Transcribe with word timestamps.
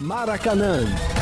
Maracanã 0.00 1.19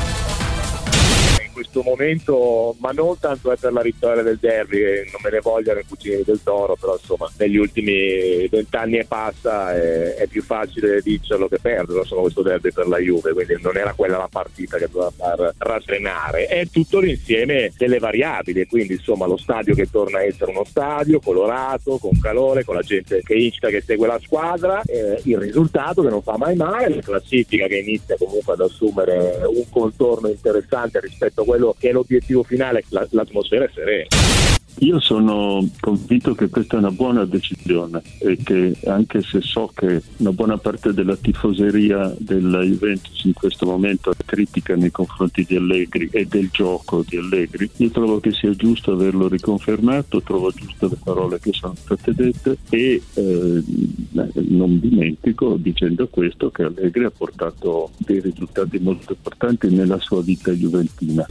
questo 1.58 1.82
momento, 1.82 2.76
ma 2.78 2.92
non 2.92 3.18
tanto 3.18 3.50
è 3.50 3.56
per 3.56 3.72
la 3.72 3.82
vittoria 3.82 4.22
del 4.22 4.38
derby, 4.38 4.80
non 5.10 5.20
me 5.22 5.30
ne 5.30 5.40
vogliono 5.40 5.80
i 5.80 5.84
cugini 5.86 6.22
del 6.22 6.40
Toro, 6.44 6.76
però 6.76 6.94
insomma 6.94 7.28
negli 7.36 7.56
ultimi 7.56 8.46
vent'anni 8.46 8.98
e 8.98 9.04
passa 9.04 9.74
è, 9.74 10.14
è, 10.14 10.26
più 10.28 10.42
facile 10.42 11.00
vincerlo 11.00 11.48
che 11.48 11.58
perderlo, 11.58 12.02
insomma 12.02 12.22
questo 12.22 12.42
derby 12.42 12.70
per 12.70 12.86
la 12.86 12.98
Juve, 12.98 13.32
quindi 13.32 13.56
non 13.60 13.76
era 13.76 13.92
quella 13.94 14.18
la 14.18 14.28
partita 14.30 14.78
che 14.78 14.88
doveva 14.88 15.10
far 15.10 15.52
rassenare, 15.58 16.46
è 16.46 16.66
tutto 16.70 17.00
l'insieme 17.00 17.72
delle 17.76 17.98
variabili, 17.98 18.66
quindi 18.66 18.92
insomma 18.92 19.26
lo 19.26 19.36
stadio 19.36 19.74
che 19.74 19.90
torna 19.90 20.18
a 20.18 20.24
essere 20.24 20.52
uno 20.52 20.64
stadio 20.64 21.18
colorato, 21.18 21.98
con 21.98 22.20
calore, 22.20 22.62
con 22.62 22.76
la 22.76 22.82
gente 22.82 23.20
che 23.24 23.34
incita, 23.34 23.68
che 23.68 23.82
segue 23.84 24.06
la 24.06 24.20
squadra, 24.22 24.80
eh, 24.82 25.20
il 25.24 25.38
risultato 25.38 26.02
che 26.02 26.08
non 26.08 26.22
fa 26.22 26.36
mai 26.36 26.54
male, 26.54 26.94
la 26.94 27.00
classifica 27.00 27.66
che 27.66 27.78
inizia 27.78 28.16
comunque 28.16 28.52
ad 28.52 28.60
assumere 28.60 29.40
un 29.44 29.68
contorno 29.68 30.28
interessante 30.28 31.00
rispetto 31.00 31.40
a 31.40 31.44
quello 31.48 31.74
che 31.78 31.88
è 31.88 31.92
l'obiettivo 31.92 32.42
finale, 32.42 32.84
l'atmosfera 32.90 33.64
è 33.64 33.70
serena. 33.72 34.47
Io 34.80 35.00
sono 35.00 35.68
convinto 35.80 36.34
che 36.34 36.48
questa 36.48 36.76
è 36.76 36.78
una 36.78 36.92
buona 36.92 37.24
decisione 37.24 38.00
e 38.20 38.36
che 38.36 38.76
anche 38.86 39.22
se 39.22 39.40
so 39.40 39.70
che 39.74 40.02
una 40.18 40.32
buona 40.32 40.56
parte 40.56 40.92
della 40.92 41.16
tifoseria 41.16 42.14
della 42.18 42.62
Juventus 42.62 43.24
in 43.24 43.32
questo 43.32 43.66
momento 43.66 44.10
è 44.10 44.24
critica 44.24 44.76
nei 44.76 44.92
confronti 44.92 45.44
di 45.44 45.56
Allegri 45.56 46.08
e 46.12 46.26
del 46.26 46.48
gioco 46.52 47.04
di 47.06 47.16
Allegri, 47.16 47.68
io 47.76 47.90
trovo 47.90 48.20
che 48.20 48.30
sia 48.30 48.54
giusto 48.54 48.92
averlo 48.92 49.26
riconfermato, 49.26 50.22
trovo 50.22 50.52
giuste 50.52 50.86
le 50.88 50.98
parole 51.02 51.40
che 51.40 51.52
sono 51.52 51.74
state 51.74 52.14
dette 52.14 52.58
e 52.70 53.02
eh, 53.14 53.62
non 54.34 54.78
dimentico 54.78 55.56
dicendo 55.56 56.06
questo 56.06 56.50
che 56.50 56.62
Allegri 56.62 57.04
ha 57.04 57.10
portato 57.10 57.90
dei 57.96 58.20
risultati 58.20 58.78
molto 58.78 59.12
importanti 59.12 59.70
nella 59.70 59.98
sua 59.98 60.22
vita 60.22 60.52
juventina. 60.52 61.26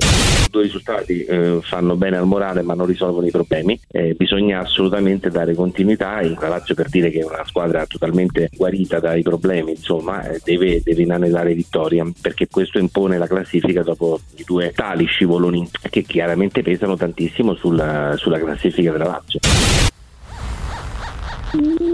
Due 0.51 0.63
risultati 0.63 1.23
eh, 1.23 1.59
fanno 1.61 1.95
bene 1.95 2.17
al 2.17 2.27
morale 2.27 2.61
ma 2.61 2.73
non 2.73 2.85
risolvono 2.85 3.25
i 3.25 3.31
problemi, 3.37 3.79
eh, 3.91 4.13
bisogna 4.15 4.59
assolutamente 4.59 5.29
dare 5.29 5.53
continuità 5.53 6.21
in 6.21 6.35
la 6.39 6.47
Lazio 6.47 6.73
per 6.73 6.89
dire 6.89 7.09
che 7.11 7.19
è 7.19 7.23
una 7.23 7.45
squadra 7.45 7.85
totalmente 7.85 8.49
guarita 8.55 8.99
dai 8.99 9.21
problemi, 9.21 9.71
insomma 9.71 10.23
eh, 10.23 10.41
deve, 10.43 10.81
deve 10.83 11.03
inanellare 11.03 11.53
vittoria 11.53 12.05
perché 12.19 12.47
questo 12.47 12.79
impone 12.79 13.17
la 13.17 13.27
classifica 13.27 13.83
dopo 13.83 14.19
i 14.35 14.43
due 14.43 14.71
tali 14.73 15.05
scivoloni 15.05 15.69
che 15.89 16.01
chiaramente 16.01 16.61
pesano 16.61 16.95
tantissimo 16.95 17.53
sulla, 17.53 18.15
sulla 18.17 18.39
classifica 18.39 18.91
della 18.91 19.05
Lazio. 19.05 19.39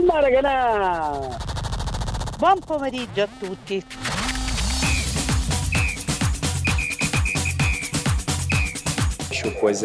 Maracanà! 0.06 1.20
Buon 2.38 2.60
pomeriggio 2.66 3.22
a 3.22 3.28
tutti! 3.40 3.84
Pois 9.60 9.82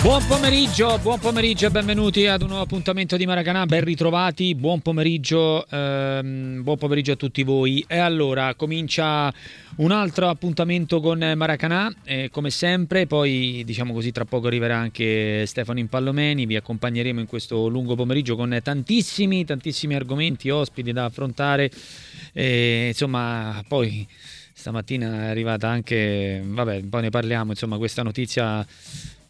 Buon 0.00 0.24
pomeriggio, 0.28 0.96
buon 1.02 1.18
pomeriggio 1.18 1.66
e 1.66 1.70
benvenuti 1.70 2.26
ad 2.28 2.42
un 2.42 2.48
nuovo 2.48 2.62
appuntamento 2.62 3.16
di 3.16 3.26
Maracanà, 3.26 3.66
ben 3.66 3.82
ritrovati, 3.82 4.54
buon 4.54 4.80
pomeriggio, 4.80 5.66
ehm, 5.68 6.62
buon 6.62 6.78
pomeriggio 6.78 7.12
a 7.12 7.16
tutti 7.16 7.42
voi. 7.42 7.84
E 7.86 7.98
allora 7.98 8.54
comincia 8.54 9.30
un 9.78 9.90
altro 9.90 10.28
appuntamento 10.28 11.00
con 11.00 11.18
Maracanà, 11.18 11.92
eh, 12.04 12.28
come 12.30 12.50
sempre, 12.50 13.08
poi 13.08 13.64
diciamo 13.66 13.92
così 13.92 14.12
tra 14.12 14.24
poco 14.24 14.46
arriverà 14.46 14.76
anche 14.76 15.44
Stefano 15.46 15.80
Impallomeni, 15.80 16.46
vi 16.46 16.54
accompagneremo 16.54 17.18
in 17.18 17.26
questo 17.26 17.66
lungo 17.66 17.96
pomeriggio 17.96 18.36
con 18.36 18.56
tantissimi, 18.62 19.44
tantissimi 19.44 19.96
argomenti, 19.96 20.48
ospiti 20.48 20.92
da 20.92 21.06
affrontare, 21.06 21.72
e, 22.32 22.86
insomma 22.86 23.64
poi 23.66 24.06
stamattina 24.52 25.24
è 25.24 25.28
arrivata 25.28 25.68
anche, 25.68 26.40
vabbè 26.44 26.84
poi 26.84 27.02
ne 27.02 27.10
parliamo, 27.10 27.50
insomma 27.50 27.78
questa 27.78 28.04
notizia 28.04 28.64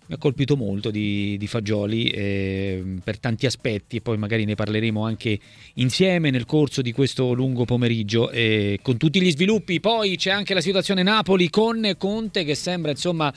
mi 0.09 0.15
ha 0.15 0.19
colpito 0.19 0.57
molto 0.57 0.91
di, 0.91 1.37
di 1.39 1.47
Fagioli 1.47 2.09
eh, 2.09 2.83
per 3.05 3.19
tanti 3.19 3.45
aspetti 3.45 3.97
e 3.97 4.01
poi 4.01 4.17
magari 4.17 4.47
ne 4.47 4.55
parleremo 4.55 5.05
anche 5.05 5.39
insieme 5.75 6.31
nel 6.31 6.47
corso 6.47 6.81
di 6.81 6.93
questo 6.93 7.35
lungo 7.35 7.67
pomeriggio 7.67 8.31
eh, 8.31 8.79
con 8.81 8.97
tutti 8.97 9.21
gli 9.21 9.31
sviluppi. 9.31 9.81
Poi 9.81 10.17
c'è 10.17 10.31
anche 10.31 10.55
la 10.55 10.63
situazione 10.63 11.03
Napoli 11.03 11.51
con 11.51 11.95
Conte 11.99 12.45
che 12.45 12.55
sembra 12.55 12.91
insomma 12.91 13.33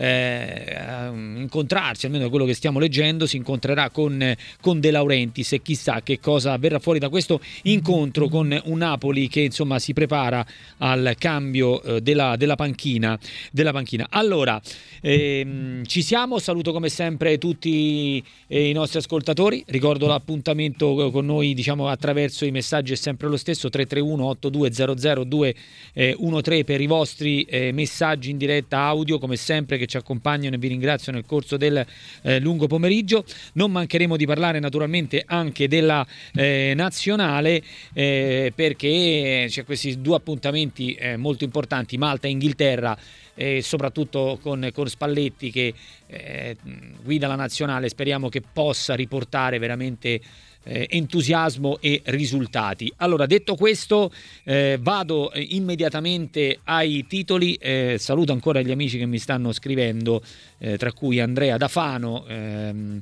eh, 0.00 1.10
incontrarsi, 1.36 2.06
almeno 2.06 2.30
quello 2.30 2.46
che 2.46 2.54
stiamo 2.54 2.78
leggendo, 2.78 3.26
si 3.26 3.36
incontrerà 3.36 3.90
con, 3.90 4.34
con 4.62 4.80
De 4.80 4.90
Laurentiis 4.90 5.52
e 5.52 5.60
chissà 5.60 6.00
che 6.02 6.18
cosa 6.18 6.56
verrà 6.56 6.78
fuori 6.78 6.98
da 6.98 7.10
questo 7.10 7.40
incontro 7.64 8.28
con 8.28 8.58
un 8.64 8.78
Napoli 8.78 9.28
che 9.28 9.40
insomma 9.42 9.78
si 9.78 9.92
prepara 9.92 10.44
al 10.78 11.14
cambio 11.18 11.82
eh, 11.82 12.00
della, 12.00 12.36
della, 12.36 12.54
panchina, 12.56 13.18
della 13.52 13.72
panchina. 13.72 14.06
Allora, 14.08 14.58
ehm, 15.02 15.84
ci 15.84 16.00
siamo, 16.00 16.38
saluto 16.38 16.72
come 16.72 16.88
sempre 16.88 17.36
tutti 17.36 18.24
eh, 18.46 18.68
i 18.70 18.72
nostri 18.72 19.00
ascoltatori, 19.00 19.62
ricordo 19.66 20.06
l'appuntamento 20.06 21.10
con 21.10 21.26
noi 21.26 21.52
diciamo 21.52 21.88
attraverso 21.88 22.46
i 22.46 22.50
messaggi 22.50 22.94
è 22.94 22.96
sempre 22.96 23.28
lo 23.28 23.36
stesso 23.36 23.68
331 23.68 24.24
8200 24.24 25.24
213 25.24 26.64
per 26.64 26.80
i 26.80 26.86
vostri 26.86 27.42
eh, 27.42 27.72
messaggi 27.72 28.30
in 28.30 28.38
diretta 28.38 28.78
audio 28.78 29.18
come 29.18 29.36
sempre 29.36 29.76
che 29.76 29.88
ci 29.90 29.98
accompagnano 29.98 30.54
e 30.54 30.58
vi 30.58 30.68
ringrazio 30.68 31.12
nel 31.12 31.26
corso 31.26 31.58
del 31.58 31.84
eh, 32.22 32.38
lungo 32.40 32.66
pomeriggio. 32.66 33.24
Non 33.54 33.70
mancheremo 33.72 34.16
di 34.16 34.24
parlare 34.24 34.58
naturalmente 34.60 35.22
anche 35.26 35.68
della 35.68 36.06
eh, 36.34 36.72
nazionale 36.74 37.62
eh, 37.92 38.52
perché 38.54 39.46
c'è 39.48 39.64
questi 39.64 40.00
due 40.00 40.16
appuntamenti 40.16 40.94
eh, 40.94 41.16
molto 41.16 41.44
importanti, 41.44 41.98
Malta 41.98 42.28
e 42.28 42.30
Inghilterra. 42.30 42.96
E 43.34 43.62
soprattutto 43.62 44.38
con, 44.42 44.68
con 44.72 44.86
Spalletti 44.86 45.50
che 45.50 45.72
eh, 46.06 46.56
guida 47.02 47.26
la 47.26 47.36
nazionale, 47.36 47.88
speriamo 47.88 48.28
che 48.28 48.42
possa 48.42 48.94
riportare 48.94 49.58
veramente 49.58 50.20
eh, 50.62 50.86
entusiasmo 50.90 51.78
e 51.80 52.02
risultati. 52.06 52.92
Allora, 52.96 53.26
detto 53.26 53.54
questo, 53.54 54.12
eh, 54.44 54.78
vado 54.80 55.32
eh, 55.32 55.46
immediatamente 55.50 56.60
ai 56.64 57.06
titoli. 57.08 57.54
Eh, 57.54 57.96
saluto 57.98 58.32
ancora 58.32 58.60
gli 58.60 58.70
amici 58.70 58.98
che 58.98 59.06
mi 59.06 59.18
stanno 59.18 59.52
scrivendo, 59.52 60.22
eh, 60.58 60.76
tra 60.76 60.92
cui 60.92 61.20
Andrea 61.20 61.56
Dafano. 61.56 62.26
Ehm, 62.26 63.00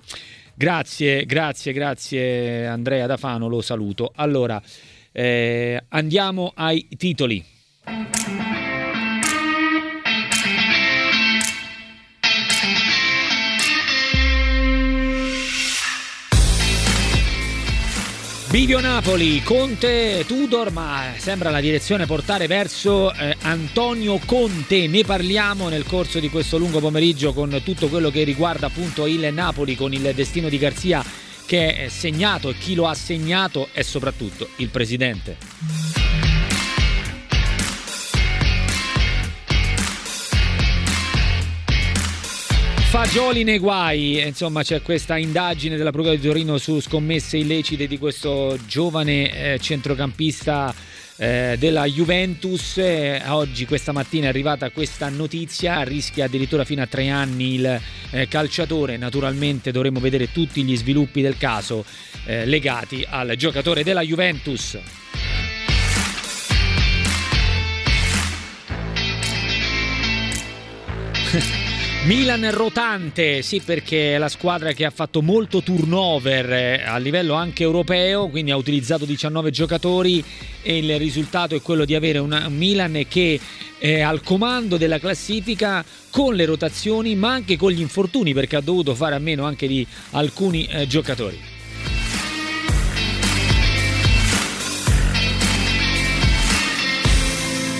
grazie, 0.54 1.24
grazie, 1.26 1.72
grazie 1.72 2.66
Andrea 2.66 3.06
Dafano, 3.06 3.48
lo 3.48 3.60
saluto. 3.60 4.12
Allora, 4.14 4.60
eh, 5.12 5.82
andiamo 5.88 6.52
ai 6.54 6.86
titoli. 6.96 7.44
Bivio 18.50 18.80
Napoli, 18.80 19.42
Conte, 19.42 20.24
Tudor, 20.26 20.72
ma 20.72 21.12
sembra 21.18 21.50
la 21.50 21.60
direzione 21.60 22.06
portare 22.06 22.46
verso 22.46 23.12
eh, 23.12 23.36
Antonio 23.42 24.18
Conte. 24.24 24.86
Ne 24.86 25.04
parliamo 25.04 25.68
nel 25.68 25.84
corso 25.84 26.18
di 26.18 26.30
questo 26.30 26.56
lungo 26.56 26.80
pomeriggio 26.80 27.34
con 27.34 27.60
tutto 27.62 27.88
quello 27.88 28.10
che 28.10 28.24
riguarda 28.24 28.68
appunto 28.68 29.06
il 29.06 29.28
Napoli, 29.34 29.76
con 29.76 29.92
il 29.92 30.12
destino 30.14 30.48
di 30.48 30.56
Garzia 30.56 31.04
che 31.44 31.74
è 31.74 31.88
segnato 31.88 32.48
e 32.48 32.56
chi 32.56 32.74
lo 32.74 32.86
ha 32.86 32.94
segnato 32.94 33.68
è 33.72 33.82
soprattutto 33.82 34.48
il 34.56 34.70
presidente. 34.70 36.37
Fagioli 42.90 43.44
nei 43.44 43.58
guai, 43.58 44.26
insomma 44.26 44.62
c'è 44.62 44.80
questa 44.80 45.18
indagine 45.18 45.76
della 45.76 45.90
Procura 45.92 46.14
di 46.14 46.22
Torino 46.26 46.56
su 46.56 46.80
scommesse 46.80 47.36
illecite 47.36 47.86
di 47.86 47.98
questo 47.98 48.58
giovane 48.66 49.54
eh, 49.54 49.58
centrocampista 49.58 50.74
eh, 51.18 51.56
della 51.58 51.84
Juventus. 51.84 52.78
Eh, 52.78 53.22
oggi, 53.26 53.66
questa 53.66 53.92
mattina, 53.92 54.24
è 54.24 54.28
arrivata 54.30 54.70
questa 54.70 55.10
notizia, 55.10 55.82
rischia 55.82 56.24
addirittura 56.24 56.64
fino 56.64 56.80
a 56.80 56.86
tre 56.86 57.10
anni 57.10 57.56
il 57.56 57.80
eh, 58.10 58.26
calciatore. 58.26 58.96
Naturalmente 58.96 59.70
dovremo 59.70 60.00
vedere 60.00 60.32
tutti 60.32 60.62
gli 60.64 60.74
sviluppi 60.74 61.20
del 61.20 61.36
caso 61.36 61.84
eh, 62.24 62.46
legati 62.46 63.04
al 63.06 63.34
giocatore 63.36 63.84
della 63.84 64.00
Juventus. 64.00 64.78
Milan 72.04 72.50
rotante, 72.52 73.42
sì 73.42 73.60
perché 73.62 74.14
è 74.14 74.18
la 74.18 74.28
squadra 74.28 74.72
che 74.72 74.86
ha 74.86 74.90
fatto 74.90 75.20
molto 75.20 75.62
turnover 75.62 76.50
eh, 76.50 76.82
a 76.82 76.96
livello 76.96 77.34
anche 77.34 77.64
europeo, 77.64 78.28
quindi 78.28 78.50
ha 78.50 78.56
utilizzato 78.56 79.04
19 79.04 79.50
giocatori 79.50 80.24
e 80.62 80.78
il 80.78 80.96
risultato 80.98 81.54
è 81.54 81.60
quello 81.60 81.84
di 81.84 81.94
avere 81.94 82.18
un 82.18 82.46
Milan 82.50 83.04
che 83.08 83.38
è 83.78 84.00
al 84.00 84.22
comando 84.22 84.76
della 84.78 84.98
classifica 84.98 85.84
con 86.10 86.34
le 86.34 86.46
rotazioni 86.46 87.14
ma 87.14 87.32
anche 87.32 87.58
con 87.58 87.72
gli 87.72 87.80
infortuni 87.80 88.32
perché 88.32 88.56
ha 88.56 88.62
dovuto 88.62 88.94
fare 88.94 89.14
a 89.14 89.18
meno 89.18 89.44
anche 89.44 89.66
di 89.66 89.86
alcuni 90.12 90.66
eh, 90.66 90.86
giocatori. 90.86 91.57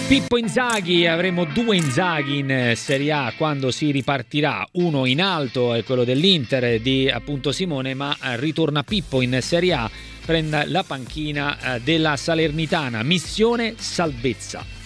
Pippo 0.09 0.39
Inzaghi, 0.39 1.07
avremo 1.07 1.45
due 1.45 1.77
Inzaghi 1.77 2.39
in 2.39 2.73
Serie 2.77 3.13
A 3.13 3.35
quando 3.37 3.71
si 3.71 3.91
ripartirà, 3.91 4.67
uno 4.73 5.05
in 5.05 5.21
alto 5.21 5.75
è 5.75 5.85
quello 5.85 6.05
dell'Inter 6.05 6.81
di 6.81 7.11
appunto 7.11 7.53
Simone, 7.53 7.93
ma 7.93 8.17
ritorna 8.37 8.83
Pippo 8.83 9.21
in 9.21 9.39
Serie 9.43 9.75
A, 9.75 9.91
prende 10.25 10.65
la 10.65 10.83
panchina 10.83 11.75
eh, 11.75 11.81
della 11.83 12.17
Salernitana, 12.17 13.03
missione 13.03 13.75
salvezza. 13.77 14.78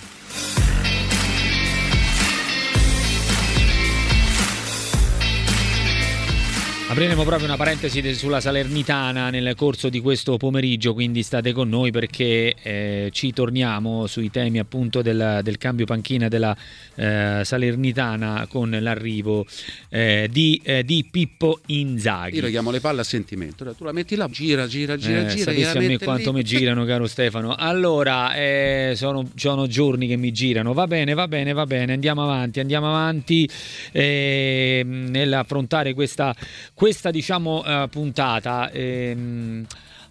Apriremo 6.92 7.24
proprio 7.24 7.46
una 7.46 7.56
parentesi 7.56 8.14
sulla 8.14 8.38
Salernitana 8.38 9.30
nel 9.30 9.54
corso 9.56 9.88
di 9.88 9.98
questo 9.98 10.36
pomeriggio, 10.36 10.92
quindi 10.92 11.22
state 11.22 11.54
con 11.54 11.70
noi 11.70 11.90
perché 11.90 12.54
eh, 12.62 13.08
ci 13.12 13.32
torniamo 13.32 14.06
sui 14.06 14.30
temi 14.30 14.58
appunto 14.58 15.00
del, 15.00 15.40
del 15.42 15.56
cambio 15.56 15.86
panchina 15.86 16.28
della 16.28 16.54
eh, 16.96 17.40
Salernitana 17.44 18.46
con 18.46 18.76
l'arrivo 18.78 19.46
eh, 19.88 20.28
di, 20.30 20.60
eh, 20.62 20.84
di, 20.84 21.08
Pippo 21.10 21.60
Inzaghi. 21.68 22.36
Io 22.36 22.42
lo 22.42 22.48
chiamo 22.48 22.70
le 22.70 22.80
palle 22.80 23.00
a 23.00 23.04
sentimento, 23.04 23.64
tu 23.74 23.84
la 23.84 23.92
metti 23.92 24.14
là, 24.14 24.28
gira, 24.28 24.66
gira, 24.66 24.98
gira, 24.98 25.22
eh, 25.22 25.28
gira. 25.28 25.50
Sapessi 25.50 25.78
a 25.78 25.80
me 25.80 25.96
quanto 25.96 26.30
lì. 26.30 26.36
mi 26.36 26.44
girano, 26.44 26.84
caro 26.84 27.06
Stefano. 27.08 27.54
Allora, 27.54 28.34
eh, 28.34 28.92
sono, 28.96 29.30
sono, 29.34 29.66
giorni 29.66 30.06
che 30.06 30.16
mi 30.16 30.30
girano, 30.30 30.74
va 30.74 30.86
bene, 30.86 31.14
va 31.14 31.26
bene, 31.26 31.54
va 31.54 31.64
bene, 31.64 31.94
andiamo 31.94 32.22
avanti, 32.22 32.60
andiamo 32.60 32.88
avanti 32.88 33.48
nell'affrontare 33.92 35.94
questa 35.94 36.34
questa 36.82 37.12
diciamo 37.12 37.62
uh, 37.64 37.88
puntata 37.88 38.68
ehm, 38.72 39.64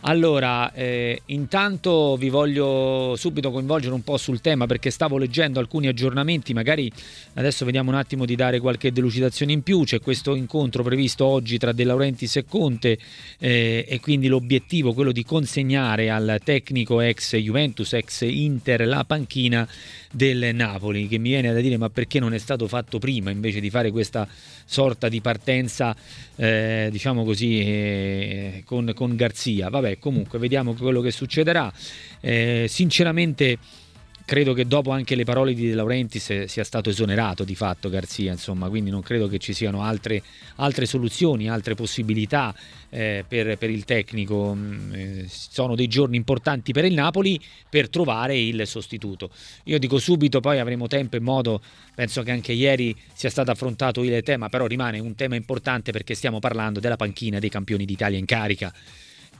allora, 0.03 0.73
eh, 0.73 1.21
intanto 1.27 2.15
vi 2.15 2.29
voglio 2.29 3.13
subito 3.17 3.51
coinvolgere 3.51 3.93
un 3.93 4.03
po' 4.03 4.17
sul 4.17 4.41
tema 4.41 4.65
perché 4.65 4.89
stavo 4.89 5.17
leggendo 5.17 5.59
alcuni 5.59 5.87
aggiornamenti, 5.87 6.53
magari 6.53 6.91
adesso 7.35 7.65
vediamo 7.65 7.91
un 7.91 7.97
attimo 7.97 8.25
di 8.25 8.35
dare 8.35 8.59
qualche 8.59 8.91
delucidazione 8.91 9.51
in 9.51 9.61
più, 9.61 9.83
c'è 9.83 9.99
questo 9.99 10.33
incontro 10.33 10.81
previsto 10.81 11.25
oggi 11.25 11.59
tra 11.59 11.71
De 11.71 11.83
Laurentiis 11.83 12.37
e 12.37 12.45
Conte 12.45 12.97
eh, 13.37 13.85
e 13.87 13.99
quindi 13.99 14.27
l'obiettivo 14.27 14.93
quello 14.93 15.11
di 15.11 15.23
consegnare 15.23 16.09
al 16.09 16.39
tecnico 16.43 16.99
ex 16.99 17.35
Juventus, 17.35 17.93
ex 17.93 18.21
Inter 18.21 18.87
la 18.87 19.03
panchina 19.03 19.67
del 20.11 20.53
Napoli, 20.53 21.07
che 21.07 21.17
mi 21.17 21.29
viene 21.29 21.53
da 21.53 21.59
dire 21.59 21.77
ma 21.77 21.89
perché 21.89 22.19
non 22.19 22.33
è 22.33 22.37
stato 22.37 22.67
fatto 22.67 22.99
prima 22.99 23.31
invece 23.31 23.59
di 23.59 23.69
fare 23.69 23.91
questa 23.91 24.27
sorta 24.65 25.09
di 25.09 25.21
partenza, 25.21 25.95
eh, 26.35 26.89
diciamo 26.91 27.23
così, 27.23 27.59
eh, 27.59 28.63
con, 28.65 28.91
con 28.93 29.15
Garzia. 29.15 29.69
Vabbè, 29.69 29.97
comunque 29.99 30.37
vediamo 30.37 30.73
quello 30.73 31.01
che 31.01 31.11
succederà. 31.11 31.71
Eh, 32.19 32.65
sinceramente 32.67 33.57
credo 34.31 34.53
che 34.53 34.65
dopo 34.65 34.91
anche 34.91 35.15
le 35.15 35.25
parole 35.25 35.53
di 35.53 35.67
De 35.67 35.73
Laurentiis 35.73 36.45
sia 36.45 36.63
stato 36.63 36.89
esonerato 36.89 37.43
di 37.43 37.53
fatto 37.53 37.89
Garzia, 37.89 38.31
insomma, 38.31 38.69
quindi 38.69 38.89
non 38.89 39.01
credo 39.01 39.27
che 39.27 39.39
ci 39.39 39.51
siano 39.51 39.83
altre, 39.83 40.23
altre 40.55 40.85
soluzioni, 40.85 41.49
altre 41.49 41.75
possibilità 41.75 42.55
eh, 42.87 43.25
per, 43.27 43.57
per, 43.57 43.69
il 43.69 43.83
tecnico. 43.83 44.55
Mm, 44.55 44.93
eh, 44.93 45.25
sono 45.27 45.75
dei 45.75 45.87
giorni 45.87 46.15
importanti 46.15 46.71
per 46.71 46.85
il 46.85 46.93
Napoli 46.93 47.37
per 47.69 47.89
trovare 47.89 48.39
il 48.39 48.65
sostituto. 48.65 49.31
Io 49.65 49.77
dico 49.77 49.99
subito, 49.99 50.39
poi 50.39 50.59
avremo 50.59 50.87
tempo 50.87 51.17
e 51.17 51.19
modo, 51.19 51.61
penso 51.93 52.23
che 52.23 52.31
anche 52.31 52.53
ieri 52.53 52.95
sia 53.13 53.29
stato 53.29 53.51
affrontato 53.51 54.01
il 54.01 54.23
tema, 54.23 54.47
però 54.47 54.65
rimane 54.65 54.99
un 54.99 55.13
tema 55.13 55.35
importante 55.35 55.91
perché 55.91 56.13
stiamo 56.15 56.39
parlando 56.39 56.79
della 56.79 56.95
panchina 56.95 57.37
dei 57.37 57.49
campioni 57.49 57.83
d'Italia 57.83 58.17
in 58.17 58.25
carica 58.25 58.71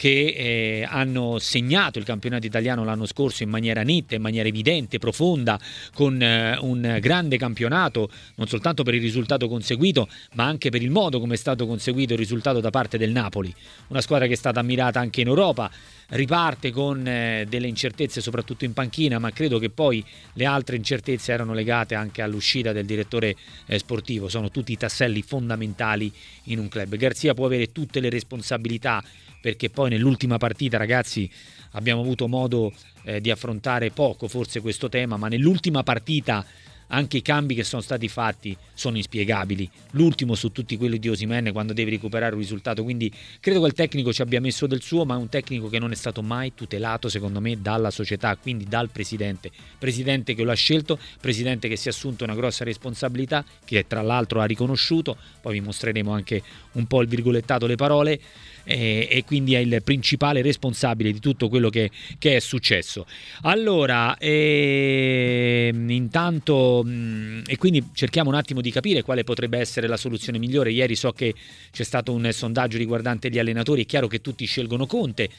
che 0.02 0.34
eh, 0.36 0.88
hanno 0.90 1.38
segnato 1.38 2.00
il 2.00 2.06
campionato 2.06 2.48
italiano 2.48 2.84
l'anno 2.84 3.06
scorso 3.06 3.44
in 3.44 3.50
maniera 3.50 3.84
netta, 3.84 4.16
in 4.16 4.22
maniera 4.24 4.48
evidente, 4.48 4.98
profonda, 4.98 5.60
con 5.94 6.20
eh, 6.20 6.58
un 6.60 6.98
grande 7.00 7.38
campionato, 7.38 8.10
non 8.38 8.48
soltanto 8.48 8.82
per 8.82 8.96
il 8.96 9.02
risultato 9.02 9.48
conseguito, 9.48 10.10
ma 10.34 10.46
anche 10.46 10.72
per 10.72 10.82
il 10.82 10.90
modo 10.90 11.20
come 11.20 11.36
è 11.36 11.38
stato 11.38 11.68
conseguito 11.68 12.14
il 12.14 12.18
risultato 12.18 12.60
da 12.60 12.72
parte 12.72 12.98
del 12.98 13.12
Napoli. 13.12 13.54
Una 13.90 14.02
squadra 14.02 14.26
che 14.26 14.34
è 14.34 14.38
stata 14.38 14.60
ammirata 14.60 15.00
anche 15.00 15.22
in 15.22 15.28
Europa, 15.28 15.70
riparte 16.08 16.72
con 16.72 17.06
eh, 17.06 17.46
delle 17.48 17.68
incertezze 17.68 18.22
soprattutto 18.22 18.66
in 18.66 18.74
panchina, 18.74 19.20
ma 19.20 19.30
credo 19.30 19.60
che 19.60 19.70
poi 19.70 20.04
le 20.34 20.46
altre 20.46 20.78
incertezze 20.78 21.32
erano 21.32 21.54
legate 21.54 21.94
anche 21.94 22.24
all'uscita 22.24 22.72
del 22.72 22.86
direttore 22.88 23.36
eh, 23.68 23.78
sportivo, 23.78 24.30
sono 24.30 24.50
tutti 24.50 24.72
i 24.72 24.78
tasselli 24.78 25.22
fondamentali 25.22 26.12
in 26.46 26.58
un 26.58 26.70
club. 26.70 26.96
Garzia 26.96 27.36
può 27.36 27.46
avere 27.46 27.72
tutte 27.72 28.00
le 28.00 28.10
responsabilità 28.10 29.04
perché 29.42 29.70
poi 29.70 29.90
nell'ultima 29.90 30.38
partita 30.38 30.78
ragazzi 30.78 31.30
abbiamo 31.72 32.02
avuto 32.02 32.28
modo 32.28 32.72
eh, 33.04 33.20
di 33.20 33.32
affrontare 33.32 33.92
poco 33.92 34.28
forse 34.28 34.62
questo 34.62 34.88
tema, 34.88 35.18
ma 35.18 35.28
nell'ultima 35.28 35.84
partita 35.84 36.46
anche 36.92 37.18
i 37.18 37.22
cambi 37.22 37.56
che 37.56 37.64
sono 37.64 37.82
stati 37.82 38.08
fatti 38.08 38.56
sono 38.74 38.98
inspiegabili. 38.98 39.70
L'ultimo 39.92 40.36
su 40.36 40.52
tutti 40.52 40.78
quelli 40.78 41.00
di 41.00 41.10
Osimene 41.10 41.52
quando 41.52 41.74
deve 41.74 41.92
recuperare 41.92 42.34
un 42.34 42.40
risultato. 42.40 42.84
Quindi 42.84 43.12
credo 43.40 43.62
che 43.62 43.68
il 43.68 43.74
tecnico 43.74 44.14
ci 44.14 44.22
abbia 44.22 44.42
messo 44.42 44.68
del 44.68 44.82
suo, 44.82 45.06
ma 45.06 45.16
è 45.16 45.18
un 45.18 45.30
tecnico 45.30 45.70
che 45.70 45.80
non 45.80 45.92
è 45.92 45.96
stato 45.96 46.22
mai 46.22 46.54
tutelato, 46.54 47.10
secondo 47.10 47.40
me, 47.40 47.62
dalla 47.62 47.92
società, 47.92 48.36
quindi 48.36 48.66
dal 48.66 48.90
presidente. 48.90 49.52
Presidente 49.78 50.36
che 50.36 50.44
lo 50.44 50.52
ha 50.52 50.56
scelto, 50.56 51.00
presidente 51.20 51.68
che 51.68 51.76
si 51.76 51.88
è 51.88 51.92
assunto 51.92 52.24
una 52.24 52.36
grossa 52.36 52.64
responsabilità, 52.64 53.44
che 53.64 53.88
tra 53.88 54.02
l'altro 54.02 54.42
ha 54.42 54.46
riconosciuto. 54.46 55.18
Poi 55.42 55.54
vi 55.54 55.62
mostreremo 55.62 56.12
anche 56.12 56.44
un 56.74 56.86
po' 56.88 57.02
il 57.02 57.08
virgolettato 57.08 57.66
le 57.68 57.76
parole 57.76 58.20
eh, 58.64 59.08
e 59.10 59.24
quindi 59.24 59.54
è 59.54 59.60
il 59.60 59.82
principale 59.84 60.42
responsabile 60.42 61.12
di 61.12 61.20
tutto 61.20 61.50
quello 61.50 61.70
che, 61.70 61.90
che 62.18 62.36
è 62.36 62.40
successo. 62.40 63.06
Allora, 63.42 64.18
eh, 64.18 65.72
intanto, 65.74 66.82
mh, 66.84 66.90
mm, 66.90 67.42
e 67.48 67.58
quindi 67.58 67.90
cerchiamo 67.94 68.30
un 68.30 68.36
attimo 68.36 68.62
di 68.62 68.72
capire 68.72 69.02
quale 69.02 69.24
potrebbe 69.24 69.58
essere 69.58 69.88
la 69.88 69.98
soluzione 69.98 70.38
migliore. 70.38 70.72
Ieri 70.72 70.96
so 70.96 71.12
che 71.12 71.34
c'è 71.72 71.84
stato 71.84 72.14
un 72.14 72.30
sondaggio 72.32 72.78
riguardante 72.78 73.30
gli 73.30 73.40
allenatori, 73.40 73.84
è 73.84 73.86
chiaro 73.86 74.08
che 74.08 74.22
tutti 74.22 74.46
scelgono 74.46 74.86
Conte. 74.86 75.30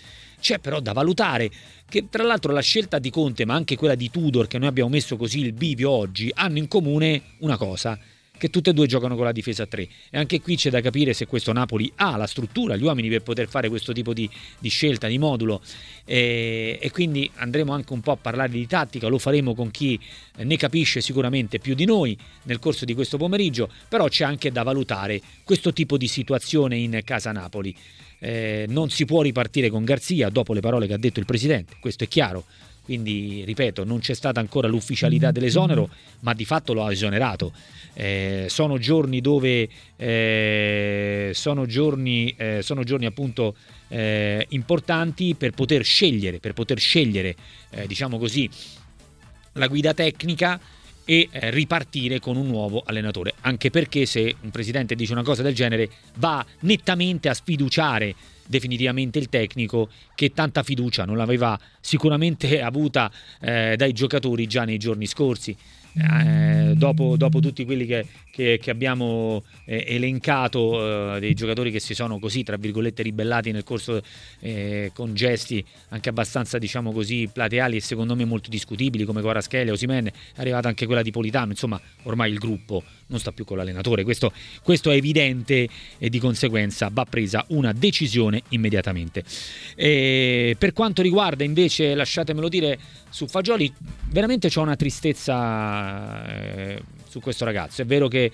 C'è 0.40 0.58
però 0.58 0.80
da 0.80 0.92
valutare 0.92 1.48
che 1.88 2.06
tra 2.10 2.24
l'altro 2.24 2.52
la 2.52 2.60
scelta 2.60 2.98
di 2.98 3.10
Conte, 3.10 3.44
ma 3.44 3.54
anche 3.54 3.76
quella 3.76 3.94
di 3.94 4.10
Tudor, 4.10 4.48
che 4.48 4.58
noi 4.58 4.68
abbiamo 4.68 4.90
messo 4.90 5.16
così 5.16 5.38
il 5.38 5.52
bivio 5.52 5.90
oggi, 5.90 6.32
hanno 6.34 6.58
in 6.58 6.66
comune 6.66 7.22
una 7.38 7.56
cosa, 7.56 7.96
che 8.36 8.50
tutte 8.50 8.70
e 8.70 8.72
due 8.72 8.86
giocano 8.86 9.14
con 9.14 9.24
la 9.24 9.32
difesa 9.32 9.64
a 9.64 9.66
3 9.66 9.88
e 10.10 10.18
anche 10.18 10.40
qui 10.40 10.56
c'è 10.56 10.70
da 10.70 10.80
capire 10.80 11.12
se 11.12 11.26
questo 11.26 11.52
Napoli 11.52 11.92
ha 11.96 12.16
la 12.16 12.26
struttura, 12.26 12.76
gli 12.76 12.82
uomini 12.82 13.08
per 13.08 13.22
poter 13.22 13.48
fare 13.48 13.68
questo 13.68 13.92
tipo 13.92 14.12
di, 14.12 14.28
di 14.58 14.68
scelta, 14.68 15.06
di 15.06 15.18
modulo. 15.18 15.62
E, 16.04 16.78
e, 16.80 16.90
quindi 16.90 17.30
andremo 17.36 17.72
anche 17.72 17.92
un 17.92 18.00
po' 18.00 18.12
a 18.12 18.16
parlare 18.16 18.50
di 18.50 18.66
tattica, 18.66 19.06
lo 19.08 19.18
faremo 19.18 19.54
con 19.54 19.70
chi 19.70 19.98
ne 20.38 20.56
capisce 20.56 21.00
sicuramente 21.00 21.58
più 21.58 21.74
di 21.74 21.84
noi 21.84 22.18
nel 22.44 22.58
corso 22.58 22.84
di 22.84 22.94
questo 22.94 23.16
pomeriggio, 23.16 23.70
però 23.88 24.08
c'è 24.08 24.24
anche 24.24 24.50
da 24.50 24.62
valutare 24.62 25.20
questo 25.44 25.72
tipo 25.72 25.96
di 25.96 26.08
situazione 26.08 26.76
in 26.76 27.00
casa 27.04 27.30
Napoli. 27.32 27.74
Eh, 28.18 28.66
non 28.68 28.88
si 28.88 29.04
può 29.04 29.22
ripartire 29.22 29.68
con 29.68 29.84
Garzia 29.84 30.28
dopo 30.28 30.52
le 30.52 30.60
parole 30.60 30.86
che 30.86 30.94
ha 30.94 30.98
detto 30.98 31.20
il 31.20 31.26
presidente, 31.26 31.76
questo 31.80 32.04
è 32.04 32.08
chiaro 32.08 32.44
quindi, 32.84 33.44
ripeto, 33.44 33.84
non 33.84 34.00
c'è 34.00 34.14
stata 34.14 34.40
ancora 34.40 34.68
l'ufficialità 34.68 35.26
mm-hmm. 35.26 35.34
dell'esonero, 35.34 35.88
ma 36.20 36.34
di 36.34 36.44
fatto 36.44 36.72
lo 36.72 36.84
ha 36.84 36.90
esonerato. 36.90 37.52
Eh, 37.94 38.46
sono 38.48 38.78
giorni 38.78 39.20
dove 39.20 39.68
eh, 39.96 41.30
sono 41.34 41.66
giorni, 41.66 42.34
eh, 42.36 42.60
sono 42.62 42.82
giorni 42.82 43.06
appunto 43.06 43.54
eh, 43.88 44.46
importanti 44.50 45.34
per 45.34 45.52
poter 45.52 45.84
scegliere, 45.84 46.38
per 46.40 46.54
poter 46.54 46.78
scegliere, 46.78 47.36
eh, 47.70 47.86
diciamo 47.86 48.18
così, 48.18 48.48
la 49.52 49.66
guida 49.68 49.94
tecnica 49.94 50.58
e 51.04 51.28
eh, 51.30 51.50
ripartire 51.50 52.20
con 52.20 52.36
un 52.36 52.46
nuovo 52.46 52.82
allenatore. 52.84 53.34
Anche 53.42 53.70
perché 53.70 54.06
se 54.06 54.34
un 54.40 54.50
presidente 54.50 54.94
dice 54.94 55.12
una 55.12 55.22
cosa 55.22 55.42
del 55.42 55.54
genere 55.54 55.90
va 56.16 56.44
nettamente 56.60 57.28
a 57.28 57.34
sfiduciare 57.34 58.14
definitivamente 58.52 59.18
il 59.18 59.30
tecnico 59.30 59.88
che 60.14 60.32
tanta 60.32 60.62
fiducia 60.62 61.06
non 61.06 61.16
l'aveva 61.16 61.58
sicuramente 61.80 62.60
avuta 62.62 63.10
eh, 63.40 63.74
dai 63.76 63.92
giocatori 63.92 64.46
già 64.46 64.64
nei 64.64 64.76
giorni 64.76 65.06
scorsi. 65.06 65.56
Eh, 65.94 66.72
dopo, 66.74 67.18
dopo, 67.18 67.38
tutti 67.40 67.66
quelli 67.66 67.84
che, 67.84 68.06
che, 68.30 68.58
che 68.62 68.70
abbiamo 68.70 69.42
eh, 69.66 69.84
elencato, 69.88 71.16
eh, 71.16 71.20
dei 71.20 71.34
giocatori 71.34 71.70
che 71.70 71.80
si 71.80 71.92
sono 71.94 72.18
così, 72.18 72.42
tra 72.42 72.56
virgolette, 72.56 73.02
ribellati 73.02 73.52
nel 73.52 73.62
corso 73.62 74.00
eh, 74.40 74.90
con 74.94 75.12
gesti 75.14 75.62
anche 75.90 76.08
abbastanza, 76.08 76.56
diciamo 76.56 76.92
così, 76.92 77.28
plateali 77.30 77.76
e 77.76 77.80
secondo 77.80 78.14
me 78.14 78.24
molto 78.24 78.48
discutibili, 78.48 79.04
come 79.04 79.20
Guaraschelia, 79.20 79.72
Osimen, 79.72 80.06
è 80.06 80.12
arrivata 80.36 80.68
anche 80.68 80.86
quella 80.86 81.02
di 81.02 81.10
Politano, 81.10 81.50
insomma, 81.50 81.78
ormai 82.04 82.30
il 82.32 82.38
gruppo 82.38 82.82
non 83.12 83.20
sta 83.20 83.30
più 83.30 83.44
con 83.44 83.56
l'allenatore, 83.56 84.02
questo, 84.02 84.32
questo 84.62 84.90
è 84.90 84.96
evidente 84.96 85.68
e 85.98 86.08
di 86.08 86.18
conseguenza 86.18 86.90
va 86.92 87.04
presa 87.04 87.44
una 87.48 87.72
decisione 87.72 88.42
immediatamente. 88.48 89.22
E 89.76 90.56
per 90.58 90.72
quanto 90.72 91.02
riguarda 91.02 91.44
invece, 91.44 91.94
lasciatemelo 91.94 92.48
dire, 92.48 92.78
su 93.10 93.26
Fagioli, 93.26 93.72
veramente 94.10 94.48
c'ho 94.48 94.62
una 94.62 94.76
tristezza 94.76 96.26
eh, 96.26 96.82
su 97.08 97.20
questo 97.20 97.44
ragazzo. 97.44 97.82
È 97.82 97.84
vero 97.84 98.08
che 98.08 98.32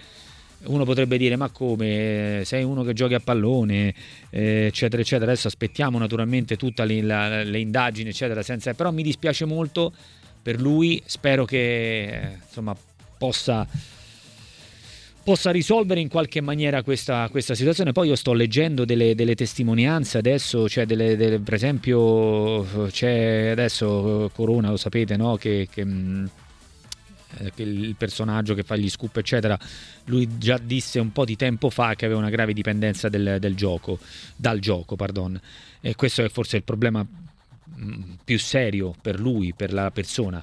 uno 0.64 0.84
potrebbe 0.84 1.18
dire 1.18 1.36
ma 1.36 1.50
come 1.50 2.42
sei 2.44 2.64
uno 2.64 2.82
che 2.82 2.92
giochi 2.92 3.14
a 3.14 3.20
pallone 3.20 3.94
eh, 4.30 4.66
eccetera 4.66 5.00
eccetera 5.00 5.30
adesso 5.30 5.46
aspettiamo 5.46 5.98
naturalmente 5.98 6.56
tutte 6.56 6.84
le, 6.84 7.44
le, 7.44 7.58
indagini 7.60 8.08
eccetera 8.08 8.42
senza... 8.42 8.74
però 8.74 8.90
mi 8.90 9.04
dispiace 9.04 9.44
molto 9.44 9.92
per 10.48 10.60
lui, 10.60 11.02
spero 11.04 11.44
che 11.44 12.06
eh, 12.06 12.38
insomma, 12.46 12.74
possa 13.18 13.66
possa 15.28 15.50
risolvere 15.50 16.00
in 16.00 16.08
qualche 16.08 16.40
maniera 16.40 16.82
questa, 16.82 17.28
questa, 17.30 17.54
situazione. 17.54 17.92
Poi 17.92 18.08
io 18.08 18.16
sto 18.16 18.32
leggendo 18.32 18.86
delle, 18.86 19.14
delle 19.14 19.34
testimonianze 19.34 20.16
adesso, 20.16 20.66
cioè 20.70 20.86
delle, 20.86 21.16
delle, 21.16 21.38
per 21.38 21.52
esempio 21.52 22.88
c'è 22.88 23.48
adesso 23.48 24.30
Corona, 24.34 24.70
lo 24.70 24.78
sapete, 24.78 25.18
no? 25.18 25.36
che, 25.36 25.68
che, 25.70 25.84
mm, 25.84 26.26
eh, 27.40 27.52
il 27.56 27.94
personaggio 27.98 28.54
che 28.54 28.62
fa 28.62 28.74
gli 28.76 28.88
scoop, 28.88 29.18
eccetera, 29.18 29.58
lui 30.06 30.38
già 30.38 30.56
disse 30.56 30.98
un 30.98 31.12
po' 31.12 31.26
di 31.26 31.36
tempo 31.36 31.68
fa 31.68 31.94
che 31.94 32.06
aveva 32.06 32.20
una 32.20 32.30
grave 32.30 32.54
dipendenza 32.54 33.10
del, 33.10 33.36
del 33.38 33.54
gioco, 33.54 33.98
dal 34.34 34.60
gioco, 34.60 34.96
pardon. 34.96 35.38
E 35.82 35.94
questo 35.94 36.24
è 36.24 36.30
forse 36.30 36.56
il 36.56 36.62
problema 36.62 37.04
mm, 37.04 38.12
più 38.24 38.38
serio 38.38 38.94
per 38.98 39.20
lui, 39.20 39.52
per 39.52 39.74
la 39.74 39.90
persona 39.90 40.42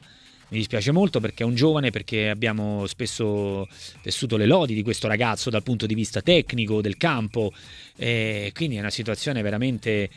mi 0.50 0.58
dispiace 0.60 0.92
molto 0.92 1.20
perché 1.20 1.44
è 1.44 1.46
un 1.46 1.56
giovane, 1.56 1.90
perché 1.90 2.30
abbiamo 2.30 2.86
spesso 2.86 3.68
tessuto 4.02 4.38
le 4.38 4.46
lodi 4.46 4.74
di 4.74 4.84
questo 4.84 5.08
ragazzo 5.08 5.50
dal 5.50 5.64
punto 5.64 5.86
di 5.86 5.96
vista 5.96 6.22
tecnico 6.22 6.82
del 6.82 6.98
campo, 6.98 7.52
e 7.96 8.52
quindi 8.54 8.76
è 8.76 8.80
una 8.80 8.92
situazione 8.92 9.42
veramente 9.42 9.90
eh, 9.92 10.10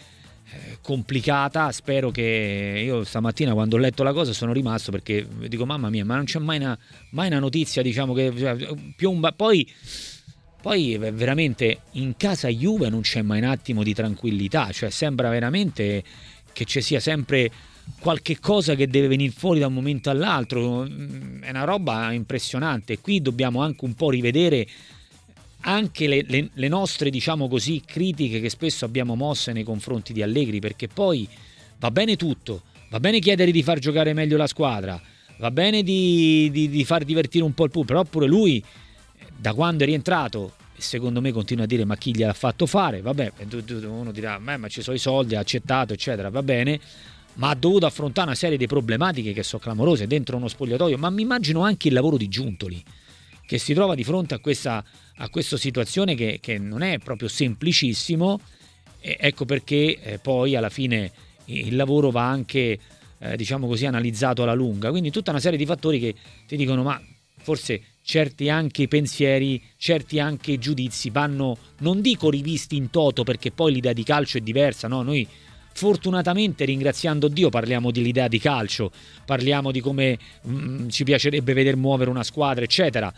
complicata. 0.82 1.72
Spero 1.72 2.10
che 2.10 2.82
io 2.84 3.04
stamattina 3.04 3.52
quando 3.54 3.76
ho 3.76 3.78
letto 3.78 4.02
la 4.02 4.12
cosa 4.12 4.32
sono 4.32 4.52
rimasto 4.52 4.90
perché 4.90 5.26
dico 5.46 5.64
mamma 5.64 5.88
mia, 5.88 6.04
ma 6.04 6.16
non 6.16 6.24
c'è 6.24 6.38
mai 6.38 6.58
una, 6.58 6.78
mai 7.10 7.28
una 7.28 7.38
notizia, 7.38 7.80
diciamo 7.82 8.12
che 8.12 8.32
cioè, 8.36 8.56
piomba. 8.96 9.32
Poi, 9.32 9.66
poi 10.60 10.98
veramente 10.98 11.80
in 11.92 12.16
casa 12.16 12.48
Juve 12.48 12.90
non 12.90 13.00
c'è 13.00 13.22
mai 13.22 13.38
un 13.38 13.46
attimo 13.46 13.82
di 13.82 13.94
tranquillità, 13.94 14.70
cioè 14.72 14.90
sembra 14.90 15.30
veramente 15.30 16.02
che 16.52 16.64
ci 16.64 16.82
sia 16.82 17.00
sempre 17.00 17.50
qualche 18.00 18.38
cosa 18.38 18.74
che 18.74 18.88
deve 18.88 19.08
venire 19.08 19.32
fuori 19.32 19.60
da 19.60 19.66
un 19.66 19.74
momento 19.74 20.10
all'altro. 20.10 20.86
Mm, 20.88 21.42
è 21.42 21.50
una 21.50 21.64
roba 21.64 22.12
impressionante. 22.12 22.98
Qui 23.00 23.20
dobbiamo 23.20 23.62
anche 23.62 23.84
un 23.84 23.94
po' 23.94 24.10
rivedere 24.10 24.66
anche 25.60 26.06
le, 26.06 26.24
le, 26.26 26.50
le, 26.52 26.68
nostre, 26.68 27.10
diciamo 27.10 27.48
così, 27.48 27.82
critiche 27.84 28.40
che 28.40 28.48
spesso 28.48 28.84
abbiamo 28.84 29.14
mosse 29.14 29.52
nei 29.52 29.64
confronti 29.64 30.12
di 30.12 30.22
Allegri, 30.22 30.60
perché 30.60 30.88
poi 30.88 31.28
va 31.78 31.90
bene 31.90 32.16
tutto, 32.16 32.62
va 32.90 33.00
bene 33.00 33.18
chiedere 33.18 33.50
di 33.50 33.62
far 33.62 33.78
giocare 33.78 34.12
meglio 34.12 34.36
la 34.36 34.46
squadra, 34.46 35.00
va 35.38 35.50
bene 35.50 35.82
di, 35.82 36.48
di, 36.52 36.68
di 36.68 36.84
far 36.84 37.04
divertire 37.04 37.44
un 37.44 37.54
po' 37.54 37.64
il 37.64 37.70
pubblico, 37.70 37.98
però 37.98 38.08
pure 38.08 38.26
lui, 38.26 38.62
da 39.36 39.52
quando 39.52 39.82
è 39.82 39.86
rientrato, 39.86 40.52
secondo 40.76 41.20
me 41.20 41.32
continua 41.32 41.64
a 41.64 41.66
dire 41.66 41.84
ma 41.84 41.96
chi 41.96 42.14
gliel'ha 42.14 42.32
fatto 42.32 42.66
fare, 42.66 43.00
vabbè, 43.00 43.32
uno 43.84 44.12
dirà 44.12 44.38
ma 44.38 44.68
ci 44.68 44.80
sono 44.80 44.96
i 44.96 45.00
soldi, 45.00 45.34
ha 45.34 45.40
accettato, 45.40 45.92
eccetera, 45.92 46.30
va 46.30 46.42
bene, 46.42 46.80
ma 47.38 47.50
ha 47.50 47.54
dovuto 47.54 47.86
affrontare 47.86 48.28
una 48.28 48.36
serie 48.36 48.56
di 48.56 48.66
problematiche 48.66 49.32
che 49.32 49.42
sono 49.42 49.62
clamorose 49.62 50.06
dentro 50.06 50.36
uno 50.36 50.48
spogliatoio, 50.48 50.98
ma 50.98 51.10
mi 51.10 51.22
immagino 51.22 51.62
anche 51.62 51.88
il 51.88 51.94
lavoro 51.94 52.16
di 52.16 52.28
Giuntoli, 52.28 52.82
che 53.46 53.58
si 53.58 53.74
trova 53.74 53.94
di 53.94 54.04
fronte 54.04 54.34
a 54.34 54.38
questa, 54.38 54.84
a 55.16 55.28
questa 55.28 55.56
situazione 55.56 56.14
che, 56.14 56.38
che, 56.40 56.58
non 56.58 56.82
è 56.82 56.98
proprio 56.98 57.28
semplicissimo, 57.28 58.40
e 59.00 59.16
ecco 59.20 59.44
perché 59.44 60.00
eh, 60.00 60.18
poi 60.18 60.56
alla 60.56 60.68
fine 60.68 61.12
il 61.46 61.76
lavoro 61.76 62.10
va 62.10 62.28
anche, 62.28 62.78
eh, 63.18 63.36
diciamo 63.36 63.68
così, 63.68 63.86
analizzato 63.86 64.42
alla 64.42 64.54
lunga, 64.54 64.90
quindi 64.90 65.10
tutta 65.10 65.30
una 65.30 65.40
serie 65.40 65.58
di 65.58 65.66
fattori 65.66 66.00
che 66.00 66.14
ti 66.46 66.56
dicono 66.56 66.82
ma 66.82 67.00
forse 67.40 67.82
certi 68.02 68.48
anche 68.48 68.88
pensieri, 68.88 69.62
certi 69.76 70.18
anche 70.18 70.58
giudizi 70.58 71.10
vanno, 71.10 71.56
non 71.78 72.00
dico 72.00 72.30
rivisti 72.30 72.76
in 72.76 72.90
toto 72.90 73.22
perché 73.22 73.52
poi 73.52 73.72
l'idea 73.72 73.92
di 73.92 74.02
calcio 74.02 74.38
è 74.38 74.40
diversa, 74.40 74.88
no? 74.88 75.02
Noi 75.02 75.26
Fortunatamente, 75.78 76.64
ringraziando 76.64 77.28
Dio, 77.28 77.50
parliamo 77.50 77.92
dell'idea 77.92 78.26
di 78.26 78.40
calcio, 78.40 78.90
parliamo 79.24 79.70
di 79.70 79.78
come 79.78 80.18
mh, 80.42 80.52
mm, 80.52 80.88
ci 80.88 81.04
piacerebbe 81.04 81.52
vedere 81.52 81.76
muovere 81.76 82.10
una 82.10 82.24
squadra, 82.24 82.64
eccetera. 82.64 83.14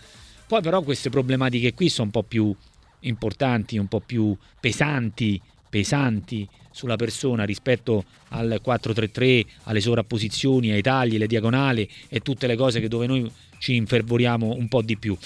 Poi 0.47 0.61
però 0.61 0.83
queste 0.83 1.09
problematiche 1.09 1.73
qui 1.73 1.89
sono 1.89 2.09
un 2.09 2.11
po' 2.11 2.23
più 2.23 2.55
importanti, 3.01 3.79
un 3.79 3.87
po' 3.87 4.01
più 4.01 4.37
pesanti, 4.61 5.41
pesanti 5.71 6.47
sulla 6.71 6.97
persona 6.97 7.45
rispetto 7.45 8.05
al 8.29 8.61
4-3-3, 8.63 9.47
alle 9.63 9.81
sovrapposizioni, 9.81 10.71
ai 10.71 10.83
tagli, 10.83 11.15
alle 11.15 11.27
diagonali 11.27 11.89
e 12.11 12.21
tutte 12.21 12.47
le 12.47 12.57
cose 12.57 12.79
che 12.79 12.89
dove 12.89 13.07
noi 13.07 13.27
ci 13.57 13.75
infervoriamo 13.75 14.53
un 14.53 14.69
po' 14.69 14.83
di 14.83 14.99
più, 14.99 15.17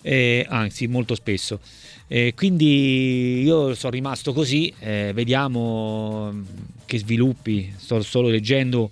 eh, 0.00 0.46
anzi 0.48 0.86
molto 0.86 1.14
spesso. 1.14 1.60
Eh, 2.08 2.32
quindi 2.34 3.42
io 3.42 3.74
sono 3.74 3.92
rimasto 3.92 4.32
così, 4.32 4.72
eh, 4.80 5.12
vediamo 5.14 6.42
che 6.86 6.98
sviluppi, 6.98 7.72
sto 7.76 8.00
solo 8.00 8.28
leggendo 8.28 8.90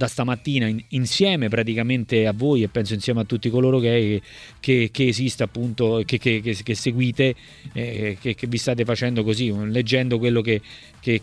da 0.00 0.06
stamattina 0.06 0.66
in, 0.66 0.82
insieme 0.88 1.48
praticamente 1.48 2.26
a 2.26 2.32
voi 2.32 2.62
e 2.62 2.68
penso 2.68 2.94
insieme 2.94 3.20
a 3.20 3.24
tutti 3.24 3.50
coloro 3.50 3.78
che, 3.78 4.22
che, 4.58 4.88
che 4.92 5.08
esiste 5.08 5.42
appunto, 5.42 6.02
che, 6.04 6.18
che 6.18 6.74
seguite, 6.74 7.34
eh, 7.72 8.16
che, 8.18 8.36
vi 8.46 8.56
state 8.56 8.84
facendo 8.84 9.22
così, 9.24 9.52
leggendo 9.70 10.18
quello 10.18 10.40
che, 10.40 10.60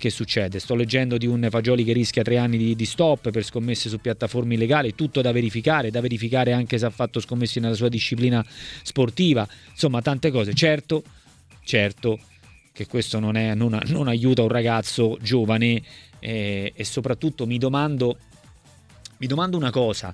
succede. 0.10 0.60
Sto 0.60 0.76
leggendo 0.76 1.18
di 1.18 1.28
un 1.28 1.48
Fagioli 1.50 1.84
che 1.84 1.94
rischia 1.94 2.24
tre 2.24 2.38
anni 2.38 2.58
di, 2.58 2.76
di, 2.76 2.86
stop 2.86 3.32
per 3.32 3.44
scommesse 3.44 3.90
su 3.90 4.00
piattaforme 4.00 4.56
illegali, 4.56 4.96
tutto 4.96 5.22
da 5.22 5.32
verificare, 5.32 5.90
da 5.92 6.02
verificare 6.02 6.52
anche 6.52 6.78
se 6.78 6.86
ha 6.86 6.90
fatto 6.90 7.20
scommesse 7.20 7.60
nella 7.60 7.76
sua 7.76 7.90
disciplina 7.90 8.46
sportiva, 8.84 9.48
insomma 9.72 10.02
tante 10.02 10.30
cose. 10.30 10.54
Certo, 10.54 11.04
certo 11.68 12.18
che 12.72 12.88
questo 12.88 13.20
non, 13.20 13.36
è, 13.36 13.54
non, 13.54 13.78
non 13.88 14.08
aiuta 14.08 14.42
un 14.42 14.48
ragazzo 14.48 15.18
giovane 15.22 15.82
eh, 16.20 16.72
e 16.74 16.84
soprattutto 16.84 17.46
mi 17.46 17.58
domando, 17.58 18.18
mi 19.18 19.28
domando 19.28 19.58
una 19.58 19.72
cosa, 19.72 20.14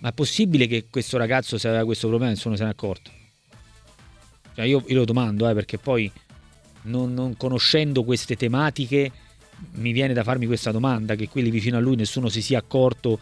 ma 0.00 0.10
è 0.10 0.12
possibile 0.12 0.66
che 0.66 0.86
questo 0.90 1.16
ragazzo 1.16 1.58
se 1.58 1.68
aveva 1.68 1.84
questo 1.84 2.08
problema 2.08 2.32
nessuno 2.32 2.56
se 2.56 2.62
ne 2.64 2.68
è 2.68 2.72
accorto? 2.72 3.10
Cioè 4.54 4.64
io, 4.64 4.84
io, 4.86 4.96
lo 4.96 5.04
domando 5.04 5.48
eh, 5.48 5.54
perché 5.54 5.78
poi 5.78 6.10
non, 6.82 7.14
non 7.14 7.36
conoscendo 7.36 8.04
queste 8.04 8.36
tematiche 8.36 9.10
mi 9.72 9.92
viene 9.92 10.12
da 10.12 10.22
farmi 10.22 10.46
questa 10.46 10.70
domanda, 10.70 11.14
che 11.14 11.28
quelli 11.28 11.50
vicino 11.50 11.78
a 11.78 11.80
lui 11.80 11.96
nessuno 11.96 12.28
si 12.28 12.42
sia 12.42 12.58
accorto 12.58 13.18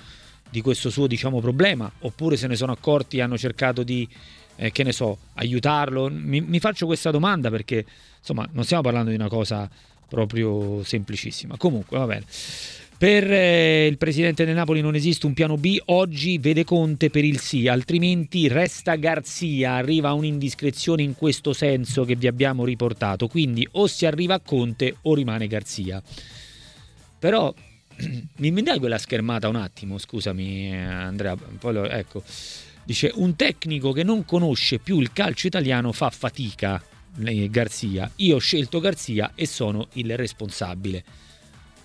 di 0.51 0.61
questo 0.61 0.91
suo 0.91 1.07
diciamo, 1.07 1.41
problema, 1.41 1.91
oppure 2.01 2.37
se 2.37 2.49
ne 2.49 2.57
sono 2.57 2.73
accorti 2.73 3.19
e 3.19 3.23
hanno 3.23 3.39
cercato 3.39 3.83
di 3.85 4.09
eh, 4.57 4.73
che 4.73 4.83
ne 4.83 4.93
so, 4.93 5.19
aiutarlo? 5.35 6.09
Mi, 6.11 6.41
mi, 6.41 6.61
faccio 6.61 6.87
questa 6.87 7.11
domanda 7.11 7.51
perché 7.51 7.85
insomma 8.19 8.49
non 8.53 8.65
stiamo 8.65 8.83
parlando 8.83 9.11
di 9.11 9.17
una 9.17 9.29
cosa 9.29 9.69
proprio 10.09 10.83
semplicissima. 10.85 11.57
Comunque, 11.57 11.99
va 11.99 12.07
bene. 12.07 12.25
Per 12.97 13.31
eh, 13.31 13.87
il 13.87 13.99
presidente 13.99 14.45
del 14.45 14.55
Napoli 14.55 14.81
non 14.81 14.95
esiste 14.95 15.27
un 15.27 15.35
piano 15.35 15.57
B, 15.57 15.77
oggi 15.87 16.39
vede 16.39 16.65
Conte 16.65 17.11
per 17.11 17.25
il 17.25 17.41
sì, 17.41 17.67
altrimenti 17.67 18.47
resta 18.47 18.95
Garzia, 18.95 19.73
arriva 19.73 20.13
un'indiscrezione 20.13 21.03
in 21.03 21.15
questo 21.15 21.53
senso 21.53 22.05
che 22.05 22.15
vi 22.15 22.29
abbiamo 22.29 22.65
riportato, 22.65 23.27
quindi 23.27 23.67
o 23.73 23.89
si 23.89 24.07
arriva 24.07 24.35
a 24.35 24.41
Conte 24.41 24.97
o 25.03 25.15
rimane 25.15 25.49
Garzia. 25.49 26.01
Però 27.19 27.53
mi 28.37 28.63
dai 28.63 28.79
quella 28.79 28.99
schermata 28.99 29.49
un 29.49 29.57
attimo, 29.57 29.99
scusami 29.99 30.73
eh, 30.73 30.77
Andrea, 30.77 31.37
poi 31.37 31.73
lo, 31.73 31.85
ecco. 31.89 32.23
Dice 32.85 33.11
un 33.15 33.35
tecnico 33.35 33.93
che 33.93 34.03
non 34.03 34.25
conosce 34.25 34.79
più 34.79 35.01
il 35.01 35.13
calcio 35.13 35.47
italiano 35.47 35.91
fa 35.93 36.11
fatica, 36.11 36.83
Garzia. 37.17 38.11
Io 38.17 38.37
ho 38.37 38.41
scelto 38.41 38.81
Garzia 38.81 39.33
e 39.35 39.47
sono 39.47 39.89
il 39.95 40.15
responsabile. 40.17 41.05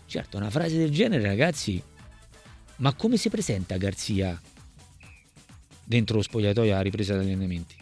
Certo, 0.05 0.37
una 0.37 0.49
frase 0.49 0.77
del 0.77 0.91
genere, 0.91 1.23
ragazzi, 1.23 1.81
ma 2.77 2.93
come 2.93 3.15
si 3.15 3.29
presenta 3.29 3.77
Garzia 3.77 4.39
dentro 5.83 6.17
lo 6.17 6.21
spogliatoio 6.21 6.71
alla 6.71 6.81
ripresa 6.81 7.15
degli 7.15 7.27
allenamenti? 7.27 7.75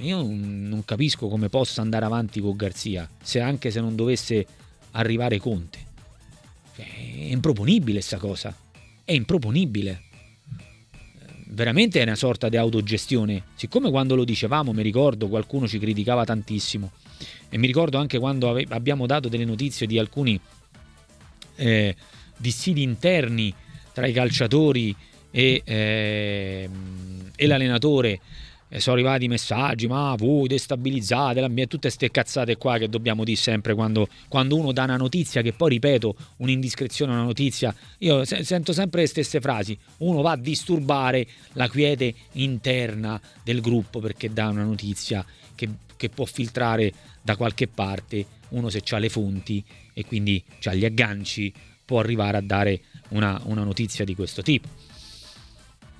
Io 0.00 0.22
non 0.22 0.82
capisco 0.84 1.28
come 1.28 1.48
possa 1.48 1.80
andare 1.80 2.04
avanti 2.04 2.40
con 2.40 2.56
Garzia, 2.56 3.08
se 3.22 3.40
anche 3.40 3.70
se 3.70 3.80
non 3.80 3.96
dovesse 3.96 4.46
arrivare 4.92 5.38
Conte. 5.38 5.78
Cioè, 6.74 6.84
è 6.84 7.32
improponibile 7.32 7.98
questa 7.98 8.18
cosa. 8.18 8.54
È 9.04 9.12
improponibile 9.12 10.02
veramente 11.48 12.00
è 12.00 12.02
una 12.02 12.14
sorta 12.14 12.48
di 12.48 12.56
autogestione. 12.56 13.42
Siccome 13.54 13.90
quando 13.90 14.14
lo 14.14 14.24
dicevamo, 14.24 14.72
mi 14.72 14.82
ricordo, 14.82 15.28
qualcuno 15.28 15.66
ci 15.66 15.78
criticava 15.78 16.24
tantissimo. 16.24 16.92
E 17.48 17.58
mi 17.58 17.66
ricordo 17.66 17.98
anche 17.98 18.18
quando 18.18 18.50
ave- 18.50 18.66
abbiamo 18.70 19.06
dato 19.06 19.28
delle 19.28 19.44
notizie 19.44 19.86
di 19.86 19.98
alcuni 19.98 20.38
eh, 21.56 21.96
dissidi 22.36 22.82
interni 22.82 23.52
tra 23.92 24.06
i 24.06 24.12
calciatori 24.12 24.94
e, 25.30 25.62
eh, 25.64 26.68
e 27.34 27.46
l'allenatore 27.46 28.20
e 28.68 28.80
sono 28.80 28.96
arrivati 28.96 29.28
messaggi, 29.28 29.86
ma 29.86 30.14
voi 30.16 30.48
destabilizzate 30.48 31.40
l'ambiente, 31.40 31.70
tutte 31.70 31.88
queste 31.88 32.10
cazzate 32.10 32.56
qua 32.56 32.78
che 32.78 32.88
dobbiamo 32.88 33.22
dire 33.24 33.36
sempre 33.36 33.74
quando, 33.74 34.08
quando, 34.28 34.56
uno 34.56 34.72
dà 34.72 34.84
una 34.84 34.96
notizia, 34.96 35.42
che 35.42 35.52
poi 35.52 35.70
ripeto, 35.70 36.16
un'indiscrezione, 36.38 37.12
una 37.12 37.22
notizia, 37.22 37.74
io 37.98 38.24
se- 38.24 38.42
sento 38.44 38.72
sempre 38.72 39.02
le 39.02 39.06
stesse 39.06 39.40
frasi, 39.40 39.78
uno 39.98 40.20
va 40.20 40.32
a 40.32 40.36
disturbare 40.36 41.26
la 41.52 41.68
quiete 41.68 42.14
interna 42.32 43.20
del 43.42 43.60
gruppo 43.60 44.00
perché 44.00 44.32
dà 44.32 44.48
una 44.48 44.64
notizia 44.64 45.24
che, 45.54 45.68
che 45.96 46.08
può 46.08 46.24
filtrare 46.24 46.92
da 47.22 47.36
qualche 47.36 47.68
parte, 47.68 48.26
uno 48.50 48.68
se 48.68 48.82
ha 48.90 48.98
le 48.98 49.08
fonti 49.08 49.64
e 49.92 50.04
quindi 50.04 50.42
ha 50.64 50.74
gli 50.74 50.84
agganci, 50.84 51.52
può 51.84 52.00
arrivare 52.00 52.36
a 52.36 52.42
dare 52.42 52.80
una, 53.10 53.40
una 53.44 53.62
notizia 53.62 54.04
di 54.04 54.14
questo 54.14 54.42
tipo. 54.42 54.68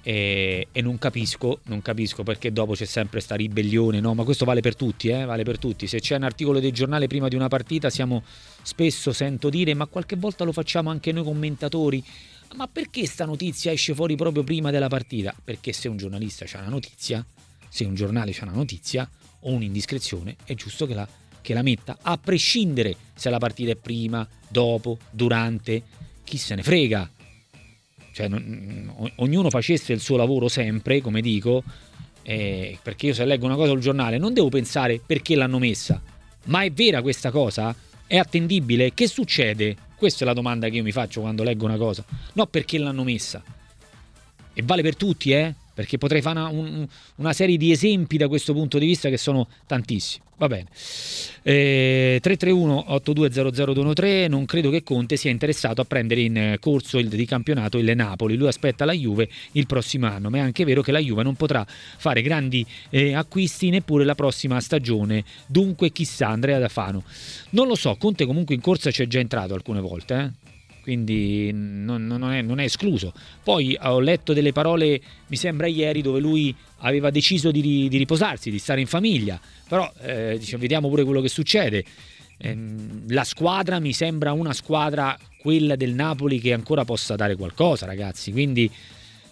E, 0.08 0.68
e, 0.70 0.82
non 0.82 0.98
capisco, 0.98 1.58
non 1.64 1.82
capisco 1.82 2.22
perché 2.22 2.52
dopo 2.52 2.74
c'è 2.74 2.84
sempre 2.84 3.18
sta 3.18 3.34
ribellione, 3.34 3.98
no? 3.98 4.14
Ma 4.14 4.22
questo 4.22 4.44
vale 4.44 4.60
per 4.60 4.76
tutti, 4.76 5.08
eh? 5.08 5.24
Vale 5.24 5.42
per 5.42 5.58
tutti. 5.58 5.88
Se 5.88 5.98
c'è 5.98 6.14
un 6.14 6.22
articolo 6.22 6.60
del 6.60 6.70
giornale 6.70 7.08
prima 7.08 7.26
di 7.26 7.34
una 7.34 7.48
partita, 7.48 7.90
siamo 7.90 8.22
spesso 8.62 9.12
sento 9.12 9.50
dire, 9.50 9.74
ma 9.74 9.86
qualche 9.86 10.14
volta 10.14 10.44
lo 10.44 10.52
facciamo 10.52 10.90
anche 10.90 11.10
noi 11.10 11.24
commentatori. 11.24 12.04
Ma 12.54 12.68
perché 12.68 13.04
sta 13.04 13.24
notizia 13.24 13.72
esce 13.72 13.96
fuori 13.96 14.14
proprio 14.14 14.44
prima 14.44 14.70
della 14.70 14.86
partita? 14.86 15.34
Perché 15.42 15.72
se 15.72 15.88
un 15.88 15.96
giornalista 15.96 16.44
ha 16.52 16.60
una 16.60 16.68
notizia, 16.68 17.26
se 17.68 17.84
un 17.84 17.96
giornale 17.96 18.30
ha 18.30 18.44
una 18.44 18.52
notizia 18.52 19.10
o 19.40 19.50
un'indiscrezione, 19.50 20.36
è 20.44 20.54
giusto 20.54 20.86
che 20.86 20.94
la, 20.94 21.08
che 21.40 21.52
la 21.52 21.62
metta, 21.62 21.98
a 22.00 22.16
prescindere 22.16 22.94
se 23.12 23.28
la 23.28 23.38
partita 23.38 23.72
è 23.72 23.76
prima, 23.76 24.24
dopo, 24.46 24.98
durante, 25.10 25.82
chi 26.22 26.36
se 26.36 26.54
ne 26.54 26.62
frega 26.62 27.10
cioè, 28.16 28.28
non, 28.28 29.12
ognuno 29.16 29.50
facesse 29.50 29.92
il 29.92 30.00
suo 30.00 30.16
lavoro 30.16 30.48
sempre, 30.48 31.02
come 31.02 31.20
dico, 31.20 31.62
eh, 32.22 32.78
perché 32.82 33.08
io 33.08 33.12
se 33.12 33.26
leggo 33.26 33.44
una 33.44 33.56
cosa 33.56 33.72
sul 33.72 33.80
giornale 33.80 34.16
non 34.16 34.32
devo 34.32 34.48
pensare 34.48 34.98
perché 35.04 35.36
l'hanno 35.36 35.58
messa, 35.58 36.00
ma 36.46 36.62
è 36.62 36.72
vera 36.72 37.02
questa 37.02 37.30
cosa? 37.30 37.76
È 38.06 38.16
attendibile? 38.16 38.94
Che 38.94 39.06
succede? 39.06 39.76
Questa 39.94 40.24
è 40.24 40.26
la 40.26 40.32
domanda 40.32 40.70
che 40.70 40.76
io 40.76 40.82
mi 40.82 40.92
faccio 40.92 41.20
quando 41.20 41.42
leggo 41.42 41.66
una 41.66 41.76
cosa, 41.76 42.02
no 42.32 42.46
perché 42.46 42.78
l'hanno 42.78 43.04
messa. 43.04 43.44
E 44.54 44.62
vale 44.64 44.80
per 44.80 44.96
tutti, 44.96 45.32
eh? 45.32 45.54
Perché 45.76 45.98
potrei 45.98 46.22
fare 46.22 46.38
una, 46.38 46.48
un, 46.48 46.86
una 47.16 47.34
serie 47.34 47.58
di 47.58 47.70
esempi 47.70 48.16
da 48.16 48.28
questo 48.28 48.54
punto 48.54 48.78
di 48.78 48.86
vista 48.86 49.10
che 49.10 49.18
sono 49.18 49.46
tantissimi. 49.66 50.24
Va 50.38 50.46
bene. 50.46 50.68
Eh, 51.42 52.18
331-8200-213. 52.22 54.30
Non 54.30 54.46
credo 54.46 54.70
che 54.70 54.82
Conte 54.82 55.16
sia 55.16 55.30
interessato 55.30 55.82
a 55.82 55.84
prendere 55.84 56.22
in 56.22 56.56
corso 56.60 56.98
il, 56.98 57.08
di 57.08 57.26
campionato 57.26 57.76
il 57.76 57.94
Napoli. 57.94 58.36
Lui 58.36 58.48
aspetta 58.48 58.86
la 58.86 58.94
Juve 58.94 59.28
il 59.52 59.66
prossimo 59.66 60.06
anno. 60.06 60.30
Ma 60.30 60.38
è 60.38 60.40
anche 60.40 60.64
vero 60.64 60.80
che 60.80 60.92
la 60.92 60.98
Juve 60.98 61.22
non 61.22 61.34
potrà 61.34 61.66
fare 61.66 62.22
grandi 62.22 62.64
eh, 62.88 63.14
acquisti 63.14 63.68
neppure 63.68 64.04
la 64.04 64.14
prossima 64.14 64.58
stagione. 64.60 65.24
Dunque, 65.46 65.90
chissà, 65.90 66.28
Andrea 66.28 66.58
Dafano. 66.58 67.04
Non 67.50 67.66
lo 67.66 67.74
so. 67.74 67.94
Conte 67.96 68.24
comunque 68.24 68.54
in 68.54 68.62
corsa 68.62 68.90
c'è 68.90 69.06
già 69.06 69.18
entrato 69.18 69.52
alcune 69.52 69.80
volte. 69.80 70.14
Eh? 70.14 70.54
Quindi 70.86 71.50
non, 71.52 72.06
non, 72.06 72.30
è, 72.32 72.42
non, 72.42 72.60
è, 72.60 72.62
escluso. 72.62 73.12
Poi 73.42 73.76
ho 73.82 73.98
letto 73.98 74.32
delle 74.32 74.52
parole, 74.52 75.00
mi 75.26 75.34
sembra 75.34 75.66
ieri, 75.66 76.00
dove 76.00 76.20
lui 76.20 76.54
aveva 76.78 77.10
deciso 77.10 77.50
di, 77.50 77.88
di 77.88 77.98
riposarsi, 77.98 78.52
di 78.52 78.60
stare 78.60 78.80
in 78.80 78.86
famiglia, 78.86 79.40
però 79.68 79.92
eh, 80.02 80.36
diciamo, 80.38 80.62
vediamo 80.62 80.88
pure 80.88 81.02
quello 81.02 81.20
che 81.20 81.28
succede. 81.28 81.84
Eh, 82.38 82.56
la 83.08 83.24
squadra 83.24 83.80
mi 83.80 83.92
sembra 83.92 84.30
una 84.30 84.52
squadra, 84.52 85.18
quella 85.38 85.74
del 85.74 85.92
Napoli, 85.92 86.38
che 86.38 86.52
ancora 86.52 86.84
possa 86.84 87.16
dare 87.16 87.34
qualcosa, 87.34 87.84
ragazzi, 87.84 88.30
quindi 88.30 88.70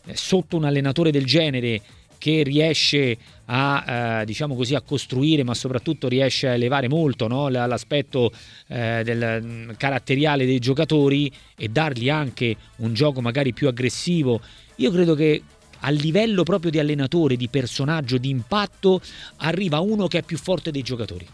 eh, 0.06 0.16
sotto 0.16 0.56
un 0.56 0.64
allenatore 0.64 1.12
del 1.12 1.24
genere 1.24 1.80
che 2.24 2.42
riesce 2.42 3.18
a, 3.44 4.20
eh, 4.20 4.24
diciamo 4.24 4.54
così, 4.54 4.74
a 4.74 4.80
costruire, 4.80 5.44
ma 5.44 5.52
soprattutto 5.52 6.08
riesce 6.08 6.48
a 6.48 6.54
elevare 6.54 6.88
molto 6.88 7.28
no? 7.28 7.48
l'aspetto 7.48 8.32
eh, 8.68 9.02
del, 9.04 9.42
mm, 9.44 9.70
caratteriale 9.76 10.46
dei 10.46 10.58
giocatori 10.58 11.30
e 11.54 11.68
dargli 11.68 12.08
anche 12.08 12.56
un 12.76 12.94
gioco 12.94 13.20
magari 13.20 13.52
più 13.52 13.68
aggressivo. 13.68 14.40
Io 14.76 14.90
credo 14.90 15.14
che 15.14 15.42
a 15.80 15.90
livello 15.90 16.44
proprio 16.44 16.70
di 16.70 16.78
allenatore, 16.78 17.36
di 17.36 17.48
personaggio, 17.48 18.16
di 18.16 18.30
impatto, 18.30 19.02
arriva 19.40 19.80
uno 19.80 20.08
che 20.08 20.20
è 20.20 20.22
più 20.22 20.38
forte 20.38 20.70
dei 20.70 20.80
giocatori. 20.80 21.26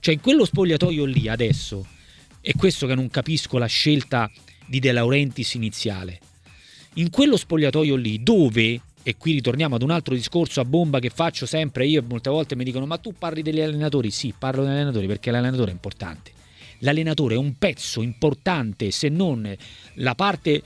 Cioè 0.00 0.14
in 0.14 0.20
quello 0.22 0.46
spogliatoio 0.46 1.04
lì 1.04 1.28
adesso, 1.28 1.86
è 2.40 2.52
questo 2.56 2.86
che 2.86 2.94
non 2.94 3.10
capisco 3.10 3.58
la 3.58 3.66
scelta 3.66 4.30
di 4.64 4.80
De 4.80 4.90
Laurentiis 4.90 5.52
iniziale, 5.52 6.18
in 6.94 7.10
quello 7.10 7.36
spogliatoio 7.36 7.94
lì 7.94 8.22
dove 8.22 8.80
e 9.06 9.18
qui 9.18 9.32
ritorniamo 9.32 9.74
ad 9.74 9.82
un 9.82 9.90
altro 9.90 10.14
discorso 10.14 10.62
a 10.62 10.64
bomba 10.64 10.98
che 10.98 11.10
faccio 11.10 11.44
sempre 11.44 11.86
io 11.86 12.00
e 12.00 12.04
molte 12.08 12.30
volte 12.30 12.56
mi 12.56 12.64
dicono 12.64 12.86
ma 12.86 12.96
tu 12.96 13.12
parli 13.12 13.42
degli 13.42 13.60
allenatori? 13.60 14.10
Sì, 14.10 14.32
parlo 14.36 14.62
degli 14.62 14.72
allenatori 14.72 15.06
perché 15.06 15.30
l'allenatore 15.30 15.70
è 15.70 15.74
importante. 15.74 16.32
L'allenatore 16.78 17.34
è 17.34 17.38
un 17.38 17.56
pezzo 17.58 18.00
importante, 18.00 18.90
se 18.90 19.10
non 19.10 19.54
la 19.96 20.14
parte 20.14 20.62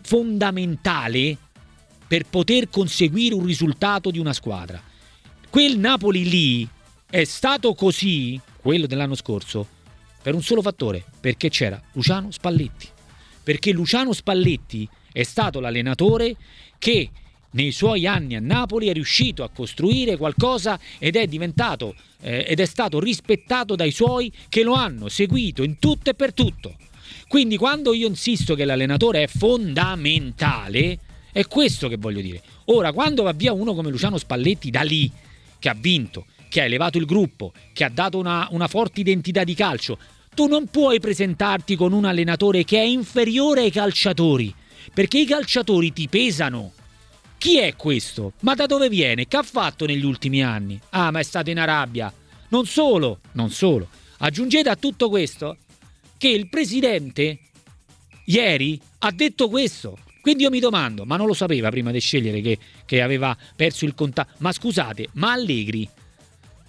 fondamentale 0.00 1.36
per 2.06 2.24
poter 2.24 2.70
conseguire 2.70 3.34
un 3.34 3.44
risultato 3.44 4.10
di 4.10 4.18
una 4.18 4.32
squadra. 4.32 4.82
Quel 5.50 5.78
Napoli 5.78 6.28
lì 6.28 6.68
è 7.08 7.24
stato 7.24 7.74
così, 7.74 8.40
quello 8.62 8.86
dell'anno 8.86 9.14
scorso, 9.14 9.66
per 10.22 10.34
un 10.34 10.42
solo 10.42 10.62
fattore, 10.62 11.04
perché 11.20 11.50
c'era 11.50 11.80
Luciano 11.92 12.30
Spalletti. 12.30 12.88
Perché 13.42 13.72
Luciano 13.72 14.14
Spalletti 14.14 14.88
è 15.12 15.22
stato 15.22 15.60
l'allenatore 15.60 16.34
che 16.78 17.10
nei 17.52 17.72
suoi 17.72 18.06
anni 18.06 18.36
a 18.36 18.40
Napoli 18.40 18.88
è 18.88 18.92
riuscito 18.92 19.42
a 19.42 19.50
costruire 19.50 20.16
qualcosa 20.16 20.78
ed 20.98 21.16
è 21.16 21.26
diventato 21.26 21.94
eh, 22.22 22.44
ed 22.48 22.60
è 22.60 22.66
stato 22.66 23.00
rispettato 23.00 23.74
dai 23.74 23.90
suoi 23.90 24.32
che 24.48 24.62
lo 24.62 24.74
hanno 24.74 25.08
seguito 25.08 25.62
in 25.62 25.78
tutto 25.78 26.10
e 26.10 26.14
per 26.14 26.32
tutto. 26.32 26.76
Quindi 27.28 27.56
quando 27.56 27.94
io 27.94 28.06
insisto 28.06 28.54
che 28.54 28.64
l'allenatore 28.64 29.22
è 29.22 29.26
fondamentale, 29.26 30.98
è 31.32 31.46
questo 31.46 31.88
che 31.88 31.96
voglio 31.96 32.20
dire. 32.20 32.42
Ora, 32.66 32.92
quando 32.92 33.22
va 33.22 33.32
via 33.32 33.52
uno 33.52 33.74
come 33.74 33.90
Luciano 33.90 34.18
Spalletti 34.18 34.70
da 34.70 34.82
lì, 34.82 35.10
che 35.58 35.68
ha 35.68 35.76
vinto, 35.78 36.26
che 36.48 36.60
ha 36.60 36.64
elevato 36.64 36.98
il 36.98 37.06
gruppo, 37.06 37.52
che 37.72 37.84
ha 37.84 37.88
dato 37.88 38.18
una, 38.18 38.48
una 38.50 38.68
forte 38.68 39.00
identità 39.00 39.44
di 39.44 39.54
calcio, 39.54 39.98
tu 40.34 40.46
non 40.46 40.66
puoi 40.66 41.00
presentarti 41.00 41.76
con 41.76 41.92
un 41.92 42.04
allenatore 42.04 42.64
che 42.64 42.78
è 42.78 42.84
inferiore 42.84 43.62
ai 43.62 43.70
calciatori, 43.70 44.54
perché 44.92 45.18
i 45.18 45.26
calciatori 45.26 45.92
ti 45.92 46.08
pesano 46.08 46.72
chi 47.42 47.58
è 47.58 47.74
questo? 47.74 48.34
Ma 48.42 48.54
da 48.54 48.66
dove 48.66 48.88
viene? 48.88 49.26
Che 49.26 49.36
ha 49.36 49.42
fatto 49.42 49.84
negli 49.84 50.04
ultimi 50.04 50.44
anni? 50.44 50.78
Ah, 50.90 51.10
ma 51.10 51.18
è 51.18 51.24
stato 51.24 51.50
in 51.50 51.58
Arabia. 51.58 52.14
Non 52.50 52.66
solo, 52.66 53.18
non 53.32 53.50
solo. 53.50 53.88
Aggiungete 54.18 54.68
a 54.68 54.76
tutto 54.76 55.08
questo 55.08 55.56
che 56.18 56.28
il 56.28 56.48
presidente 56.48 57.40
ieri 58.26 58.80
ha 59.00 59.10
detto 59.10 59.48
questo. 59.48 59.98
Quindi 60.20 60.44
io 60.44 60.50
mi 60.50 60.60
domando, 60.60 61.04
ma 61.04 61.16
non 61.16 61.26
lo 61.26 61.34
sapeva 61.34 61.68
prima 61.68 61.90
di 61.90 61.98
scegliere 61.98 62.40
che, 62.42 62.58
che 62.86 63.02
aveva 63.02 63.36
perso 63.56 63.86
il 63.86 63.96
contatto. 63.96 64.34
Ma 64.38 64.52
scusate, 64.52 65.08
ma 65.14 65.32
Allegri, 65.32 65.88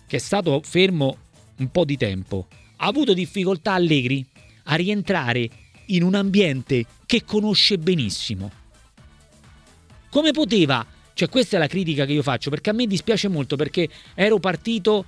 che 0.08 0.16
è 0.16 0.20
stato 0.20 0.60
fermo 0.64 1.18
un 1.58 1.70
po' 1.70 1.86
di 1.86 1.98
tempo, 1.98 2.48
ha 2.78 2.88
avuto 2.88 3.14
difficoltà 3.14 3.74
Allegri 3.74 4.26
a 4.64 4.74
rientrare 4.74 5.48
in 5.86 6.02
un 6.02 6.16
ambiente 6.16 6.84
che 7.06 7.24
conosce 7.24 7.78
benissimo 7.78 8.62
come 10.14 10.30
poteva? 10.30 10.86
Cioè 11.16 11.28
questa 11.28 11.56
è 11.56 11.60
la 11.60 11.66
critica 11.66 12.06
che 12.06 12.14
io 12.14 12.22
faccio, 12.22 12.52
perché 12.52 12.70
a 12.70 12.74
me 12.74 12.86
dispiace 12.86 13.28
molto 13.30 13.56
perché 13.56 13.90
ero 14.14 14.38
partito, 14.38 15.06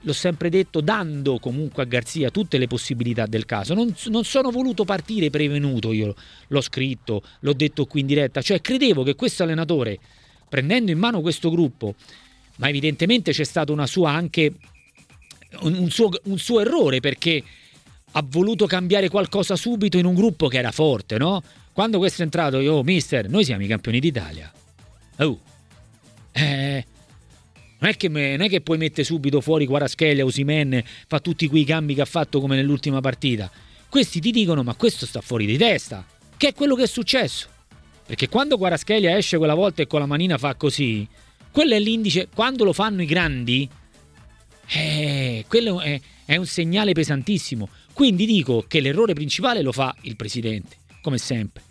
l'ho 0.00 0.12
sempre 0.14 0.48
detto, 0.48 0.80
dando 0.80 1.38
comunque 1.38 1.82
a 1.82 1.86
Garzia 1.86 2.30
tutte 2.30 2.56
le 2.56 2.66
possibilità 2.66 3.26
del 3.26 3.44
caso. 3.44 3.74
Non, 3.74 3.94
non 4.06 4.24
sono 4.24 4.50
voluto 4.50 4.84
partire 4.84 5.28
prevenuto, 5.28 5.92
io 5.92 6.14
l'ho 6.46 6.60
scritto, 6.62 7.22
l'ho 7.40 7.52
detto 7.52 7.84
qui 7.84 8.00
in 8.00 8.06
diretta, 8.06 8.40
cioè 8.40 8.62
credevo 8.62 9.02
che 9.02 9.14
questo 9.14 9.42
allenatore, 9.42 9.98
prendendo 10.48 10.90
in 10.90 10.98
mano 10.98 11.20
questo 11.20 11.50
gruppo, 11.50 11.94
ma 12.56 12.70
evidentemente 12.70 13.32
c'è 13.32 13.44
stato 13.44 13.74
una 13.74 13.86
sua 13.86 14.12
anche 14.12 14.54
un, 15.60 15.90
suo, 15.90 16.08
un 16.24 16.38
suo 16.38 16.60
errore 16.60 17.00
perché 17.00 17.42
ha 18.12 18.24
voluto 18.26 18.64
cambiare 18.64 19.10
qualcosa 19.10 19.54
subito 19.54 19.98
in 19.98 20.06
un 20.06 20.14
gruppo 20.14 20.48
che 20.48 20.56
era 20.56 20.72
forte, 20.72 21.18
no? 21.18 21.42
Quando 21.76 21.98
questo 21.98 22.22
è 22.22 22.24
entrato, 22.24 22.58
io, 22.58 22.76
oh, 22.76 22.82
mister, 22.82 23.28
noi 23.28 23.44
siamo 23.44 23.62
i 23.62 23.66
campioni 23.66 24.00
d'Italia. 24.00 24.50
Oh, 25.18 25.38
eh, 26.32 26.86
non 27.80 27.90
è, 27.90 27.96
che 27.98 28.08
non 28.08 28.40
è 28.40 28.48
che 28.48 28.62
puoi 28.62 28.78
mettere 28.78 29.04
subito 29.04 29.42
fuori 29.42 29.66
Quaraschelia, 29.66 30.24
Osimen, 30.24 30.82
fa 31.06 31.20
tutti 31.20 31.46
quei 31.48 31.64
cambi 31.64 31.92
che 31.92 32.00
ha 32.00 32.06
fatto 32.06 32.40
come 32.40 32.56
nell'ultima 32.56 33.02
partita. 33.02 33.50
Questi 33.90 34.20
ti 34.20 34.30
dicono, 34.30 34.62
ma 34.62 34.74
questo 34.74 35.04
sta 35.04 35.20
fuori 35.20 35.44
di 35.44 35.58
testa. 35.58 36.02
Che 36.38 36.48
è 36.48 36.54
quello 36.54 36.76
che 36.76 36.84
è 36.84 36.86
successo. 36.86 37.46
Perché 38.06 38.30
quando 38.30 38.56
Quaraschelia 38.56 39.14
esce 39.14 39.36
quella 39.36 39.52
volta 39.52 39.82
e 39.82 39.86
con 39.86 40.00
la 40.00 40.06
manina 40.06 40.38
fa 40.38 40.54
così, 40.54 41.06
quello 41.50 41.74
è 41.74 41.78
l'indice. 41.78 42.28
Quando 42.34 42.64
lo 42.64 42.72
fanno 42.72 43.02
i 43.02 43.06
grandi, 43.06 43.68
eh, 44.68 45.44
quello 45.46 45.82
è, 45.82 46.00
è 46.24 46.36
un 46.36 46.46
segnale 46.46 46.94
pesantissimo. 46.94 47.68
Quindi 47.92 48.24
dico 48.24 48.64
che 48.66 48.80
l'errore 48.80 49.12
principale 49.12 49.60
lo 49.60 49.72
fa 49.72 49.94
il 50.04 50.16
presidente, 50.16 50.76
come 51.02 51.18
sempre 51.18 51.64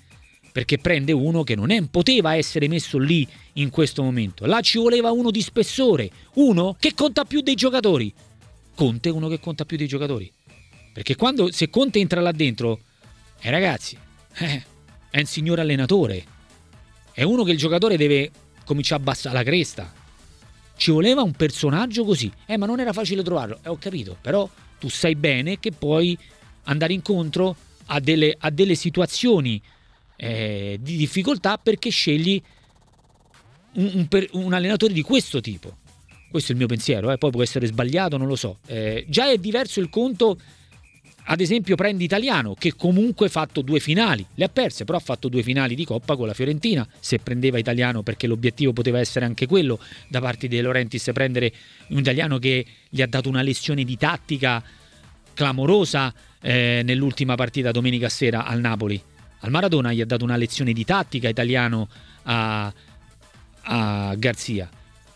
perché 0.55 0.77
prende 0.77 1.11
uno 1.11 1.43
che 1.43 1.53
non 1.53 1.69
è, 1.69 1.81
poteva 1.81 2.35
essere 2.35 2.69
messo 2.69 2.97
lì 2.97 3.27
in 3.55 3.69
questo 3.69 4.01
momento. 4.03 4.45
Là 4.45 4.61
ci 4.61 4.77
voleva 4.77 5.11
uno 5.11 5.29
di 5.29 5.41
spessore, 5.41 6.09
uno 6.35 6.77
che 6.79 6.93
conta 6.93 7.25
più 7.25 7.41
dei 7.41 7.55
giocatori. 7.55 8.13
Conte 8.73 9.09
è 9.09 9.11
uno 9.11 9.27
che 9.27 9.41
conta 9.41 9.65
più 9.65 9.75
dei 9.75 9.85
giocatori. 9.85 10.31
Perché 10.93 11.17
quando, 11.17 11.51
se 11.51 11.69
Conte 11.69 11.99
entra 11.99 12.21
là 12.21 12.31
dentro, 12.31 12.79
eh 13.41 13.49
ragazzi, 13.51 13.97
eh, 14.37 14.63
è 15.09 15.19
un 15.19 15.25
signor 15.25 15.59
allenatore. 15.59 16.23
È 17.11 17.23
uno 17.23 17.43
che 17.43 17.51
il 17.51 17.57
giocatore 17.57 17.97
deve 17.97 18.31
cominciare 18.63 19.01
a 19.01 19.03
abbassare 19.03 19.35
la 19.35 19.43
cresta. 19.43 19.93
Ci 20.77 20.89
voleva 20.89 21.21
un 21.21 21.33
personaggio 21.33 22.05
così. 22.05 22.31
Eh, 22.45 22.55
ma 22.55 22.65
non 22.65 22.79
era 22.79 22.93
facile 22.93 23.23
trovarlo. 23.23 23.59
Eh, 23.61 23.67
ho 23.67 23.77
capito. 23.77 24.15
Però 24.21 24.49
tu 24.79 24.87
sai 24.87 25.17
bene 25.17 25.59
che 25.59 25.73
puoi 25.73 26.17
andare 26.63 26.93
incontro 26.93 27.57
a 27.87 27.99
delle, 27.99 28.33
a 28.39 28.49
delle 28.49 28.75
situazioni 28.75 29.61
eh, 30.15 30.77
di 30.81 30.97
difficoltà 30.97 31.57
perché 31.57 31.89
scegli 31.89 32.41
un, 33.75 34.07
un, 34.09 34.27
un, 34.31 34.53
allenatore 34.53 34.93
di 34.93 35.01
questo 35.01 35.41
tipo. 35.41 35.77
Questo 36.29 36.51
è 36.51 36.55
il 36.55 36.59
mio 36.59 36.67
pensiero, 36.67 37.11
eh? 37.11 37.17
poi 37.17 37.31
può 37.31 37.43
essere 37.43 37.65
sbagliato, 37.65 38.17
non 38.17 38.27
lo 38.27 38.35
so. 38.35 38.59
Eh, 38.67 39.05
già 39.07 39.29
è 39.29 39.37
diverso 39.37 39.79
il 39.79 39.89
conto, 39.89 40.37
ad 41.25 41.39
esempio 41.39 41.75
prendi 41.75 42.03
Italiano, 42.03 42.55
che 42.55 42.75
comunque 42.75 43.27
ha 43.27 43.29
fatto 43.29 43.61
due 43.61 43.79
finali, 43.79 44.25
le 44.35 44.45
ha 44.45 44.49
perse, 44.49 44.83
però 44.83 44.97
ha 44.97 45.01
fatto 45.01 45.29
due 45.29 45.43
finali 45.43 45.75
di 45.75 45.85
Coppa 45.85 46.17
con 46.17 46.27
la 46.27 46.33
Fiorentina, 46.33 46.85
se 46.99 47.19
prendeva 47.19 47.57
Italiano 47.57 48.01
perché 48.01 48.27
l'obiettivo 48.27 48.73
poteva 48.73 48.99
essere 48.99 49.23
anche 49.23 49.47
quello 49.47 49.79
da 50.09 50.19
parte 50.19 50.47
di 50.47 50.59
Laurentis, 50.59 51.09
prendere 51.13 51.53
un 51.89 51.99
Italiano 51.99 52.37
che 52.37 52.65
gli 52.89 53.01
ha 53.01 53.07
dato 53.07 53.29
una 53.29 53.41
lezione 53.41 53.85
di 53.85 53.95
tattica 53.95 54.61
clamorosa 55.33 56.13
eh, 56.41 56.81
nell'ultima 56.83 57.35
partita 57.35 57.71
domenica 57.71 58.09
sera 58.09 58.45
al 58.45 58.59
Napoli. 58.59 59.01
Al 59.45 59.51
Maradona 59.51 59.93
gli 59.93 60.01
ha 60.01 60.05
dato 60.07 60.23
una 60.23 60.37
lezione 60.37 60.73
di 60.73 60.83
tattica 60.83 61.29
italiano 61.29 61.87
a, 62.23 62.73
a 63.61 64.15
Garzia. 64.15 64.67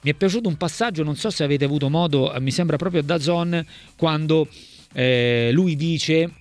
Mi 0.02 0.12
è 0.12 0.13
piaciuto 0.13 0.48
un 0.48 0.56
passaggio, 0.56 1.04
non 1.04 1.15
so 1.15 1.32
se 1.32 1.44
avete 1.44 1.65
avuto 1.65 1.89
modo, 1.89 2.32
mi 2.39 2.52
sembra 2.52 2.78
proprio 2.78 3.02
da 3.02 3.20
Zon, 3.20 3.65
quando 3.98 4.48
eh, 4.94 5.50
lui 5.52 5.76
dice, 5.76 6.32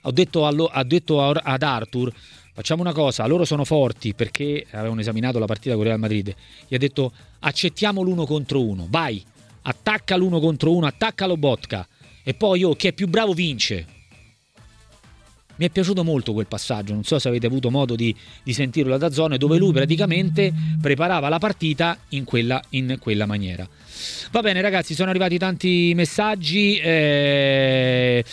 ho 0.00 0.10
detto, 0.10 0.46
allo, 0.46 0.64
ha 0.64 0.82
detto 0.82 1.22
ad 1.22 1.62
Arthur, 1.62 2.10
facciamo 2.54 2.80
una 2.80 2.94
cosa, 2.94 3.26
loro 3.26 3.44
sono 3.44 3.66
forti 3.66 4.14
perché 4.14 4.64
avevano 4.70 5.00
esaminato 5.00 5.38
la 5.38 5.46
partita 5.46 5.74
con 5.74 5.84
Real 5.84 5.98
Madrid, 5.98 6.34
gli 6.66 6.74
ha 6.74 6.78
detto 6.78 7.12
accettiamo 7.40 8.00
l'uno 8.00 8.24
contro 8.24 8.64
uno, 8.64 8.86
vai, 8.88 9.22
attacca 9.60 10.16
l'uno 10.16 10.40
contro 10.40 10.74
uno, 10.74 10.86
attacca 10.86 11.26
lo 11.26 11.36
Botka 11.36 11.86
e 12.22 12.32
poi 12.32 12.64
oh, 12.64 12.74
chi 12.74 12.86
è 12.86 12.92
più 12.94 13.08
bravo 13.08 13.34
vince. 13.34 13.96
Mi 15.58 15.66
è 15.66 15.70
piaciuto 15.70 16.04
molto 16.04 16.32
quel 16.32 16.46
passaggio, 16.46 16.94
non 16.94 17.02
so 17.02 17.18
se 17.18 17.28
avete 17.28 17.46
avuto 17.46 17.68
modo 17.70 17.96
di, 17.96 18.14
di 18.44 18.52
sentirlo 18.52 18.96
da 18.96 19.10
zone, 19.10 19.38
dove 19.38 19.58
lui 19.58 19.72
praticamente 19.72 20.52
preparava 20.80 21.28
la 21.28 21.38
partita 21.38 21.98
in 22.10 22.22
quella, 22.24 22.62
in 22.70 22.96
quella 23.00 23.26
maniera. 23.26 23.68
Va 24.30 24.40
bene 24.40 24.60
ragazzi, 24.60 24.94
sono 24.94 25.10
arrivati 25.10 25.38
tanti 25.38 25.92
messaggi, 25.94 26.78
eh, 26.78 28.24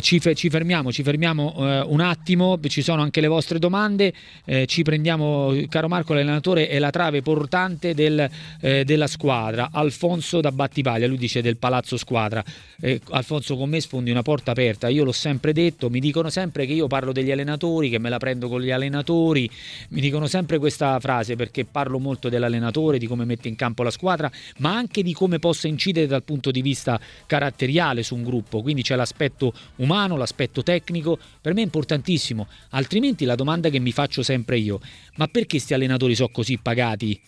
ci, 0.00 0.20
ci, 0.34 0.48
fermiamo, 0.48 0.92
ci 0.92 1.02
fermiamo 1.02 1.54
eh, 1.56 1.80
un 1.86 2.00
attimo, 2.00 2.58
ci 2.68 2.82
sono 2.82 3.02
anche 3.02 3.20
le 3.20 3.26
vostre 3.26 3.58
domande, 3.58 4.12
eh, 4.44 4.66
ci 4.66 4.82
prendiamo, 4.82 5.52
caro 5.68 5.88
Marco, 5.88 6.14
l'allenatore 6.14 6.68
è 6.68 6.78
la 6.78 6.90
trave 6.90 7.20
portante 7.20 7.94
del, 7.94 8.30
eh, 8.60 8.84
della 8.84 9.06
squadra, 9.06 9.70
Alfonso 9.72 10.40
da 10.40 10.52
Battipaglia, 10.52 11.06
lui 11.06 11.18
dice 11.18 11.42
del 11.42 11.56
Palazzo 11.56 11.96
Squadra, 11.96 12.44
eh, 12.80 13.00
Alfonso 13.10 13.56
con 13.56 13.68
me 13.68 13.80
sfondi 13.80 14.10
una 14.10 14.22
porta 14.22 14.52
aperta, 14.52 14.88
io 14.88 15.04
l'ho 15.04 15.12
sempre 15.12 15.52
detto, 15.52 15.90
mi 15.90 16.00
dicono 16.00 16.30
sempre 16.30 16.64
che 16.64 16.72
io 16.72 16.86
parlo 16.86 17.12
degli 17.12 17.30
allenatori, 17.30 17.90
che 17.90 17.98
me 17.98 18.08
la 18.08 18.18
prendo 18.18 18.48
con 18.48 18.60
gli 18.60 18.70
allenatori, 18.70 19.50
mi 19.88 20.00
dicono 20.00 20.26
sempre 20.26 20.58
questa 20.58 20.98
frase 21.00 21.36
perché 21.36 21.64
parlo 21.64 21.98
molto 21.98 22.28
dell'allenatore, 22.28 22.98
di 22.98 23.06
come 23.06 23.24
mette 23.24 23.48
in 23.48 23.56
campo 23.56 23.82
la 23.82 23.90
squadra, 23.90 24.30
ma 24.58 24.74
anche 24.74 25.02
di 25.02 25.09
come 25.12 25.38
possa 25.38 25.68
incidere 25.68 26.06
dal 26.06 26.22
punto 26.22 26.50
di 26.50 26.62
vista 26.62 27.00
caratteriale 27.26 28.02
su 28.02 28.14
un 28.14 28.22
gruppo, 28.22 28.62
quindi 28.62 28.82
c'è 28.82 28.96
l'aspetto 28.96 29.52
umano, 29.76 30.16
l'aspetto 30.16 30.62
tecnico, 30.62 31.18
per 31.40 31.54
me 31.54 31.60
è 31.60 31.64
importantissimo, 31.64 32.46
altrimenti 32.70 33.24
la 33.24 33.34
domanda 33.34 33.68
che 33.68 33.78
mi 33.78 33.92
faccio 33.92 34.22
sempre 34.22 34.58
io, 34.58 34.80
ma 35.16 35.26
perché 35.26 35.48
questi 35.56 35.74
allenatori 35.74 36.14
sono 36.14 36.30
così 36.30 36.58
pagati? 36.58 37.20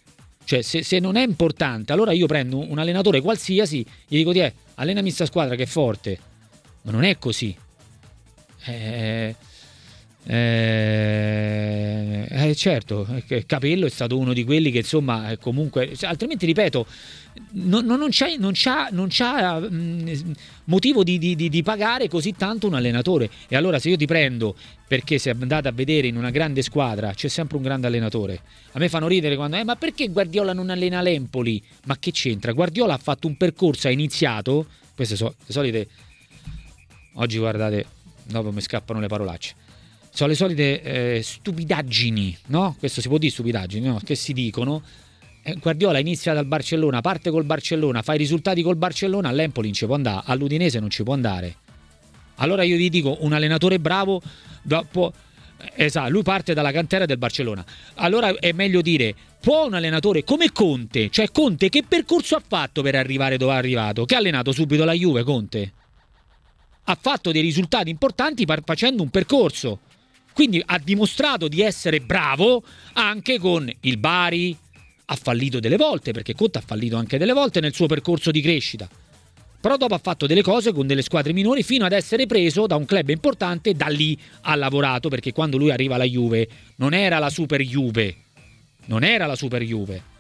Cioè, 0.45 0.63
se, 0.63 0.83
se, 0.83 0.99
non 0.99 1.17
è 1.17 1.23
importante, 1.25 1.93
allora 1.93 2.13
io 2.13 2.27
prendo 2.27 2.59
un 2.59 2.79
allenatore 2.79 3.21
qualsiasi, 3.21 3.85
gli 4.07 4.17
dico, 4.17 4.33
eh, 4.33 4.53
allenami 4.75 5.07
questa 5.07 5.27
squadra 5.27 5.55
che 5.55 5.65
è 5.65 5.67
forte. 5.67 6.19
Ma 6.83 6.91
non 6.91 7.05
è 7.05 7.17
così. 7.19 7.57
Eh, 8.65 9.35
eh, 10.25 12.29
eh, 12.31 12.55
certo, 12.55 13.07
Capello 13.45 13.87
è 13.87 13.91
stato 13.91 14.17
uno 14.17 14.33
di 14.33 14.45
quelli 14.45 14.71
che 14.71 14.79
insomma 14.79 15.37
comunque, 15.41 15.97
altrimenti 16.03 16.47
ripeto, 16.47 16.87
non, 17.53 17.85
non, 17.85 18.09
c'è, 18.09 18.37
non 18.37 18.53
c'ha, 18.55 18.89
non 18.93 19.09
c'ha 19.11 19.59
mh, 19.59 20.35
motivo 20.65 21.03
di, 21.03 21.19
di, 21.19 21.35
di, 21.35 21.63
pagare 21.63 22.09
così 22.09 22.35
tanto 22.37 22.69
un 22.69 22.75
allenatore. 22.75 23.29
E 23.49 23.57
allora 23.57 23.81
se 23.81 23.89
io 23.89 23.97
ti 23.97 24.07
prendo, 24.07 24.55
perché 24.87 25.19
se 25.19 25.31
andate 25.31 25.67
a 25.67 25.73
vedere 25.73 26.07
in 26.07 26.17
una 26.17 26.31
grande 26.31 26.63
squadra 26.63 27.13
c'è 27.13 27.29
sempre 27.29 27.57
un 27.57 27.65
grande 27.65 27.89
allenatore. 27.89 28.41
A 28.73 28.79
me 28.79 28.89
fanno 28.89 29.09
ridere 29.09 29.35
quando, 29.35 29.57
eh, 29.57 29.65
ma 29.65 29.75
perché 29.75 30.09
Guardiola 30.09 30.53
non 30.53 30.71
allena 30.71 31.03
l'Empoli? 31.03 31.61
Ma 31.87 31.97
che 31.99 32.13
c'entra? 32.13 32.53
Guardiola 32.53 32.95
ha 32.95 32.99
fatto 32.99 33.27
un 33.27 33.37
percorso, 33.37 33.89
ha 33.89 33.91
iniziato, 33.91 34.67
queste 34.95 35.17
sono 35.17 35.35
le 35.45 35.53
solite... 35.53 35.89
Oggi 37.17 37.37
guardate, 37.37 37.85
dopo 38.25 38.51
mi 38.53 38.63
scappano 38.63 38.99
le 38.99 39.07
parolacce 39.07 39.55
sono 40.13 40.29
le 40.29 40.35
solite 40.35 40.83
eh, 40.83 41.23
stupidaggini, 41.23 42.37
no? 42.47 42.77
Questo 42.79 43.01
si 43.01 43.09
può 43.09 43.19
dire 43.19 43.33
stupidaggini, 43.33 43.87
no? 43.87 44.01
Che 44.05 44.15
si 44.15 44.33
dicono. 44.33 44.83
Eh, 45.43 45.55
Guardiola 45.55 45.99
inizia 45.99 46.35
dal 46.35 46.47
Barcellona, 46.47 47.01
parte 47.01 47.31
col 47.31 47.45
Barcellona, 47.45 48.03
fa 48.03 48.15
i 48.15 48.19
risultati 48.19 48.63
col 48.63 48.77
Barcellona, 48.77 49.29
all'Empoli 49.29 49.69
non 49.69 49.77
ci 49.77 49.87
può 49.87 49.95
andare, 49.95 50.23
all'Udinese 50.27 50.79
non 50.79 50.91
ci 50.91 51.03
può 51.03 51.15
andare. 51.15 51.57
Allora 52.37 52.63
io 52.63 52.77
vi 52.77 52.89
dico, 52.89 53.17
un 53.21 53.33
allenatore 53.33 53.79
bravo 53.79 54.23
può, 54.91 55.13
Esatto, 55.75 56.11
lui 56.11 56.23
parte 56.23 56.55
dalla 56.55 56.73
cantera 56.73 57.07
del 57.07 57.19
Barcellona. 57.19 57.65
Allora 57.95 58.35
è 58.39 58.53
meglio 58.53 58.83
dire, 58.83 59.15
può 59.41 59.67
un 59.67 59.75
allenatore 59.75 60.25
come 60.25 60.51
Conte, 60.53 61.09
cioè 61.11 61.31
Conte 61.31 61.69
che 61.69 61.85
percorso 61.87 62.35
ha 62.37 62.43
fatto 62.47 62.83
per 62.83 62.97
arrivare 62.97 63.37
dove 63.37 63.53
è 63.53 63.57
arrivato? 63.57 64.05
Che 64.05 64.15
ha 64.15 64.19
allenato 64.19 64.53
subito 64.53 64.85
la 64.85 64.93
Juve, 64.93 65.23
Conte? 65.23 65.73
Ha 66.85 66.99
fatto 67.01 67.31
dei 67.31 67.43
risultati 67.43 67.91
importanti 67.91 68.45
facendo 68.65 69.03
un 69.03 69.09
percorso. 69.11 69.79
Quindi 70.33 70.63
ha 70.65 70.79
dimostrato 70.79 71.49
di 71.49 71.61
essere 71.61 72.01
bravo 72.01 72.63
anche 72.95 73.39
con 73.39 73.71
il 73.81 73.99
Bari, 73.99 74.57
ha 75.07 75.17
fallito 75.17 75.61
delle 75.61 75.77
volte, 75.77 76.13
perché 76.13 76.35
Conte 76.35 76.59
ha 76.59 76.63
fallito 76.65 76.97
anche 76.97 77.19
delle 77.19 77.33
volte 77.33 77.61
nel 77.61 77.75
suo 77.75 77.87
percorso 77.87 78.31
di 78.31 78.41
crescita. 78.41 78.89
Però 79.61 79.77
dopo 79.77 79.95
ha 79.95 79.99
fatto 79.99 80.27
delle 80.27 80.43
cose 80.43 80.73
con 80.73 80.87
delle 80.87 81.03
squadre 81.03 81.33
minori 81.33 81.63
fino 81.63 81.85
ad 81.85 81.93
essere 81.93 82.27
preso 82.27 82.67
da 82.67 82.75
un 82.75 82.85
club 82.85 83.11
importante 83.11 83.75
da 83.75 83.87
lì 83.87 84.19
ha 84.43 84.57
lavorato, 84.57 85.09
perché 85.09 85.33
quando 85.33 85.57
lui 85.57 85.71
arriva 85.71 85.95
alla 85.95 86.05
Juve 86.05 86.49
non 86.77 86.95
era 86.95 87.19
la 87.19 87.31
Super 87.31 87.61
Juve, 87.61 88.17
non 88.87 89.05
era 89.05 89.27
la 89.27 89.37
Super 89.37 89.63
Juve. 89.63 90.11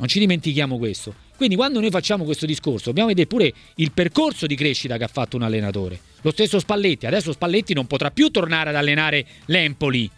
Non 0.00 0.08
ci 0.08 0.18
dimentichiamo 0.18 0.78
questo. 0.78 1.14
Quindi 1.36 1.56
quando 1.56 1.78
noi 1.78 1.90
facciamo 1.90 2.24
questo 2.24 2.46
discorso 2.46 2.86
dobbiamo 2.86 3.08
vedere 3.08 3.26
pure 3.26 3.52
il 3.76 3.92
percorso 3.92 4.46
di 4.46 4.54
crescita 4.54 4.96
che 4.96 5.04
ha 5.04 5.08
fatto 5.08 5.36
un 5.36 5.42
allenatore. 5.42 6.00
Lo 6.22 6.32
stesso 6.32 6.58
Spalletti, 6.58 7.04
adesso 7.04 7.32
Spalletti 7.32 7.74
non 7.74 7.86
potrà 7.86 8.10
più 8.10 8.30
tornare 8.30 8.70
ad 8.70 8.76
allenare 8.76 9.26
l'Empoli. 9.46 10.10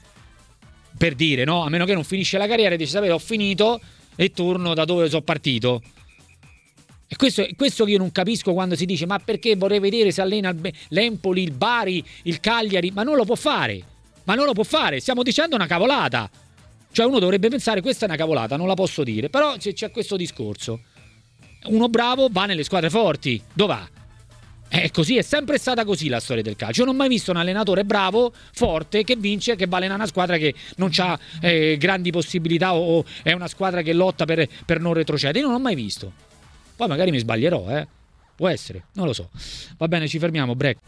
Per 0.96 1.14
dire, 1.16 1.44
no? 1.44 1.64
A 1.64 1.68
meno 1.68 1.84
che 1.84 1.94
non 1.94 2.04
finisce 2.04 2.38
la 2.38 2.46
carriera 2.46 2.74
e 2.74 2.78
dice, 2.78 2.92
sapete, 2.92 3.10
ho 3.12 3.18
finito 3.18 3.80
e 4.14 4.30
torno 4.30 4.72
da 4.72 4.84
dove 4.84 5.08
sono 5.08 5.22
partito. 5.22 5.82
E 7.08 7.16
questo, 7.16 7.44
questo 7.56 7.84
che 7.84 7.90
io 7.90 7.98
non 7.98 8.12
capisco 8.12 8.52
quando 8.52 8.76
si 8.76 8.86
dice, 8.86 9.04
ma 9.04 9.18
perché 9.18 9.56
vorrei 9.56 9.80
vedere 9.80 10.12
se 10.12 10.20
allena 10.20 10.54
l'Empoli, 10.88 11.42
il 11.42 11.50
Bari, 11.52 12.04
il 12.22 12.38
Cagliari? 12.38 12.92
Ma 12.92 13.02
non 13.02 13.16
lo 13.16 13.24
può 13.24 13.34
fare. 13.34 13.82
Ma 14.24 14.36
non 14.36 14.44
lo 14.44 14.52
può 14.52 14.62
fare. 14.62 15.00
Stiamo 15.00 15.24
dicendo 15.24 15.56
una 15.56 15.66
cavolata. 15.66 16.30
Cioè 16.92 17.06
uno 17.06 17.18
dovrebbe 17.18 17.48
pensare, 17.48 17.80
questa 17.80 18.04
è 18.04 18.08
una 18.08 18.16
cavolata, 18.16 18.56
non 18.56 18.66
la 18.66 18.74
posso 18.74 19.02
dire. 19.02 19.30
Però 19.30 19.56
c'è 19.56 19.90
questo 19.90 20.16
discorso 20.16 20.80
uno 21.64 21.88
bravo 21.88 22.28
va 22.30 22.46
nelle 22.46 22.64
squadre 22.64 22.90
forti. 22.90 23.40
Dove 23.52 23.74
va? 23.74 23.88
È 24.68 24.90
così, 24.90 25.18
è 25.18 25.22
sempre 25.22 25.58
stata 25.58 25.84
così 25.84 26.08
la 26.08 26.18
storia 26.18 26.42
del 26.42 26.56
calcio. 26.56 26.80
Io 26.80 26.86
non 26.86 26.94
ho 26.94 26.98
mai 26.98 27.08
visto 27.08 27.30
un 27.30 27.36
allenatore 27.36 27.84
bravo, 27.84 28.32
forte, 28.54 29.04
che 29.04 29.16
vince, 29.16 29.54
che 29.54 29.66
va 29.66 29.74
a 29.74 29.78
allenare 29.78 30.00
una 30.00 30.08
squadra 30.08 30.38
che 30.38 30.54
non 30.76 30.90
ha 30.96 31.18
eh, 31.42 31.76
grandi 31.78 32.10
possibilità 32.10 32.74
o, 32.74 32.98
o, 32.98 33.04
è 33.22 33.32
una 33.32 33.48
squadra 33.48 33.82
che 33.82 33.92
lotta 33.92 34.24
per, 34.24 34.48
per 34.64 34.80
non 34.80 34.94
retrocedere. 34.94 35.40
Io 35.40 35.44
non 35.44 35.54
l'ho 35.54 35.60
mai 35.60 35.74
visto. 35.74 36.10
Poi 36.74 36.88
magari 36.88 37.10
mi 37.10 37.18
sbaglierò, 37.18 37.68
eh. 37.76 37.86
Può 38.34 38.48
essere, 38.48 38.86
non 38.94 39.06
lo 39.06 39.12
so. 39.12 39.28
Va 39.76 39.88
bene, 39.88 40.08
ci 40.08 40.18
fermiamo, 40.18 40.56
break. 40.56 40.78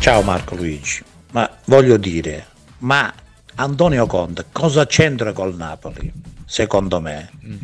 Ciao 0.00 0.22
Marco 0.22 0.54
Luigi, 0.54 1.02
ma 1.32 1.50
voglio 1.64 1.96
dire, 1.96 2.46
ma 2.78 3.12
Antonio 3.60 4.06
Conte 4.06 4.46
cosa 4.52 4.86
c'entra 4.86 5.32
col 5.32 5.54
Napoli? 5.54 6.12
Secondo 6.46 7.00
me. 7.00 7.30
Mm 7.44 7.56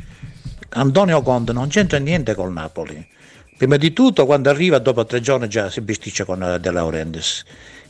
Antonio 0.77 1.23
Conte 1.23 1.53
non 1.53 1.69
c'entra 1.69 1.99
niente 1.99 2.35
col 2.35 2.53
Napoli. 2.53 3.07
Prima 3.57 3.77
di 3.77 3.95
tutto, 3.95 4.27
quando 4.27 4.51
arriva 4.51 4.79
dopo 4.79 5.07
tre 5.07 5.21
giorni 5.21 5.49
già 5.49 5.71
si 5.71 5.81
bisticcia 5.81 6.27
con 6.27 6.43
eh, 6.43 6.61
De 6.61 6.71
Laurentiis. 6.71 7.45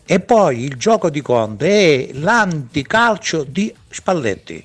E 0.05 0.21
poi 0.21 0.63
il 0.63 0.77
gioco 0.77 1.11
di 1.11 1.21
Conte 1.21 1.67
è 2.09 2.13
l'anticalcio 2.13 3.43
di 3.43 3.75
Spalletti. 3.89 4.65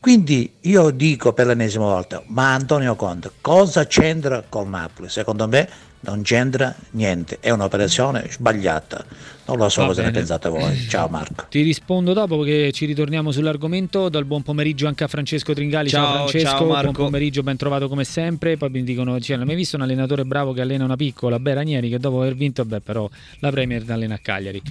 Quindi 0.00 0.54
io 0.62 0.90
dico 0.90 1.32
per 1.32 1.46
l'ennesima 1.46 1.84
volta, 1.84 2.22
ma 2.26 2.54
Antonio 2.54 2.96
Conte 2.96 3.30
cosa 3.40 3.86
c'entra 3.86 4.42
col 4.48 4.68
Napoli? 4.68 5.08
Secondo 5.08 5.46
me 5.46 5.68
non 6.06 6.22
c'entra 6.22 6.74
niente, 6.92 7.38
è 7.40 7.50
un'operazione 7.50 8.26
sbagliata. 8.30 9.04
Non 9.46 9.58
lo 9.58 9.68
so 9.68 9.82
Va 9.82 9.88
cosa 9.88 10.00
bene. 10.00 10.12
ne 10.12 10.18
pensate 10.18 10.48
voi. 10.48 10.74
Ciao 10.88 11.06
Marco. 11.08 11.46
Ti 11.50 11.60
rispondo 11.60 12.14
dopo 12.14 12.38
perché 12.38 12.72
ci 12.72 12.86
ritorniamo 12.86 13.30
sull'argomento. 13.30 14.08
Do 14.08 14.18
il 14.18 14.24
buon 14.24 14.42
pomeriggio 14.42 14.86
anche 14.86 15.04
a 15.04 15.06
Francesco 15.08 15.52
Tringali. 15.52 15.90
Ciao, 15.90 16.02
ciao 16.04 16.14
Francesco, 16.28 16.56
ciao 16.56 16.80
buon 16.80 16.92
pomeriggio, 16.92 17.42
ben 17.42 17.56
trovato 17.56 17.88
come 17.88 18.04
sempre. 18.04 18.56
Poi 18.56 18.70
mi 18.70 18.82
dicono, 18.84 19.20
cioè, 19.20 19.32
non 19.36 19.40
hai 19.42 19.46
mai 19.48 19.56
visto 19.56 19.76
un 19.76 19.82
allenatore 19.82 20.24
bravo 20.24 20.52
che 20.54 20.62
allena 20.62 20.84
una 20.84 20.96
piccola? 20.96 21.38
Beh, 21.38 21.54
Ranieri 21.54 21.90
che 21.90 21.98
dopo 21.98 22.20
aver 22.22 22.34
vinto, 22.36 22.64
beh, 22.64 22.80
però 22.80 23.08
la 23.40 23.50
Premier 23.50 23.84
allena 23.88 24.14
a 24.14 24.18
Cagliari. 24.18 24.62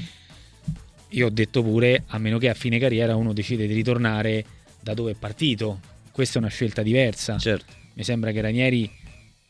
io 1.10 1.28
ho 1.28 1.30
detto 1.30 1.62
pure, 1.62 2.04
a 2.08 2.18
meno 2.18 2.40
che 2.40 2.50
a 2.50 2.56
fine 2.56 2.80
carriera 2.80 3.16
uno 3.16 3.34
decide 3.34 3.68
di 3.68 3.74
ritornare 3.76 4.44
da 4.80 4.96
dove 4.96 5.12
è 5.12 5.16
partito. 5.18 5.80
Questa 6.12 6.40
è 6.40 6.42
una 6.42 6.50
scelta 6.50 6.82
diversa. 6.82 7.38
Certo. 7.38 7.72
Mi 7.94 8.04
sembra 8.04 8.32
che 8.32 8.42
Ranieri, 8.42 8.90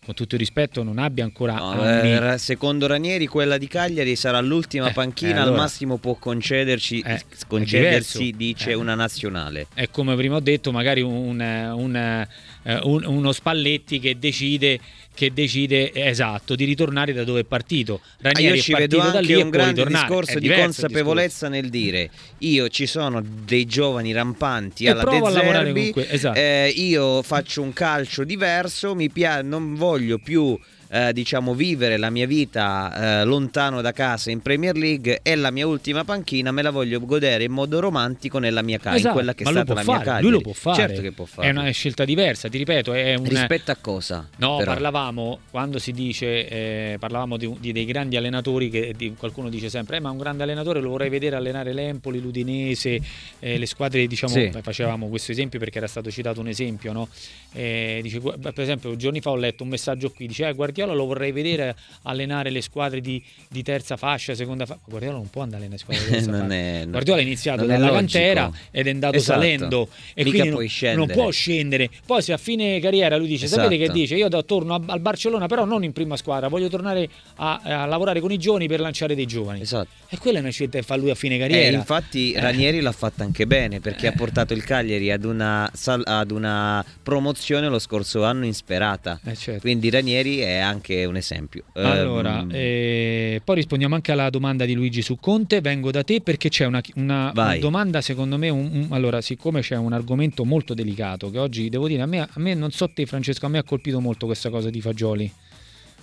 con 0.03 0.13
tutto 0.13 0.35
il 0.35 0.39
rispetto, 0.39 0.83
non 0.83 0.97
abbia 0.99 1.23
ancora 1.23 1.53
No, 1.55 1.71
anni. 1.71 2.33
eh, 2.33 2.37
secondo 2.37 2.87
Ranieri 2.87 3.25
quella 3.27 3.57
di 3.57 3.67
Cagliari 3.67 4.15
sarà 4.15 4.39
l'ultima 4.41 4.89
Eh, 4.89 4.93
panchina, 4.93 5.29
eh, 5.31 5.33
allora- 5.39 5.51
al 5.55 5.61
massimo 5.61 5.97
può 5.97 6.15
concederci, 6.15 6.99
Eh, 7.05 7.21
concedersi, 7.47 8.33
dice, 8.35 8.71
Eh. 8.71 8.73
una 8.75 8.95
nazionale. 8.95 9.67
È 9.73 9.89
come 9.89 10.15
prima 10.15 10.35
ho 10.35 10.39
detto, 10.41 10.71
magari 10.71 11.01
un, 11.01 11.39
un, 11.39 12.27
eh, 12.63 12.79
un- 12.83 13.03
uno 13.05 13.31
Spalletti 13.31 13.99
che 13.99 14.17
decide, 14.17 14.79
che 15.13 15.31
decide 15.33 15.91
eh, 15.91 16.07
esatto 16.07 16.55
di 16.55 16.63
ritornare 16.65 17.13
da 17.13 17.23
dove 17.23 17.41
è 17.41 17.43
partito. 17.43 17.99
Ah, 18.03 18.31
Ranieri 18.31 18.55
io 18.57 18.61
ci 18.61 18.73
vedo 18.73 18.99
anche 18.99 19.35
un 19.35 19.49
grande 19.49 19.85
discorso 19.85 20.39
di 20.39 20.49
consapevolezza 20.49 21.49
nel 21.49 21.69
dire 21.69 22.09
io 22.39 22.67
ci 22.69 22.85
sono 22.85 23.21
dei 23.23 23.65
giovani 23.65 24.11
rampanti 24.13 24.85
E 24.85 24.89
alla 24.89 25.03
De 25.03 25.21
Zerbi, 25.31 25.93
esatto. 26.09 26.37
eh, 26.39 26.73
io 26.75 27.21
faccio 27.21 27.61
un 27.61 27.73
calcio 27.73 28.23
diverso, 28.23 28.95
mi 28.95 29.09
pia- 29.09 29.41
non 29.41 29.75
voglio 29.75 30.17
più 30.17 30.57
eh, 30.93 31.11
diciamo 31.11 31.55
vivere 31.55 31.97
la 31.97 32.11
mia 32.11 32.27
vita 32.27 33.21
eh, 33.21 33.25
lontano 33.25 33.81
da 33.81 33.91
casa 33.91 34.29
in 34.29 34.41
Premier 34.41 34.75
League 34.77 35.21
e 35.23 35.35
la 35.35 35.49
mia 35.49 35.65
ultima 35.65 36.03
panchina 36.03 36.51
me 36.51 36.61
la 36.61 36.69
voglio 36.69 36.99
godere 36.99 37.43
in 37.45 37.51
modo 37.51 37.79
romantico 37.79 38.37
nella 38.37 38.61
mia 38.61 38.77
casa, 38.77 38.89
in 38.91 38.95
Esatto, 38.97 39.13
quella 39.15 39.33
che 39.33 39.43
è 39.43 39.47
stata 39.49 39.73
la 39.73 39.81
mia 39.81 39.91
fare, 39.93 40.03
Cagliari. 40.05 40.23
lui 40.23 40.31
lo 40.31 40.41
può 40.41 40.53
fare. 40.53 40.75
Certo 40.77 41.01
che 41.01 41.11
può 41.11 41.25
fare. 41.25 41.47
È 41.47 41.51
una 41.51 41.69
scelta 41.71 42.05
diversa, 42.05 42.47
ti 42.47 42.57
ripeto, 42.59 42.93
è 42.93 43.15
un 43.15 43.25
Rispetto 43.25 43.71
a 43.71 43.77
cosa? 43.81 44.29
No, 44.37 44.57
però? 44.57 44.71
parlavamo 44.73 45.39
quando 45.49 45.79
si 45.79 45.91
dice, 45.93 46.47
eh, 46.47 46.97
parlavamo 46.99 47.37
di, 47.37 47.51
di 47.59 47.71
dei 47.71 47.85
grandi 47.85 48.15
allenatori 48.15 48.69
che 48.69 48.93
di- 48.95 49.15
qualcuno 49.17 49.49
dice 49.49 49.69
sempre, 49.69 49.97
eh, 49.97 49.99
ma 49.99 50.11
un 50.11 50.17
grande 50.19 50.43
allenatore 50.43 50.79
lo 50.79 50.89
vorrei 50.89 51.09
vedere 51.09 51.35
allenare 51.35 51.73
l'Empoli, 51.73 52.21
l'Udinese, 52.21 53.01
eh, 53.39 53.57
le 53.57 53.65
squadre, 53.65 54.05
diciamo, 54.05 54.33
Sì. 54.33 54.51
facevamo 54.61 55.07
questo 55.07 55.31
esempio 55.31 55.57
perché 55.57 55.79
era 55.79 55.87
stato 55.87 56.11
citato 56.11 56.39
un 56.39 56.47
esempio, 56.49 56.91
no? 56.93 57.07
Dice, 57.53 58.19
per 58.19 58.53
esempio, 58.57 58.95
giorni 58.95 59.21
fa 59.21 59.31
ho 59.31 59.35
letto 59.35 59.63
un 59.63 59.69
messaggio 59.69 60.11
qui, 60.11 60.27
dice, 60.27 60.47
eh, 60.47 60.53
Guardiola 60.83 60.93
lo 60.93 61.05
vorrei 61.05 61.31
vedere 61.31 61.75
allenare 62.03 62.49
le 62.49 62.61
squadre 62.61 62.99
di, 63.01 63.21
di 63.49 63.63
terza 63.63 63.95
fascia, 63.97 64.35
seconda 64.35 64.65
fascia. 64.65 64.81
Guardiola 64.85 65.17
non 65.17 65.29
può 65.29 65.41
andare 65.41 65.65
alle 65.65 65.77
squadre 65.77 66.03
di 66.05 66.11
terza 66.11 66.31
Non 66.31 66.39
fascia. 66.41 66.53
è- 66.55 66.85
Guardiola 66.87 67.19
è 67.19 67.23
iniziato 67.23 67.63
è 67.63 67.65
dalla 67.67 67.77
logico. 67.91 67.95
cantera 67.95 68.51
ed 68.71 68.87
è 68.87 68.89
andato 68.89 69.15
Esatto. 69.15 69.39
salendo 69.39 69.87
e 70.13 70.23
Mica 70.23 70.37
quindi 70.45 70.69
non, 70.81 70.95
non 70.95 71.07
può 71.07 71.29
scendere. 71.31 71.89
Poi 72.05 72.21
se 72.21 72.33
a 72.33 72.37
fine 72.37 72.79
carriera 72.79 73.17
lui 73.17 73.27
dice, 73.27 73.47
sapete 73.47 73.77
che 73.77 73.83
Esatto. 73.83 73.97
dice? 73.99 74.15
Io 74.15 74.29
torno 74.43 74.75
a- 74.75 74.81
al 74.87 74.99
Barcellona, 74.99 75.47
però 75.47 75.65
non 75.65 75.83
in 75.83 75.93
prima 75.93 76.17
squadra, 76.17 76.47
voglio 76.49 76.67
tornare 76.69 77.09
a, 77.35 77.61
a 77.63 77.85
lavorare 77.85 78.19
con 78.19 78.31
i 78.31 78.37
giovani 78.37 78.67
per 78.67 78.79
lanciare 78.79 79.15
dei 79.15 79.25
giovani. 79.25 79.61
Esatto. 79.61 79.87
E 80.09 80.17
quella 80.17 80.37
è 80.39 80.41
una 80.41 80.51
scelta 80.51 80.77
che 80.77 80.83
fa 80.83 80.95
lui 80.95 81.09
a 81.09 81.15
fine 81.15 81.35
Eh, 81.35 81.39
carriera. 81.39 81.75
infatti 81.77 82.31
Eh. 82.33 82.39
Ranieri 82.39 82.81
l'ha 82.81 82.91
fatta 82.91 83.23
anche 83.23 83.47
bene 83.47 83.79
perché 83.79 84.07
ha 84.07 84.11
portato 84.11 84.53
il 84.53 84.63
Cagliari 84.63 85.11
ad 85.11 85.23
una, 85.25 85.71
ad 86.03 86.31
una 86.31 86.85
promozione 87.01 87.67
lo 87.67 87.79
scorso 87.79 88.23
anno 88.23 88.45
insperata. 88.45 89.19
Eh, 89.23 89.35
certo. 89.35 89.61
Quindi 89.61 89.89
Ranieri 89.89 90.37
è 90.39 90.57
anche 90.63 91.05
un 91.05 91.15
esempio. 91.15 91.63
Allora, 91.73 92.39
Ehm, 92.39 92.49
eh, 92.51 93.41
poi 93.43 93.55
rispondiamo 93.55 93.93
anche 93.95 94.11
alla 94.11 94.29
domanda 94.29 94.65
di 94.65 94.73
Luigi 94.73 95.01
su 95.01 95.17
Conte. 95.17 95.61
Vengo 95.61 95.91
da 95.91 96.03
te 96.03 96.21
perché 96.21 96.49
c'è 96.49 96.65
una, 96.65 96.81
una- 96.95 97.31
una 97.33 97.57
domanda, 97.57 98.01
secondo 98.01 98.37
me. 98.37 98.49
un- 98.49 98.69
un- 98.73 98.87
allora, 98.91 99.21
siccome 99.21 99.61
c'è 99.61 99.75
un 99.77 99.93
argomento 99.93 100.43
molto 100.45 100.73
delicato, 100.73 101.29
che 101.29 101.37
oggi 101.39 101.69
devo 101.69 101.87
dire, 101.87 102.01
a 102.01 102.05
me, 102.07 102.19
a 102.21 102.29
me, 102.37 102.53
non 102.55 102.71
so 102.71 102.89
te, 102.91 103.05
Francesco, 103.05 103.45
a 103.45 103.49
me 103.49 103.59
ha 103.59 103.63
colpito 103.63 103.99
molto 104.01 104.25
questa 104.25 104.49
cosa 104.49 104.69
di 104.69 104.81
Fagioli. 104.81 105.31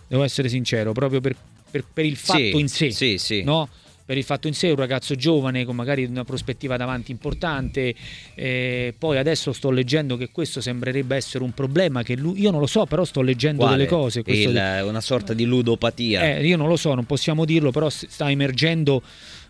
Devo 0.06 0.22
essere 0.22 0.48
sincero, 0.48 0.92
proprio 0.92 1.20
per, 1.20 1.34
per- 1.70 1.84
per 1.92 2.04
il 2.04 2.16
fatto 2.16 2.38
sì, 2.38 2.58
in 2.58 2.68
sé. 2.68 2.90
Sì, 2.90 3.16
sì. 3.18 3.42
no? 3.42 3.68
Per 4.10 4.18
il 4.18 4.24
fatto 4.24 4.48
in 4.48 4.54
sé, 4.54 4.70
un 4.70 4.74
ragazzo 4.74 5.14
giovane 5.14 5.64
con 5.64 5.76
magari 5.76 6.04
una 6.04 6.24
prospettiva 6.24 6.76
davanti 6.76 7.12
importante. 7.12 7.94
eh, 8.34 8.92
poi 8.98 9.18
adesso 9.18 9.52
sto 9.52 9.70
leggendo 9.70 10.16
che 10.16 10.30
questo 10.32 10.60
sembrerebbe 10.60 11.14
essere 11.14 11.44
un 11.44 11.52
problema. 11.54 12.02
Che 12.02 12.16
lui, 12.16 12.40
io 12.40 12.50
non 12.50 12.58
lo 12.58 12.66
so, 12.66 12.86
però 12.86 13.04
sto 13.04 13.22
leggendo 13.22 13.60
Quale? 13.62 13.76
delle 13.76 13.88
cose. 13.88 14.24
questo 14.24 14.48
Il- 14.50 14.82
una 14.84 15.00
sorta 15.00 15.32
di 15.32 15.44
ludopatia. 15.44 16.22
eh, 16.38 16.44
io 16.44 16.56
non 16.56 16.66
lo 16.66 16.74
so, 16.76 16.92
non 16.94 17.06
possiamo 17.06 17.44
dirlo, 17.44 17.70
però 17.70 17.88
sta 17.88 18.28
emergendo 18.28 19.00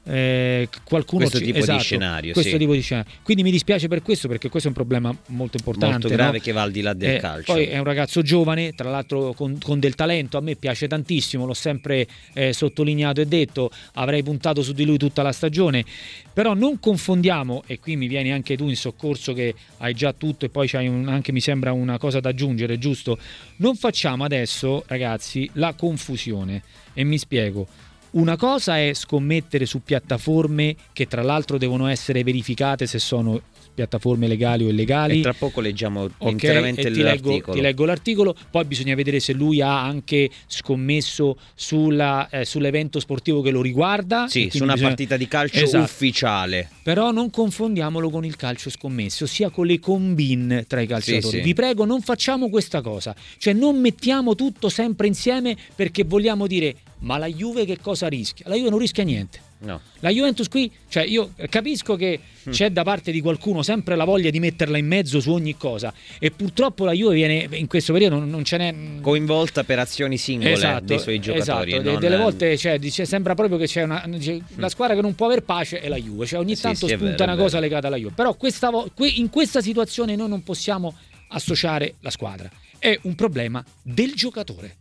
eh, 0.04 0.68
qualcuno 0.84 1.20
Questo 1.22 1.38
ci- 1.38 1.44
tipo 1.44 1.58
di 1.58 1.62
esatto, 1.62 1.82
scenario, 1.82 2.32
questo 2.32 2.52
sì. 2.52 2.58
tipo 2.58 2.72
di 2.72 2.80
scenario. 2.80 3.10
Quindi 3.22 3.42
mi 3.42 3.50
dispiace 3.50 3.86
per 3.88 4.02
questo 4.02 4.28
perché 4.28 4.48
questo 4.48 4.68
è 4.68 4.70
un 4.72 4.76
problema 4.76 5.14
molto 5.26 5.56
importante. 5.58 5.92
molto 5.92 6.08
grave 6.08 6.38
no? 6.38 6.42
che 6.42 6.52
va 6.52 6.62
al 6.62 6.70
di 6.70 6.80
là 6.80 6.92
del 6.94 7.16
Eh, 7.16 7.18
calcio. 7.18 7.52
Poi 7.52 7.64
è 7.66 7.78
un 7.78 7.84
ragazzo 7.84 8.22
giovane, 8.22 8.72
tra 8.74 8.90
l'altro 8.90 9.32
con, 9.34 9.58
con 9.62 9.78
del 9.78 9.94
talento, 9.94 10.36
a 10.38 10.40
me 10.40 10.56
piace 10.56 10.88
tantissimo, 10.88 11.44
l'ho 11.46 11.54
sempre 11.54 12.06
eh, 12.34 12.52
sottolineato 12.52 13.20
e 13.20 13.26
detto, 13.26 13.70
avrei 13.94 14.22
puntato 14.22 14.62
su 14.62 14.72
di 14.72 14.84
lui 14.84 14.96
tutta 14.96 15.22
la 15.22 15.32
stagione, 15.32 15.84
però 16.32 16.54
non 16.54 16.80
confondiamo, 16.80 17.62
e 17.66 17.78
qui 17.78 17.96
mi 17.96 18.06
vieni 18.08 18.32
anche 18.32 18.56
tu 18.56 18.68
in 18.68 18.76
soccorso 18.76 19.32
che 19.32 19.54
hai 19.78 19.94
già 19.94 20.12
tutto 20.12 20.44
e 20.46 20.48
poi 20.48 20.66
c'hai 20.66 20.88
un- 20.88 21.08
anche 21.08 21.30
mi 21.32 21.40
sembra 21.40 21.72
una 21.72 21.98
cosa 21.98 22.20
da 22.20 22.30
aggiungere, 22.30 22.78
giusto? 22.78 23.18
Non 23.56 23.76
facciamo 23.76 24.24
adesso, 24.24 24.84
ragazzi, 24.86 25.48
la 25.54 25.74
confusione 25.74 26.62
e 26.94 27.04
mi 27.04 27.18
spiego. 27.18 27.66
Una 28.12 28.36
cosa 28.36 28.78
è 28.78 28.92
scommettere 28.92 29.66
su 29.66 29.82
piattaforme 29.82 30.74
che 30.92 31.06
tra 31.06 31.22
l'altro 31.22 31.58
devono 31.58 31.86
essere 31.86 32.24
verificate 32.24 32.86
se 32.86 32.98
sono 32.98 33.40
piattaforme 33.72 34.26
legali 34.26 34.64
o 34.64 34.68
illegali. 34.68 35.20
E 35.20 35.22
tra 35.22 35.32
poco 35.32 35.60
leggiamo 35.60 36.02
Ok, 36.18 36.30
interamente 36.32 36.82
ti 36.90 37.00
leggo, 37.02 37.28
l'articolo. 37.28 37.56
ti 37.56 37.62
leggo 37.62 37.84
l'articolo, 37.84 38.36
poi 38.50 38.64
bisogna 38.64 38.94
vedere 38.96 39.20
se 39.20 39.32
lui 39.32 39.60
ha 39.62 39.80
anche 39.84 40.28
scommesso 40.48 41.38
sulla, 41.54 42.28
eh, 42.30 42.44
sull'evento 42.44 42.98
sportivo 42.98 43.40
che 43.42 43.50
lo 43.52 43.62
riguarda. 43.62 44.26
Sì, 44.28 44.48
su 44.50 44.62
una 44.64 44.72
bisogna- 44.72 44.88
partita 44.88 45.16
di 45.16 45.28
calcio 45.28 45.62
Esatto. 45.64 45.84
ufficiale. 45.84 46.68
Però 46.82 47.12
non 47.12 47.30
confondiamolo 47.30 48.10
con 48.10 48.24
il 48.24 48.34
calcio 48.36 48.70
scommesso, 48.70 49.24
ossia 49.24 49.50
con 49.50 49.66
le 49.66 49.78
combin 49.78 50.64
tra 50.66 50.80
i 50.80 50.86
calciatori. 50.88 51.36
sì. 51.38 51.42
Vi 51.42 51.54
prego, 51.54 51.84
non 51.84 52.02
facciamo 52.02 52.50
questa 52.50 52.80
cosa. 52.82 53.14
Cioè 53.38 53.52
non 53.52 53.80
mettiamo 53.80 54.34
tutto 54.34 54.68
sempre 54.68 55.06
insieme 55.06 55.56
perché 55.76 56.02
vogliamo 56.04 56.46
dire 56.48 56.74
ma 57.00 57.18
la 57.18 57.26
Juve 57.26 57.64
che 57.64 57.78
cosa 57.80 58.08
rischia? 58.08 58.46
La 58.48 58.54
Juve 58.56 58.70
non 58.70 58.78
rischia 58.78 59.04
niente. 59.04 59.48
No. 59.62 59.78
La 59.98 60.08
Juventus 60.08 60.48
qui, 60.48 60.72
cioè 60.88 61.02
io 61.02 61.32
capisco 61.50 61.94
che 61.94 62.18
Mm. 62.48 62.50
c'è 62.52 62.70
da 62.70 62.82
parte 62.82 63.12
di 63.12 63.20
qualcuno 63.20 63.62
sempre 63.62 63.94
la 63.94 64.04
voglia 64.04 64.30
di 64.30 64.40
metterla 64.40 64.78
in 64.78 64.86
mezzo 64.86 65.20
su 65.20 65.30
ogni 65.30 65.54
cosa 65.58 65.92
e 66.18 66.30
purtroppo 66.30 66.86
la 66.86 66.92
Juve 66.92 67.12
viene 67.14 67.46
in 67.58 67.66
questo 67.66 67.92
periodo 67.92 68.18
non, 68.18 68.30
non 68.30 68.42
ce 68.42 68.56
n'è 68.56 68.74
Coinvolta 69.02 69.62
per 69.64 69.78
azioni 69.78 70.16
singole 70.16 70.52
Esatto, 70.52 70.84
dei 70.86 70.98
suoi 70.98 71.18
giocatori. 71.20 71.72
esatto. 71.74 71.90
Non- 71.90 72.00
delle 72.00 72.16
volte 72.16 72.56
cioè, 72.56 72.78
dice- 72.78 73.04
sembra 73.04 73.34
proprio 73.34 73.58
che 73.58 73.66
c'è 73.66 73.82
una 73.82 74.02
dice, 74.08 74.40
la 74.56 74.70
squadra 74.70 74.96
che 74.96 75.02
non 75.02 75.14
può 75.14 75.26
aver 75.26 75.42
pace 75.42 75.80
è 75.82 75.88
la 75.88 75.98
Juve, 75.98 76.24
cioè 76.24 76.38
ogni 76.38 76.56
Sì, 76.56 76.62
tanto 76.62 76.86
sì, 76.86 76.94
spunta 76.94 77.16
vero, 77.26 77.32
una 77.32 77.36
cosa 77.36 77.60
legata 77.60 77.88
alla 77.88 77.96
Juve, 77.98 78.14
però 78.14 78.32
questa 78.36 78.70
vo- 78.70 78.90
in 78.96 79.28
questa 79.28 79.60
situazione 79.60 80.16
noi 80.16 80.30
non 80.30 80.42
possiamo 80.42 80.96
associare 81.28 81.96
la 82.00 82.10
squadra, 82.10 82.50
è 82.78 82.98
un 83.02 83.14
problema 83.14 83.62
del 83.82 84.14
giocatore, 84.14 84.76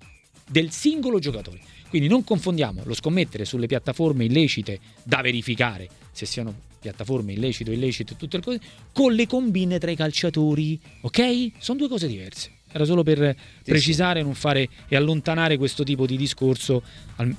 del 0.49 0.71
singolo 0.71 1.19
giocatore. 1.19 1.59
Quindi 1.89 2.07
non 2.07 2.23
confondiamo 2.23 2.83
lo 2.85 2.93
scommettere 2.93 3.45
sulle 3.45 3.67
piattaforme 3.67 4.25
illecite 4.25 4.79
da 5.03 5.21
verificare 5.21 5.89
se 6.11 6.25
siano 6.25 6.53
piattaforme 6.79 7.33
illecite 7.33 7.71
o 7.71 7.73
illecite 7.73 8.13
e 8.13 8.15
tutte 8.15 8.37
le 8.37 8.43
cose 8.43 8.59
con 8.93 9.13
le 9.13 9.27
combine 9.27 9.79
tra 9.79 9.91
i 9.91 9.95
calciatori, 9.95 10.79
ok? 11.01 11.51
Sono 11.57 11.79
due 11.79 11.87
cose 11.87 12.07
diverse. 12.07 12.51
Era 12.71 12.85
solo 12.85 13.01
per 13.01 13.35
precisare, 13.63 14.21
non 14.21 14.35
fare 14.35 14.69
e 14.87 14.95
allontanare 14.95 15.57
questo 15.57 15.83
tipo 15.83 16.05
di 16.05 16.15
discorso 16.15 16.83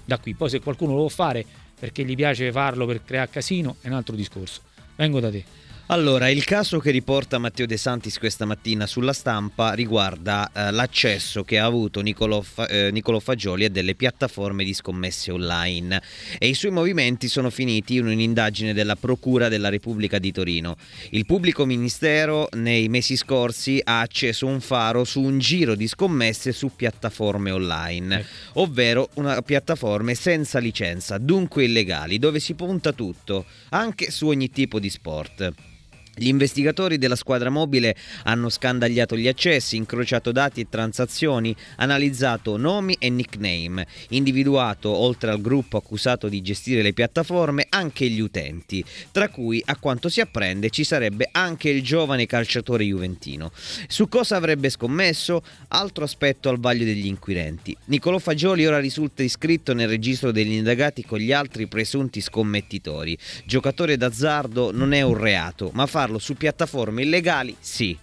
da 0.04 0.18
qui. 0.18 0.34
Poi 0.34 0.50
se 0.50 0.60
qualcuno 0.60 0.90
lo 0.90 0.98
vuole 0.98 1.10
fare 1.10 1.44
perché 1.78 2.04
gli 2.04 2.16
piace 2.16 2.50
farlo 2.50 2.84
per 2.84 3.04
creare 3.04 3.30
casino 3.30 3.76
è 3.80 3.86
un 3.86 3.94
altro 3.94 4.16
discorso. 4.16 4.60
Vengo 4.96 5.20
da 5.20 5.30
te. 5.30 5.44
Allora, 5.92 6.28
il 6.28 6.44
caso 6.44 6.78
che 6.78 6.92
riporta 6.92 7.38
Matteo 7.38 7.66
De 7.66 7.76
Santis 7.76 8.16
questa 8.20 8.44
mattina 8.44 8.86
sulla 8.86 9.12
stampa 9.12 9.72
riguarda 9.72 10.48
eh, 10.54 10.70
l'accesso 10.70 11.42
che 11.42 11.58
ha 11.58 11.64
avuto 11.64 12.00
Nicolò, 12.00 12.42
Fa- 12.42 12.68
eh, 12.68 12.92
Nicolò 12.92 13.18
Fagioli 13.18 13.64
a 13.64 13.70
delle 13.70 13.96
piattaforme 13.96 14.62
di 14.62 14.72
scommesse 14.72 15.32
online 15.32 16.00
e 16.38 16.46
i 16.46 16.54
suoi 16.54 16.70
movimenti 16.70 17.26
sono 17.26 17.50
finiti 17.50 17.96
in 17.96 18.06
un'indagine 18.06 18.72
della 18.72 18.94
Procura 18.94 19.48
della 19.48 19.68
Repubblica 19.68 20.20
di 20.20 20.30
Torino. 20.30 20.76
Il 21.10 21.26
pubblico 21.26 21.66
ministero 21.66 22.46
nei 22.52 22.88
mesi 22.88 23.16
scorsi 23.16 23.80
ha 23.82 23.98
acceso 23.98 24.46
un 24.46 24.60
faro 24.60 25.02
su 25.02 25.20
un 25.20 25.40
giro 25.40 25.74
di 25.74 25.88
scommesse 25.88 26.52
su 26.52 26.70
piattaforme 26.76 27.50
online, 27.50 28.24
ovvero 28.54 29.08
una 29.14 29.42
piattaforme 29.42 30.14
senza 30.14 30.60
licenza, 30.60 31.18
dunque 31.18 31.64
illegali, 31.64 32.20
dove 32.20 32.38
si 32.38 32.54
punta 32.54 32.92
tutto, 32.92 33.44
anche 33.70 34.12
su 34.12 34.28
ogni 34.28 34.50
tipo 34.50 34.78
di 34.78 34.88
sport. 34.88 35.52
Gli 36.14 36.26
investigatori 36.26 36.98
della 36.98 37.16
squadra 37.16 37.50
mobile 37.50 37.96
hanno 38.24 38.48
scandagliato 38.48 39.16
gli 39.16 39.28
accessi, 39.28 39.76
incrociato 39.76 40.32
dati 40.32 40.60
e 40.60 40.68
transazioni, 40.68 41.54
analizzato 41.76 42.56
nomi 42.56 42.96
e 42.98 43.08
nickname, 43.10 43.86
individuato, 44.10 44.90
oltre 44.90 45.30
al 45.30 45.40
gruppo 45.40 45.76
accusato 45.76 46.28
di 46.28 46.42
gestire 46.42 46.82
le 46.82 46.92
piattaforme, 46.92 47.66
anche 47.68 48.08
gli 48.08 48.20
utenti, 48.20 48.84
tra 49.12 49.28
cui, 49.28 49.62
a 49.64 49.76
quanto 49.76 50.08
si 50.08 50.20
apprende, 50.20 50.70
ci 50.70 50.84
sarebbe 50.84 51.28
anche 51.32 51.70
il 51.70 51.82
giovane 51.82 52.26
calciatore 52.26 52.84
juventino. 52.84 53.50
Su 53.88 54.08
cosa 54.08 54.36
avrebbe 54.36 54.68
scommesso? 54.68 55.42
Altro 55.68 56.04
aspetto 56.04 56.48
al 56.48 56.58
vaglio 56.58 56.84
degli 56.84 57.06
inquirenti. 57.06 57.76
Niccolò 57.86 58.18
Fagioli 58.18 58.66
ora 58.66 58.78
risulta 58.78 59.22
iscritto 59.22 59.72
nel 59.72 59.88
registro 59.88 60.32
degli 60.32 60.52
indagati 60.52 61.04
con 61.04 61.18
gli 61.18 61.32
altri 61.32 61.66
presunti 61.66 62.20
scommettitori. 62.20 63.16
Giocatore 63.44 63.96
d'azzardo 63.96 64.72
non 64.72 64.92
è 64.92 65.02
un 65.02 65.16
reato, 65.16 65.70
ma 65.74 65.86
farlo 66.00 66.18
su 66.18 66.34
piattaforme 66.34 67.02
illegali 67.02 67.54
sì. 67.60 67.98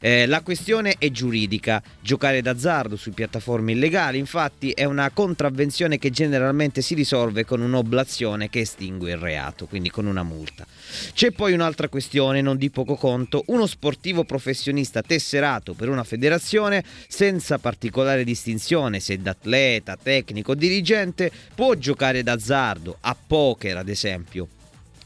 Eh, 0.00 0.26
la 0.26 0.42
questione 0.42 0.96
è 0.98 1.10
giuridica. 1.10 1.82
Giocare 1.98 2.42
d'azzardo 2.42 2.94
su 2.94 3.12
piattaforme 3.12 3.72
illegali, 3.72 4.18
infatti, 4.18 4.70
è 4.72 4.84
una 4.84 5.10
contravvenzione 5.10 5.98
che 5.98 6.10
generalmente 6.10 6.82
si 6.82 6.94
risolve 6.94 7.46
con 7.46 7.62
un'oblazione 7.62 8.50
che 8.50 8.60
estingue 8.60 9.12
il 9.12 9.16
reato, 9.16 9.64
quindi 9.64 9.90
con 9.90 10.04
una 10.04 10.22
multa. 10.22 10.66
C'è 11.14 11.30
poi 11.30 11.54
un'altra 11.54 11.88
questione, 11.88 12.42
non 12.42 12.58
di 12.58 12.68
poco 12.68 12.96
conto. 12.96 13.44
Uno 13.46 13.66
sportivo 13.66 14.24
professionista 14.24 15.00
tesserato 15.00 15.72
per 15.72 15.88
una 15.88 16.04
federazione, 16.04 16.84
senza 17.08 17.58
particolare 17.58 18.24
distinzione 18.24 19.00
se 19.00 19.16
d'atleta, 19.16 19.96
tecnico 19.96 20.50
o 20.50 20.54
dirigente, 20.54 21.32
può 21.54 21.72
giocare 21.74 22.22
d'azzardo, 22.22 22.98
a 23.00 23.16
poker 23.26 23.78
ad 23.78 23.88
esempio 23.88 24.48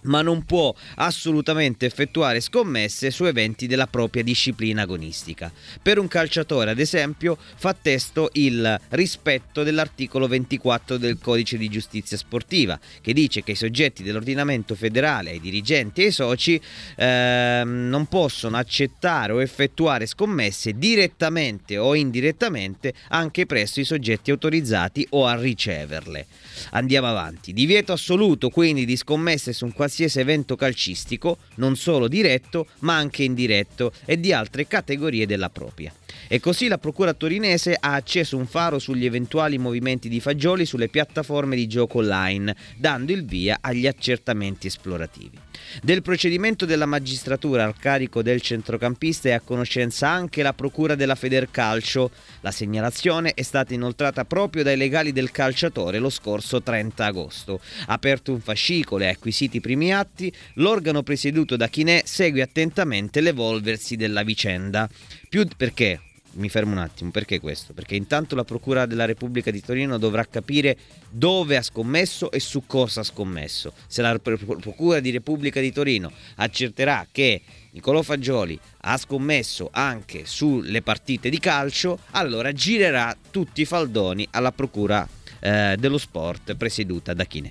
ma 0.02 0.22
non 0.22 0.44
può 0.44 0.74
assolutamente 0.96 1.86
effettuare 1.86 2.40
scommesse 2.40 3.10
su 3.10 3.24
eventi 3.24 3.66
della 3.66 3.86
propria 3.86 4.22
disciplina 4.22 4.82
agonistica. 4.82 5.52
Per 5.82 5.98
un 5.98 6.08
calciatore, 6.08 6.70
ad 6.70 6.78
esempio, 6.78 7.36
fa 7.56 7.74
testo 7.74 8.30
il 8.34 8.78
rispetto 8.90 9.62
dell'articolo 9.62 10.26
24 10.26 10.96
del 10.96 11.18
Codice 11.20 11.56
di 11.56 11.68
Giustizia 11.68 12.16
Sportiva, 12.16 12.78
che 13.00 13.12
dice 13.12 13.42
che 13.42 13.52
i 13.52 13.56
soggetti 13.56 14.02
dell'ordinamento 14.02 14.74
federale, 14.74 15.32
i 15.32 15.40
dirigenti 15.40 16.02
e 16.02 16.06
i 16.06 16.12
soci 16.12 16.60
eh, 16.96 17.62
non 17.64 18.06
possono 18.06 18.56
accettare 18.56 19.32
o 19.32 19.42
effettuare 19.42 20.06
scommesse 20.06 20.76
direttamente 20.78 21.78
o 21.78 21.94
indirettamente 21.94 22.94
anche 23.08 23.46
presso 23.46 23.80
i 23.80 23.84
soggetti 23.84 24.30
autorizzati 24.30 25.06
o 25.10 25.26
a 25.26 25.34
riceverle. 25.36 26.26
Andiamo 26.70 27.08
avanti. 27.08 27.52
Divieto 27.52 27.92
assoluto 27.92 28.50
quindi 28.50 28.84
di 28.84 28.96
scommesse 28.96 29.52
su 29.52 29.64
un 29.64 29.72
qualsiasi 29.72 30.20
evento 30.20 30.56
calcistico, 30.56 31.38
non 31.56 31.76
solo 31.76 32.08
diretto 32.08 32.66
ma 32.80 32.96
anche 32.96 33.22
indiretto 33.22 33.92
e 34.04 34.18
di 34.18 34.32
altre 34.32 34.66
categorie 34.66 35.26
della 35.26 35.50
propria. 35.50 35.92
E 36.26 36.40
così 36.40 36.68
la 36.68 36.78
Procura 36.78 37.14
torinese 37.14 37.76
ha 37.78 37.94
acceso 37.94 38.36
un 38.36 38.46
faro 38.46 38.78
sugli 38.78 39.04
eventuali 39.04 39.58
movimenti 39.58 40.08
di 40.08 40.20
fagioli 40.20 40.66
sulle 40.66 40.88
piattaforme 40.88 41.56
di 41.56 41.66
gioco 41.66 41.98
online, 41.98 42.54
dando 42.76 43.12
il 43.12 43.24
via 43.24 43.58
agli 43.60 43.86
accertamenti 43.86 44.66
esplorativi. 44.66 45.38
Del 45.82 46.02
procedimento 46.02 46.64
della 46.64 46.86
magistratura 46.86 47.64
al 47.64 47.76
carico 47.76 48.22
del 48.22 48.40
centrocampista 48.40 49.28
è 49.28 49.32
a 49.32 49.40
conoscenza 49.40 50.08
anche 50.08 50.42
la 50.42 50.52
Procura 50.52 50.94
della 50.94 51.14
Federcalcio. 51.14 52.10
La 52.40 52.50
segnalazione 52.50 53.34
è 53.34 53.42
stata 53.42 53.74
inoltrata 53.74 54.24
proprio 54.24 54.62
dai 54.62 54.76
legali 54.76 55.12
del 55.12 55.30
calciatore 55.30 55.98
lo 55.98 56.10
scorso 56.10 56.47
30 56.62 57.04
agosto. 57.04 57.60
Aperto 57.86 58.32
un 58.32 58.40
fascicolo 58.40 59.04
e 59.04 59.08
acquisiti 59.08 59.58
i 59.58 59.60
primi 59.60 59.92
atti, 59.92 60.32
l'organo 60.54 61.02
presieduto 61.02 61.56
da 61.56 61.68
Chinè 61.68 62.02
segue 62.04 62.42
attentamente 62.42 63.20
l'evolversi 63.20 63.96
della 63.96 64.22
vicenda. 64.22 64.88
Più 65.28 65.46
perché 65.56 66.00
mi 66.32 66.48
fermo 66.48 66.72
un 66.72 66.78
attimo, 66.78 67.10
perché 67.10 67.40
questo? 67.40 67.72
Perché 67.72 67.96
intanto 67.96 68.34
la 68.34 68.44
Procura 68.44 68.86
della 68.86 69.04
Repubblica 69.04 69.50
di 69.50 69.62
Torino 69.62 69.98
dovrà 69.98 70.24
capire 70.24 70.76
dove 71.08 71.56
ha 71.56 71.62
scommesso 71.62 72.30
e 72.30 72.38
su 72.38 72.64
cosa 72.66 73.00
ha 73.00 73.04
scommesso. 73.04 73.72
Se 73.86 74.02
la 74.02 74.18
Procura 74.18 75.00
di 75.00 75.10
Repubblica 75.10 75.60
di 75.60 75.72
Torino 75.72 76.12
accerterà 76.36 77.06
che 77.10 77.40
Niccolò 77.70 78.02
Fagioli 78.02 78.58
ha 78.82 78.96
scommesso 78.96 79.68
anche 79.72 80.26
sulle 80.26 80.82
partite 80.82 81.28
di 81.28 81.38
calcio, 81.38 81.98
allora 82.12 82.52
girerà 82.52 83.16
tutti 83.30 83.62
i 83.62 83.66
faldoni 83.66 84.26
alla 84.30 84.52
Procura 84.52 85.08
eh, 85.40 85.76
dello 85.78 85.98
Sport 85.98 86.54
presieduta 86.54 87.14
da 87.14 87.24
Chinè. 87.24 87.50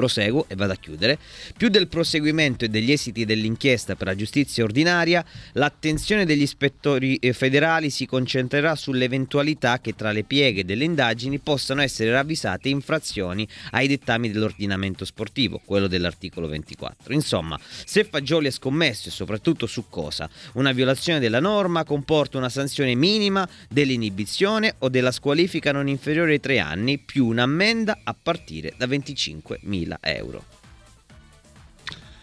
Proseguo 0.00 0.46
e 0.48 0.54
vado 0.54 0.72
a 0.72 0.76
chiudere. 0.76 1.18
Più 1.54 1.68
del 1.68 1.86
proseguimento 1.86 2.64
e 2.64 2.70
degli 2.70 2.90
esiti 2.90 3.26
dell'inchiesta 3.26 3.96
per 3.96 4.06
la 4.06 4.14
giustizia 4.14 4.64
ordinaria, 4.64 5.22
l'attenzione 5.52 6.24
degli 6.24 6.40
ispettori 6.40 7.16
eh, 7.16 7.34
federali 7.34 7.90
si 7.90 8.06
concentrerà 8.06 8.74
sull'eventualità 8.76 9.78
che 9.78 9.94
tra 9.94 10.10
le 10.12 10.22
pieghe 10.22 10.64
delle 10.64 10.84
indagini 10.84 11.38
possano 11.38 11.82
essere 11.82 12.12
ravvisate 12.12 12.70
infrazioni 12.70 13.46
ai 13.72 13.88
dettami 13.88 14.30
dell'ordinamento 14.30 15.04
sportivo, 15.04 15.60
quello 15.62 15.86
dell'articolo 15.86 16.48
24. 16.48 17.12
Insomma, 17.12 17.60
se 17.60 18.04
Fagioli 18.04 18.46
ha 18.46 18.52
scommesso 18.52 19.08
e 19.08 19.12
soprattutto 19.12 19.66
su 19.66 19.84
cosa, 19.90 20.30
una 20.54 20.72
violazione 20.72 21.18
della 21.18 21.40
norma 21.40 21.84
comporta 21.84 22.38
una 22.38 22.48
sanzione 22.48 22.94
minima 22.94 23.46
dell'inibizione 23.68 24.76
o 24.78 24.88
della 24.88 25.12
squalifica 25.12 25.72
non 25.72 25.88
inferiore 25.88 26.32
ai 26.32 26.40
tre 26.40 26.58
anni 26.58 26.96
più 26.96 27.26
un'ammenda 27.26 27.98
a 28.02 28.16
partire 28.18 28.72
da 28.78 28.86
25.000 28.86 29.88
100.000 29.90 29.96
euro. 30.00 30.44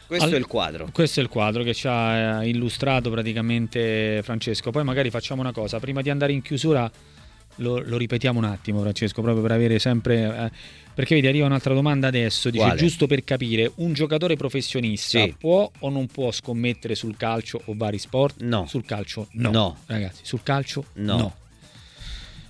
Questo 0.08 0.26
All- 0.26 0.34
è 0.34 0.38
il 0.38 0.48
quadro. 0.48 0.90
Questo 0.94 1.20
è 1.20 1.24
il 1.24 1.30
quadro 1.30 1.64
che 1.64 1.74
ci 1.74 1.86
ha 1.88 2.42
eh, 2.42 2.48
illustrato 2.48 3.10
praticamente 3.10 4.22
Francesco. 4.24 4.72
Poi 4.72 4.84
magari 4.86 5.10
facciamo 5.10 5.42
una 5.42 5.52
cosa, 5.52 5.80
prima 5.80 6.02
di 6.02 6.10
andare 6.10 6.32
in 6.32 6.42
chiusura 6.42 6.90
lo, 7.56 7.82
lo 7.84 7.98
ripetiamo 7.98 8.40
un 8.40 8.46
attimo 8.46 8.82
Francesco, 8.82 9.22
proprio 9.22 9.42
per 9.44 9.52
avere 9.52 9.80
sempre... 9.80 10.46
Eh, 10.46 10.86
perché 10.98 11.14
vedi, 11.14 11.28
arriva 11.28 11.46
un'altra 11.46 11.74
domanda 11.76 12.08
adesso, 12.08 12.50
dice 12.50 12.64
Quale? 12.64 12.80
giusto 12.80 13.06
per 13.06 13.24
capire, 13.24 13.72
un 13.76 13.94
giocatore 13.94 14.36
professionista 14.36 15.20
Sì. 15.20 15.36
può 15.38 15.70
o 15.80 15.90
non 15.90 16.08
può 16.08 16.32
scommettere 16.32 16.96
sul 16.96 17.16
calcio 17.18 17.62
o 17.66 17.74
vari 17.76 18.00
sport? 18.00 18.42
No. 18.42 18.66
Sul 18.66 18.84
calcio 18.84 19.28
no. 19.34 19.52
No. 19.52 19.78
Ragazzi, 19.86 20.22
sul 20.24 20.42
calcio 20.42 20.86
No. 20.94 21.18
no. 21.18 21.36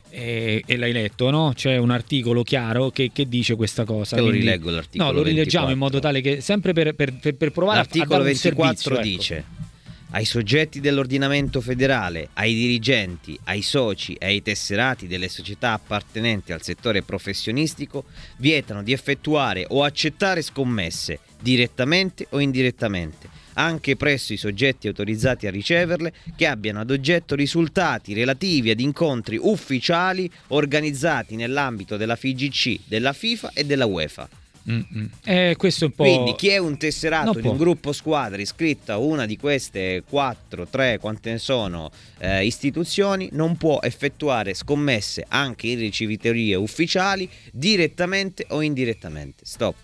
E, 0.10 0.64
e 0.66 0.78
l'hai 0.78 0.92
letto, 0.94 1.30
no? 1.30 1.52
C'è 1.54 1.78
un 1.78 1.92
articolo 1.92 2.44
chiaro 2.44 2.90
che, 2.90 3.12
che 3.14 3.28
dice 3.28 3.56
questa 3.56 3.84
cosa. 3.86 4.16
Te 4.16 4.22
lo 4.22 4.30
quindi- 4.30 4.46
rileggo 4.46 4.70
l'articolo 4.72 5.12
No, 5.12 5.16
lo 5.18 5.24
rileggiamo 5.24 5.68
24. 5.68 5.72
in 5.74 5.78
modo 5.78 6.00
tale 6.00 6.22
che 6.22 6.42
sempre 6.42 6.74
per, 6.74 6.94
per- 6.96 7.14
per- 7.20 7.36
per 7.36 7.52
provare 7.52 7.78
a- 7.80 7.82
a 7.82 7.84
L'articolo 7.84 8.10
dare 8.20 8.22
un 8.22 8.28
24 8.28 8.96
servizio, 8.96 8.96
ecco. 8.96 9.18
dice 9.18 9.66
ai 10.12 10.24
soggetti 10.24 10.80
dell'ordinamento 10.80 11.60
federale, 11.60 12.30
ai 12.36 12.54
dirigenti, 12.54 13.38
ai 13.44 13.62
soci 13.62 14.14
e 14.14 14.28
ai 14.28 14.42
tesserati 14.42 15.06
delle 15.06 15.28
società 15.28 15.74
appartenenti 15.74 16.54
al 16.54 16.62
settore 16.64 17.02
professionistico 17.04 18.06
vietano 18.38 18.84
di 18.84 18.94
effettuare 18.94 19.66
o 19.68 19.84
accettare 19.84 20.42
scommesse 20.42 21.20
direttamente 21.42 22.26
o 22.30 22.40
indirettamente 22.40 23.28
anche 23.58 23.96
presso 23.96 24.34
i 24.34 24.38
soggetti 24.38 24.88
autorizzati 24.88 25.48
a 25.48 25.52
riceverle 25.52 26.14
che 26.36 26.48
abbiano 26.48 26.80
ad 26.80 26.92
oggetto 26.92 27.36
risultati 27.36 28.14
relativi 28.14 28.70
ad 28.70 28.80
incontri 28.80 29.38
ufficiali 29.42 30.30
organizzati 30.48 31.36
nell'ambito 31.36 31.98
della 31.98 32.16
FIGC, 32.16 32.80
della 32.86 33.14
FIFA 33.14 33.52
e 33.54 33.66
della 33.66 33.86
UEFA. 33.86 34.30
Mm, 34.70 34.82
mm. 34.96 35.06
Eh, 35.24 35.56
questo 35.58 35.86
è 35.86 35.88
un 35.88 35.94
po'. 35.94 36.04
Quindi 36.04 36.36
chi 36.36 36.50
è 36.50 36.58
un 36.58 36.78
tesserato 36.78 37.40
di 37.40 37.48
un 37.48 37.56
gruppo 37.56 37.94
squadra 37.94 38.42
iscritto 38.42 38.92
a 38.92 38.98
una 38.98 39.26
di 39.26 39.38
queste 39.38 40.04
4, 40.08 40.68
3, 40.68 41.00
quante 41.00 41.32
ne 41.32 41.38
sono, 41.38 41.90
eh, 42.20 42.46
istituzioni, 42.46 43.30
non 43.32 43.56
può 43.56 43.80
effettuare 43.82 44.54
scommesse 44.54 45.26
anche 45.28 45.68
in 45.68 45.80
ricevitorie 45.80 46.56
ufficiali 46.56 47.30
direttamente 47.52 48.46
o 48.50 48.62
indirettamente. 48.62 49.46
Stop. 49.46 49.76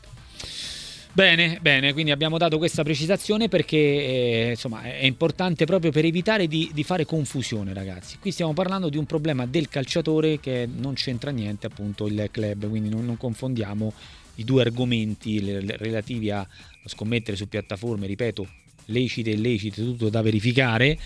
Bene, 1.16 1.60
bene, 1.62 1.94
quindi 1.94 2.10
abbiamo 2.10 2.40
dato 2.40 2.58
questa 2.58 2.82
precisazione 2.82 3.48
perché 3.48 3.78
eh, 3.78 4.48
insomma 4.50 4.82
è 4.82 5.06
importante 5.06 5.64
proprio 5.64 5.92
per 5.92 6.06
evitare 6.06 6.48
di, 6.48 6.72
di 6.74 6.84
fare 6.84 7.06
confusione, 7.06 7.72
ragazzi. 7.72 8.18
Qui 8.18 8.32
stiamo 8.32 8.54
parlando 8.54 8.90
di 8.90 8.98
un 8.98 9.06
problema 9.06 9.46
del 9.46 9.70
calciatore 9.70 10.40
che 10.40 10.68
non 10.76 10.96
c'entra 10.96 11.30
niente, 11.30 11.68
appunto, 11.68 12.08
il 12.08 12.30
club, 12.32 12.68
quindi 12.68 12.90
non, 12.90 13.06
non 13.06 13.18
confondiamo 13.18 13.94
i 14.38 14.44
due 14.44 14.62
argomenti 14.64 15.40
relativi 15.78 16.32
a 16.32 16.48
scommettere 16.86 17.38
su 17.38 17.48
piattaforme, 17.48 18.08
ripeto, 18.08 18.48
lecite 18.86 19.30
e 19.30 19.34
illecite, 19.34 19.84
tutto 19.84 20.10
da 20.10 20.24
verificare. 20.24 20.98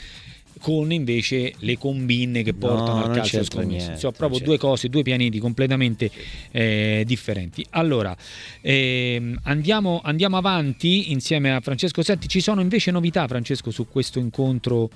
Con 0.59 0.91
invece 0.91 1.53
le 1.59 1.77
combine 1.77 2.43
che 2.43 2.53
portano 2.53 2.99
No, 2.99 3.05
al 3.05 3.15
calcio 3.15 3.43
scommesso. 3.43 3.97
non 4.01 4.11
proprio 4.15 4.39
due 4.39 4.57
cose, 4.57 4.89
due 4.89 5.03
pianeti 5.03 5.39
completamente 5.39 6.09
eh, 6.51 7.03
differenti. 7.05 7.65
Allora, 7.71 8.15
ehm, 8.61 9.39
andiamo, 9.43 10.01
andiamo 10.03 10.37
avanti 10.37 11.11
insieme 11.11 11.53
a 11.53 11.59
Francesco 11.61 12.01
Setti. 12.03 12.27
Ci 12.27 12.41
sono 12.41 12.61
invece 12.61 12.91
novità, 12.91 13.27
Francesco, 13.27 13.71
su 13.71 13.87
questo 13.87 14.19
incontro 14.19 14.89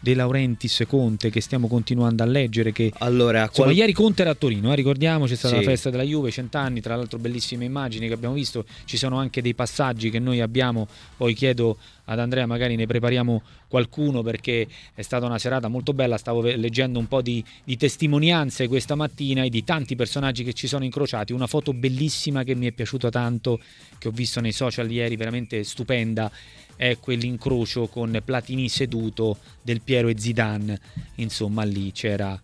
De 0.00 0.14
Laurentiis 0.14 0.82
Conte 0.88 1.30
che 1.30 1.40
stiamo 1.40 1.68
continuando 1.68 2.24
a 2.24 2.26
leggere. 2.26 2.72
Che, 2.72 2.90
Allora, 2.98 3.42
insomma, 3.42 3.66
qual- 3.68 3.76
ieri 3.76 3.92
Conte 3.92 4.22
era 4.22 4.32
a 4.32 4.34
Torino, 4.34 4.72
eh, 4.72 4.74
ricordiamo, 4.74 5.26
c'è 5.26 5.36
stata 5.36 5.54
Sì. 5.56 5.62
la 5.64 5.70
festa 5.70 5.90
della 5.90 6.02
Juve, 6.02 6.32
cent'anni, 6.32 6.80
tra 6.80 6.96
l'altro 6.96 7.18
bellissime 7.18 7.64
immagini 7.64 8.08
che 8.08 8.14
abbiamo 8.14 8.34
visto. 8.34 8.64
Ci 8.84 8.96
sono 8.96 9.18
anche 9.18 9.40
dei 9.42 9.54
passaggi 9.54 10.10
che 10.10 10.18
noi 10.18 10.40
abbiamo, 10.40 10.88
poi 11.16 11.34
chiedo 11.34 11.76
ad 12.04 12.18
Andrea 12.18 12.46
magari 12.46 12.76
ne 12.76 12.86
prepariamo 12.86 13.42
qualcuno 13.68 14.22
perché 14.22 14.66
è 14.94 15.02
stata 15.02 15.26
una 15.26 15.38
serata 15.38 15.68
molto 15.68 15.92
bella, 15.92 16.16
stavo 16.16 16.40
leggendo 16.40 16.98
un 16.98 17.06
po' 17.06 17.22
di, 17.22 17.44
di 17.64 17.76
testimonianze 17.76 18.68
questa 18.68 18.94
mattina 18.94 19.44
e 19.44 19.50
di 19.50 19.64
tanti 19.64 19.96
personaggi 19.96 20.44
che 20.44 20.52
ci 20.52 20.66
sono 20.66 20.84
incrociati, 20.84 21.32
una 21.32 21.46
foto 21.46 21.72
bellissima 21.72 22.42
che 22.42 22.54
mi 22.54 22.66
è 22.66 22.72
piaciuta 22.72 23.10
tanto, 23.10 23.60
che 23.98 24.08
ho 24.08 24.12
visto 24.12 24.40
nei 24.40 24.52
social 24.52 24.90
ieri, 24.90 25.16
veramente 25.16 25.62
stupenda, 25.64 26.30
è 26.74 26.98
quell'incrocio 26.98 27.86
con 27.86 28.20
Platini 28.24 28.68
seduto 28.68 29.38
del 29.62 29.80
Piero 29.82 30.08
e 30.08 30.18
Zidane, 30.18 30.80
insomma 31.16 31.62
lì 31.62 31.92
c'era 31.92 32.40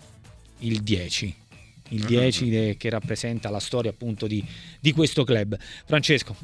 il 0.60 0.82
10 0.82 1.46
il 1.88 2.04
10 2.04 2.76
che 2.78 2.90
rappresenta 2.90 3.50
la 3.50 3.60
storia 3.60 3.90
appunto 3.90 4.26
di, 4.26 4.44
di, 4.80 4.92
questo 4.92 5.24
club. 5.24 5.56
Francesco. 5.86 6.36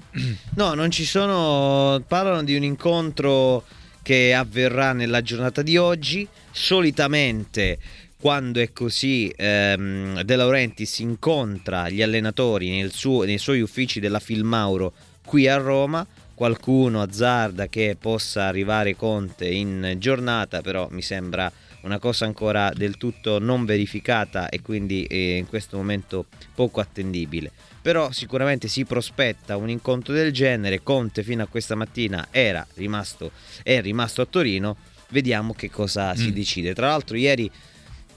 No, 0.55 0.74
non 0.74 0.90
ci 0.90 1.05
sono, 1.05 2.03
parlano 2.07 2.42
di 2.42 2.55
un 2.55 2.62
incontro 2.62 3.64
che 4.03 4.34
avverrà 4.34 4.92
nella 4.92 5.22
giornata 5.22 5.62
di 5.62 5.76
oggi, 5.76 6.26
solitamente 6.51 7.78
quando 8.24 8.61
è 8.61 8.72
così 8.72 9.30
ehm, 9.36 10.22
De 10.22 10.36
Laurentiis 10.36 11.01
incontra 11.01 11.90
gli 11.90 12.01
allenatori 12.01 12.70
nel 12.70 12.90
suo, 12.90 13.24
nei 13.24 13.36
suoi 13.36 13.61
uffici 13.61 14.01
della 14.01 14.18
Filmauro 14.18 14.92
qui 15.24 15.47
a 15.47 15.57
Roma, 15.57 16.07
qualcuno 16.34 17.03
azzarda 17.03 17.68
che 17.68 17.97
possa 18.01 18.45
arrivare 18.45 18.97
Conte 18.97 19.47
in 19.47 19.97
giornata, 19.99 20.62
però 20.62 20.88
mi 20.90 21.03
sembra 21.03 21.53
una 21.85 21.99
cosa 21.99 22.24
ancora 22.24 22.70
del 22.74 22.97
tutto 22.97 23.39
non 23.39 23.64
verificata 23.64 24.49
e 24.49 24.61
quindi 24.62 25.05
eh, 25.05 25.37
in 25.37 25.47
questo 25.47 25.76
momento 25.76 26.26
poco 26.55 26.80
attendibile. 26.80 27.51
Però 27.80 28.11
sicuramente 28.11 28.68
si 28.68 28.85
prospetta 28.85 29.57
un 29.57 29.68
incontro 29.68 30.14
del 30.14 30.32
genere, 30.32 30.82
Conte 30.82 31.22
fino 31.22 31.43
a 31.43 31.47
questa 31.47 31.74
mattina 31.74 32.28
era 32.30 32.66
rimasto, 32.74 33.30
è 33.62 33.80
rimasto 33.82 34.22
a 34.22 34.26
Torino, 34.26 34.76
vediamo 35.09 35.53
che 35.53 35.70
cosa 35.70 36.12
mm. 36.12 36.16
si 36.16 36.32
decide. 36.32 36.74
Tra 36.74 36.89
l'altro 36.89 37.16
ieri 37.16 37.51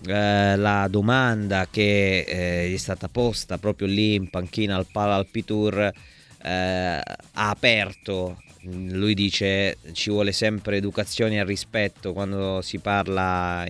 eh, 0.05 0.55
la 0.55 0.87
domanda 0.89 1.67
che 1.69 2.19
eh, 2.19 2.73
è 2.73 2.77
stata 2.77 3.09
posta 3.09 3.57
proprio 3.57 3.87
lì 3.87 4.13
in 4.13 4.29
panchina 4.29 4.77
al 4.77 4.87
Pala 4.89 5.15
Alpitour 5.15 5.91
eh, 6.41 6.49
ha 6.49 7.49
aperto 7.49 8.41
lui 8.69 9.13
dice 9.13 9.77
ci 9.93 10.09
vuole 10.09 10.31
sempre 10.31 10.77
educazione 10.77 11.39
al 11.39 11.47
rispetto 11.47 12.13
quando 12.13 12.61
si 12.61 12.79
parla 12.79 13.65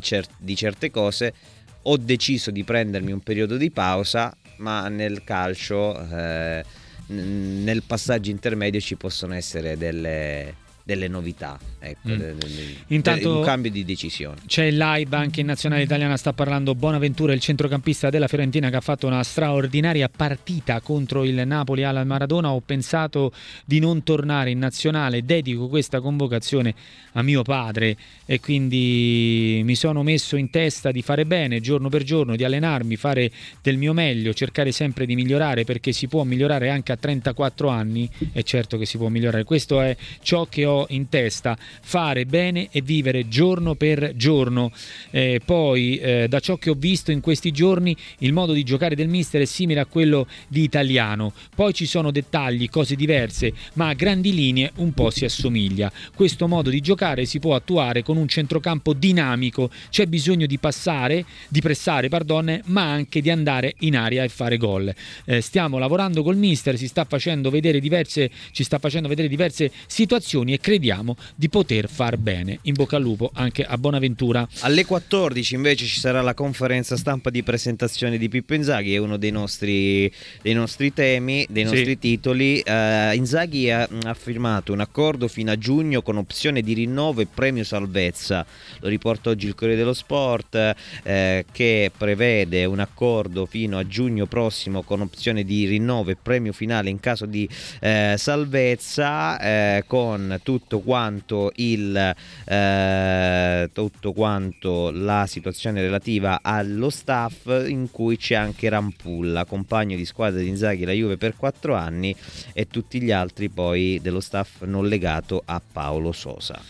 cer- 0.00 0.30
di 0.38 0.56
certe 0.56 0.90
cose. 0.90 1.34
Ho 1.82 1.96
deciso 1.98 2.50
di 2.50 2.64
prendermi 2.64 3.12
un 3.12 3.20
periodo 3.20 3.58
di 3.58 3.70
pausa, 3.70 4.34
ma 4.58 4.88
nel 4.88 5.22
calcio, 5.22 5.98
eh, 6.10 6.64
nel 7.08 7.82
passaggio 7.82 8.30
intermedio 8.30 8.80
ci 8.80 8.96
possono 8.96 9.34
essere 9.34 9.76
delle, 9.76 10.54
delle 10.82 11.08
novità, 11.08 11.58
ecco, 11.88 12.08
mm. 12.08 12.16
de, 12.16 12.34
de, 12.34 12.76
Intanto 12.88 13.38
un 13.38 13.44
cambio 13.44 13.70
di 13.70 13.84
decisione. 13.84 14.36
C'è 14.46 14.64
il 14.64 14.76
live 14.76 15.16
anche 15.16 15.40
in 15.40 15.46
nazionale 15.46 15.82
italiana, 15.82 16.16
sta 16.16 16.32
parlando 16.32 16.74
Bonaventura, 16.74 17.32
il 17.32 17.40
centrocampista 17.40 18.10
della 18.10 18.28
Fiorentina 18.28 18.70
che 18.70 18.76
ha 18.76 18.80
fatto 18.80 19.06
una 19.06 19.22
straordinaria 19.22 20.08
partita 20.08 20.80
contro 20.80 21.24
il 21.24 21.46
Napoli 21.46 21.84
alla 21.84 22.04
Maradona. 22.04 22.52
Ho 22.52 22.60
pensato 22.60 23.32
di 23.64 23.78
non 23.78 24.02
tornare 24.02 24.50
in 24.50 24.58
nazionale, 24.58 25.24
dedico 25.24 25.68
questa 25.68 26.00
convocazione 26.00 26.74
a 27.12 27.22
mio 27.22 27.42
padre 27.42 27.96
e 28.26 28.40
quindi 28.40 29.60
mi 29.64 29.74
sono 29.74 30.02
messo 30.02 30.36
in 30.36 30.50
testa 30.50 30.90
di 30.90 31.02
fare 31.02 31.26
bene 31.26 31.60
giorno 31.60 31.88
per 31.88 32.02
giorno, 32.02 32.36
di 32.36 32.44
allenarmi, 32.44 32.96
fare 32.96 33.30
del 33.62 33.76
mio 33.76 33.92
meglio, 33.92 34.32
cercare 34.32 34.72
sempre 34.72 35.06
di 35.06 35.14
migliorare 35.14 35.64
perché 35.64 35.92
si 35.92 36.08
può 36.08 36.24
migliorare 36.24 36.70
anche 36.70 36.92
a 36.92 36.96
34 36.96 37.68
anni, 37.68 38.08
è 38.32 38.42
certo 38.42 38.78
che 38.78 38.86
si 38.86 38.96
può 38.96 39.08
migliorare. 39.08 39.44
Questo 39.44 39.80
è 39.80 39.96
ciò 40.22 40.46
che 40.46 40.64
ho 40.64 40.86
in 40.90 41.08
testa, 41.08 41.56
fare 41.82 42.26
bene 42.26 42.68
e 42.70 42.80
vivere 42.80 43.28
giorno 43.28 43.74
per 43.74 44.14
giorno. 44.16 44.72
Eh, 45.10 45.40
poi 45.44 45.96
eh, 45.98 46.28
da 46.28 46.40
ciò 46.40 46.56
che 46.56 46.70
ho 46.70 46.74
visto 46.74 47.10
in 47.10 47.20
questi 47.20 47.50
giorni 47.50 47.96
il 48.18 48.32
modo 48.32 48.52
di 48.52 48.62
giocare 48.62 48.94
del 48.94 49.08
mister 49.08 49.42
è 49.42 49.44
simile 49.44 49.80
a 49.80 49.86
quello 49.86 50.26
di 50.48 50.62
Italiano, 50.62 51.32
poi 51.54 51.74
ci 51.74 51.86
sono 51.86 52.10
dettagli, 52.10 52.68
cose 52.68 52.94
diverse, 52.94 53.52
ma 53.74 53.88
a 53.88 53.94
grandi 53.94 54.34
linee 54.34 54.72
un 54.76 54.92
po' 54.92 55.10
si 55.10 55.24
assomiglia. 55.24 55.92
Questo 56.14 56.48
modo 56.48 56.70
di 56.70 56.80
giocare 56.80 57.24
si 57.24 57.38
può 57.38 57.54
attuare 57.54 58.02
con 58.02 58.16
un 58.16 58.28
centrocampo 58.28 58.92
dinamico, 58.92 59.70
c'è 59.90 60.06
bisogno 60.06 60.46
di 60.46 60.58
passare, 60.58 61.24
di 61.48 61.60
pressare, 61.60 62.08
pardon, 62.08 62.60
ma 62.66 62.82
anche 62.82 63.20
di 63.20 63.30
andare 63.30 63.74
in 63.80 63.96
aria 63.96 64.22
e 64.24 64.28
fare 64.28 64.56
gol. 64.56 64.92
Eh, 65.24 65.40
stiamo 65.40 65.78
lavorando 65.78 66.22
col 66.22 66.36
mister, 66.36 66.76
si 66.76 66.88
sta 66.88 67.04
facendo 67.04 67.50
vedere 67.50 67.80
diverse, 67.80 68.30
ci 68.52 68.64
sta 68.64 68.78
facendo 68.78 69.08
vedere 69.08 69.28
diverse 69.28 69.70
situazioni 69.86 70.52
e 70.52 70.60
crediamo 70.60 71.16
di 71.34 71.48
poter 71.48 71.63
far 71.88 72.16
bene. 72.16 72.58
In 72.62 72.74
bocca 72.74 72.96
al 72.96 73.02
lupo 73.02 73.30
anche 73.34 73.64
a 73.64 73.76
Bonaventura. 73.78 74.46
Alle 74.60 74.84
14 74.84 75.54
invece 75.54 75.86
ci 75.86 75.98
sarà 75.98 76.20
la 76.20 76.34
conferenza 76.34 76.96
stampa 76.96 77.30
di 77.30 77.42
presentazione 77.42 78.18
di 78.18 78.28
Pippo 78.28 78.54
Inzaghi, 78.54 78.94
è 78.94 78.98
uno 78.98 79.16
dei 79.16 79.30
nostri, 79.30 80.10
dei 80.42 80.54
nostri 80.54 80.92
temi, 80.92 81.46
dei 81.48 81.64
nostri 81.64 81.84
sì. 81.84 81.98
titoli. 81.98 82.62
Uh, 82.64 83.14
Inzaghi 83.14 83.70
ha, 83.70 83.88
ha, 84.04 84.14
firmato 84.14 84.72
un 84.72 84.80
accordo 84.80 85.28
fino 85.28 85.50
a 85.50 85.58
giugno 85.58 86.02
con 86.02 86.16
opzione 86.16 86.62
di 86.62 86.74
rinnovo 86.74 87.20
e 87.20 87.26
premio 87.26 87.64
salvezza. 87.64 88.44
Lo 88.80 88.88
riporta 88.88 89.30
oggi 89.30 89.46
il 89.46 89.54
Corriere 89.54 89.80
dello 89.80 89.94
Sport 89.94 90.74
eh, 91.02 91.44
che 91.50 91.90
prevede 91.96 92.64
un 92.64 92.80
accordo 92.80 93.46
fino 93.46 93.78
a 93.78 93.86
giugno 93.86 94.26
prossimo 94.26 94.82
con 94.82 95.00
opzione 95.00 95.44
di 95.44 95.66
rinnovo 95.66 96.10
e 96.10 96.16
premio 96.20 96.52
finale 96.52 96.90
in 96.90 97.00
caso 97.00 97.26
di 97.26 97.48
eh, 97.80 98.14
salvezza 98.16 99.38
eh, 99.38 99.84
con 99.86 100.40
tutto 100.42 100.80
quanto, 100.80 101.52
il, 101.56 102.14
eh, 102.44 103.70
tutto 103.72 104.12
quanto 104.12 104.90
la 104.90 105.26
situazione 105.26 105.80
relativa 105.80 106.40
allo 106.42 106.90
staff 106.90 107.46
in 107.66 107.90
cui 107.90 108.16
c'è 108.16 108.34
anche 108.34 108.68
Rampulla, 108.68 109.44
compagno 109.44 109.96
di 109.96 110.04
squadra 110.04 110.40
di 110.40 110.48
Inzaghi 110.48 110.84
la 110.84 110.92
Juve 110.92 111.16
per 111.16 111.36
quattro 111.36 111.74
anni 111.74 112.14
e 112.52 112.66
tutti 112.66 113.00
gli 113.00 113.10
altri 113.10 113.48
poi 113.48 113.98
dello 114.02 114.20
staff 114.20 114.62
non 114.62 114.88
legato 114.88 115.42
a 115.44 115.60
Paolo 115.72 116.12
Sosa. 116.12 116.60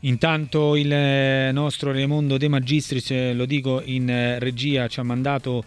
Intanto 0.00 0.76
il 0.76 1.52
nostro 1.52 1.92
Raimondo 1.92 2.38
De 2.38 2.48
Magistris, 2.48 3.10
eh, 3.10 3.34
lo 3.34 3.44
dico 3.44 3.82
in 3.84 4.08
eh, 4.08 4.38
regia, 4.38 4.88
ci 4.88 4.98
ha 4.98 5.02
mandato 5.02 5.62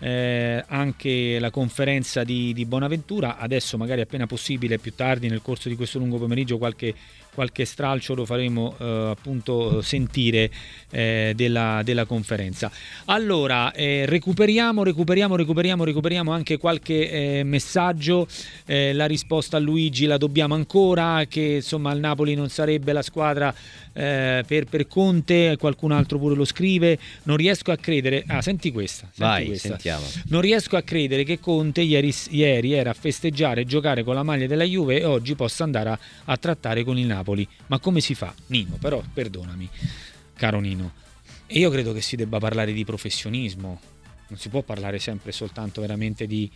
eh, 0.00 0.64
anche 0.66 1.38
la 1.38 1.50
conferenza 1.50 2.24
di, 2.24 2.52
di, 2.52 2.64
Bonaventura. 2.64 3.38
Adesso, 3.38 3.76
magari 3.76 4.00
appena 4.00 4.26
possibile, 4.26 4.78
più 4.78 4.94
tardi 4.94 5.28
nel 5.28 5.40
corso 5.40 5.68
di 5.68 5.76
questo 5.76 6.00
lungo 6.00 6.18
pomeriggio, 6.18 6.58
qualche, 6.58 6.94
qualche 7.36 7.66
stralcio 7.66 8.14
lo 8.14 8.24
faremo 8.24 8.74
eh, 8.78 9.08
appunto 9.10 9.82
sentire 9.82 10.50
eh, 10.90 11.34
della, 11.36 11.82
della, 11.84 12.06
conferenza. 12.06 12.70
Allora, 13.04 13.72
eh, 13.72 14.06
recuperiamo, 14.06 14.82
recuperiamo, 14.82 15.36
recuperiamo, 15.36 15.84
recuperiamo 15.84 16.32
anche 16.32 16.56
qualche 16.56 17.10
eh, 17.10 17.42
messaggio. 17.44 18.26
Eh, 18.64 18.94
la 18.94 19.04
risposta 19.04 19.58
a 19.58 19.60
Luigi 19.60 20.06
la 20.06 20.16
dobbiamo 20.16 20.54
ancora, 20.54 21.26
che 21.28 21.56
insomma 21.56 21.92
il 21.92 22.00
Napoli 22.00 22.34
non 22.34 22.48
sarebbe 22.48 22.94
la 22.94 23.02
squadra 23.02 23.54
per, 23.96 24.66
per, 24.66 24.86
Conte, 24.88 25.56
qualcun 25.58 25.90
altro 25.90 26.18
pure 26.18 26.34
lo 26.34 26.44
scrive. 26.44 26.98
Non 27.24 27.36
riesco 27.36 27.70
a 27.70 27.76
credere. 27.76 28.24
Ah, 28.26 28.42
senti 28.42 28.70
questa. 28.70 29.08
Senti 29.10 29.22
Vai, 29.22 29.46
questa. 29.46 29.68
sentiamo. 29.68 30.04
Non 30.28 30.42
riesco 30.42 30.76
a 30.76 30.82
credere 30.82 31.24
che 31.24 31.40
Conte 31.40 31.80
ieri, 31.80 32.14
ieri 32.28 32.72
era 32.72 32.90
a 32.90 32.94
festeggiare 32.94 33.62
e 33.62 33.64
giocare 33.64 34.04
con 34.04 34.14
la 34.14 34.22
maglia 34.22 34.46
della 34.46 34.64
Juve 34.64 35.00
e 35.00 35.04
oggi 35.04 35.34
possa 35.34 35.64
andare 35.64 35.88
a, 35.90 35.98
a 36.26 36.36
trattare 36.36 36.84
con 36.84 36.98
il 36.98 37.06
Napoli. 37.06 37.25
Ma 37.66 37.78
come 37.78 38.00
si 38.00 38.14
fa? 38.14 38.34
Nino, 38.46 38.76
però 38.76 39.02
perdonami, 39.12 39.68
caro 40.34 40.60
Nino. 40.60 40.92
E 41.46 41.58
io 41.58 41.70
credo 41.70 41.92
che 41.92 42.00
si 42.00 42.16
debba 42.16 42.38
parlare 42.38 42.72
di 42.72 42.84
professionismo. 42.84 43.80
Non 44.28 44.38
si 44.38 44.48
può 44.48 44.62
parlare 44.62 44.98
sempre 44.98 45.32
soltanto 45.32 45.80
veramente 45.80 46.26
di... 46.26 46.50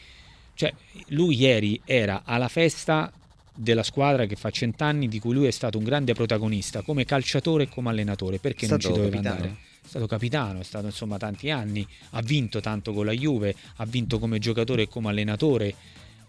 Cioè, 0.55 0.73
lui 1.09 1.37
ieri 1.37 1.81
era 1.85 2.23
alla 2.25 2.49
festa 2.49 3.13
della 3.55 3.83
squadra 3.83 4.27
che 4.27 4.37
fa 4.37 4.51
cent'anni 4.51 5.09
di 5.09 5.19
cui 5.19 5.35
lui 5.35 5.47
è 5.47 5.51
stato 5.51 5.79
un 5.79 5.85
grande 5.85 6.13
protagonista 6.15 6.83
come 6.83 7.05
calciatore 7.05 7.65
e 7.65 7.69
come 7.69 7.91
allenatore 7.91 8.39
perché 8.39 8.67
non 8.67 8.79
ci 8.79 8.89
doveva 8.89 9.11
capitano. 9.11 9.35
andare 9.35 9.69
è 9.83 9.89
stato 9.89 10.07
capitano, 10.07 10.61
è 10.61 10.65
stato 10.65 10.87
insomma 10.87 11.17
tanti 11.17 11.51
anni, 11.51 11.87
ha 12.11 12.23
vinto 12.23 12.61
tanto 12.61 12.93
con 12.93 13.07
la 13.07 13.13
Juve, 13.13 13.55
ha 13.77 13.85
vinto 13.87 14.19
come 14.19 14.39
giocatore 14.39 14.83
e 14.83 14.89
come 14.89 15.09
allenatore, 15.09 15.75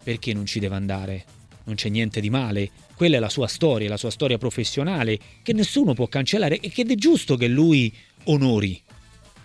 perché 0.04 0.34
non 0.34 0.46
ci 0.46 0.60
deve 0.60 0.76
andare? 0.76 1.26
Non 1.64 1.76
c'è 1.76 1.90
niente 1.90 2.22
di 2.22 2.30
male, 2.30 2.70
quella 2.96 3.18
è 3.18 3.20
la 3.20 3.30
sua 3.30 3.48
storia, 3.48 3.90
la 3.90 3.98
sua 3.98 4.10
storia 4.10 4.38
professionale, 4.38 5.20
che 5.44 5.54
nessuno 5.54 5.94
può 5.94 6.08
cancellare 6.08 6.60
e 6.60 6.70
che 6.70 6.84
è 6.84 6.96
giusto 6.96 7.36
che 7.36 7.48
lui 7.48 7.94
onori, 8.26 8.82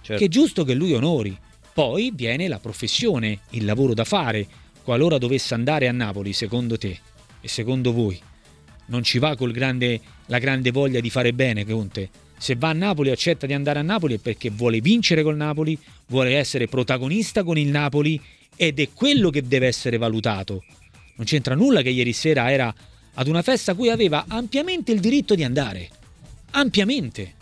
certo. 0.01 0.21
che 0.21 0.25
è 0.25 0.29
giusto 0.29 0.65
che 0.65 0.75
lui 0.75 0.93
onori. 0.93 1.37
Poi 1.73 2.11
viene 2.15 2.49
la 2.49 2.59
professione, 2.59 3.41
il 3.51 3.65
lavoro 3.65 3.93
da 3.93 4.05
fare, 4.05 4.47
qualora 4.83 5.19
dovesse 5.19 5.53
andare 5.53 5.89
a 5.89 5.93
Napoli, 5.93 6.33
secondo 6.33 6.79
te 6.79 6.99
e 7.41 7.49
secondo 7.49 7.93
voi, 7.93 8.19
non 8.87 9.03
ci 9.03 9.19
va 9.19 9.37
con 9.37 9.51
grande, 9.51 10.01
la 10.27 10.39
grande 10.39 10.71
voglia 10.71 11.01
di 11.01 11.11
fare 11.11 11.33
bene, 11.33 11.65
Conte? 11.65 12.09
Se 12.39 12.55
va 12.55 12.69
a 12.69 12.73
Napoli 12.73 13.11
accetta 13.11 13.47
di 13.47 13.53
andare 13.53 13.79
a 13.79 13.83
Napoli 13.83 14.15
è 14.15 14.19
perché 14.19 14.51
vuole 14.51 14.81
vincere 14.81 15.23
col 15.23 15.37
Napoli, 15.37 15.79
vuole 16.09 16.37
essere 16.37 16.67
protagonista 16.67 17.43
con 17.43 17.57
il 17.57 17.69
Napoli 17.69 18.21
ed 18.55 18.79
è 18.79 18.91
quello 18.93 19.31
che 19.31 19.43
deve 19.43 19.67
essere 19.67 19.97
valutato. 19.97 20.63
Non 21.17 21.25
c'entra 21.25 21.55
nulla 21.55 21.83
che 21.83 21.89
ieri 21.89 22.13
sera 22.13 22.51
era 22.51 22.75
ad 23.15 23.27
una 23.29 23.43
festa 23.43 23.73
a 23.73 23.75
cui 23.75 23.89
aveva 23.89 24.27
ampiamente 24.29 24.93
il 24.93 25.01
diritto 25.01 25.35
di 25.35 25.45
andare. 25.45 25.89
Ampiamente. 26.51 27.35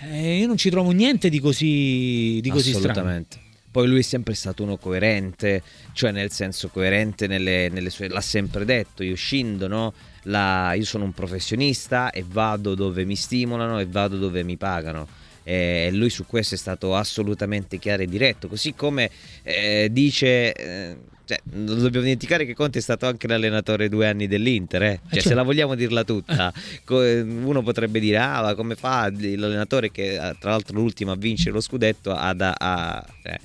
Eh, 0.00 0.38
io 0.38 0.46
non 0.46 0.58
ci 0.58 0.68
trovo 0.68 0.90
niente 0.90 1.30
di 1.30 1.40
così, 1.40 2.38
di 2.42 2.50
così 2.50 2.74
strano. 2.74 3.24
Poi 3.70 3.86
lui 3.86 4.00
è 4.00 4.02
sempre 4.02 4.34
stato 4.34 4.62
uno 4.62 4.76
coerente, 4.76 5.62
cioè 5.92 6.10
nel 6.10 6.30
senso 6.30 6.68
coerente 6.68 7.26
nelle, 7.26 7.68
nelle 7.70 7.90
sue... 7.90 8.08
l'ha 8.08 8.20
sempre 8.20 8.64
detto, 8.64 9.02
io 9.02 9.14
scindo, 9.14 9.66
no? 9.66 9.94
La- 10.24 10.74
io 10.74 10.84
sono 10.84 11.04
un 11.04 11.12
professionista 11.12 12.10
e 12.10 12.24
vado 12.26 12.74
dove 12.74 13.04
mi 13.04 13.16
stimolano 13.16 13.78
e 13.78 13.86
vado 13.86 14.18
dove 14.18 14.42
mi 14.42 14.56
pagano. 14.56 15.08
E 15.42 15.88
lui 15.92 16.10
su 16.10 16.26
questo 16.26 16.54
è 16.54 16.58
stato 16.58 16.94
assolutamente 16.94 17.78
chiaro 17.78 18.02
e 18.02 18.06
diretto, 18.06 18.46
così 18.48 18.74
come 18.74 19.10
eh, 19.42 19.88
dice... 19.90 20.52
eh, 20.52 20.96
cioè, 21.28 21.38
non 21.52 21.66
dobbiamo 21.66 22.04
dimenticare 22.06 22.46
che 22.46 22.54
Conte 22.54 22.78
è 22.78 22.82
stato 22.82 23.04
anche 23.04 23.28
l'allenatore 23.28 23.90
due 23.90 24.08
anni 24.08 24.26
dell'Inter, 24.26 24.82
eh. 24.82 25.00
Cioè, 25.02 25.12
certo. 25.12 25.28
se 25.28 25.34
la 25.34 25.42
vogliamo 25.42 25.74
dirla 25.74 26.02
tutta, 26.02 26.50
uno 26.86 27.62
potrebbe 27.62 28.00
dire, 28.00 28.16
ah, 28.16 28.40
ma 28.40 28.54
come 28.54 28.76
fa 28.76 29.10
l'allenatore 29.10 29.90
che 29.90 30.14
eh, 30.14 30.36
tra 30.38 30.52
l'altro 30.52 30.78
l'ultimo 30.78 31.12
a 31.12 31.16
vincere 31.16 31.50
lo 31.50 31.60
scudetto 31.60 32.14
ad, 32.14 32.40
a, 32.40 32.54
a- 32.56 33.06
eh, 33.24 33.38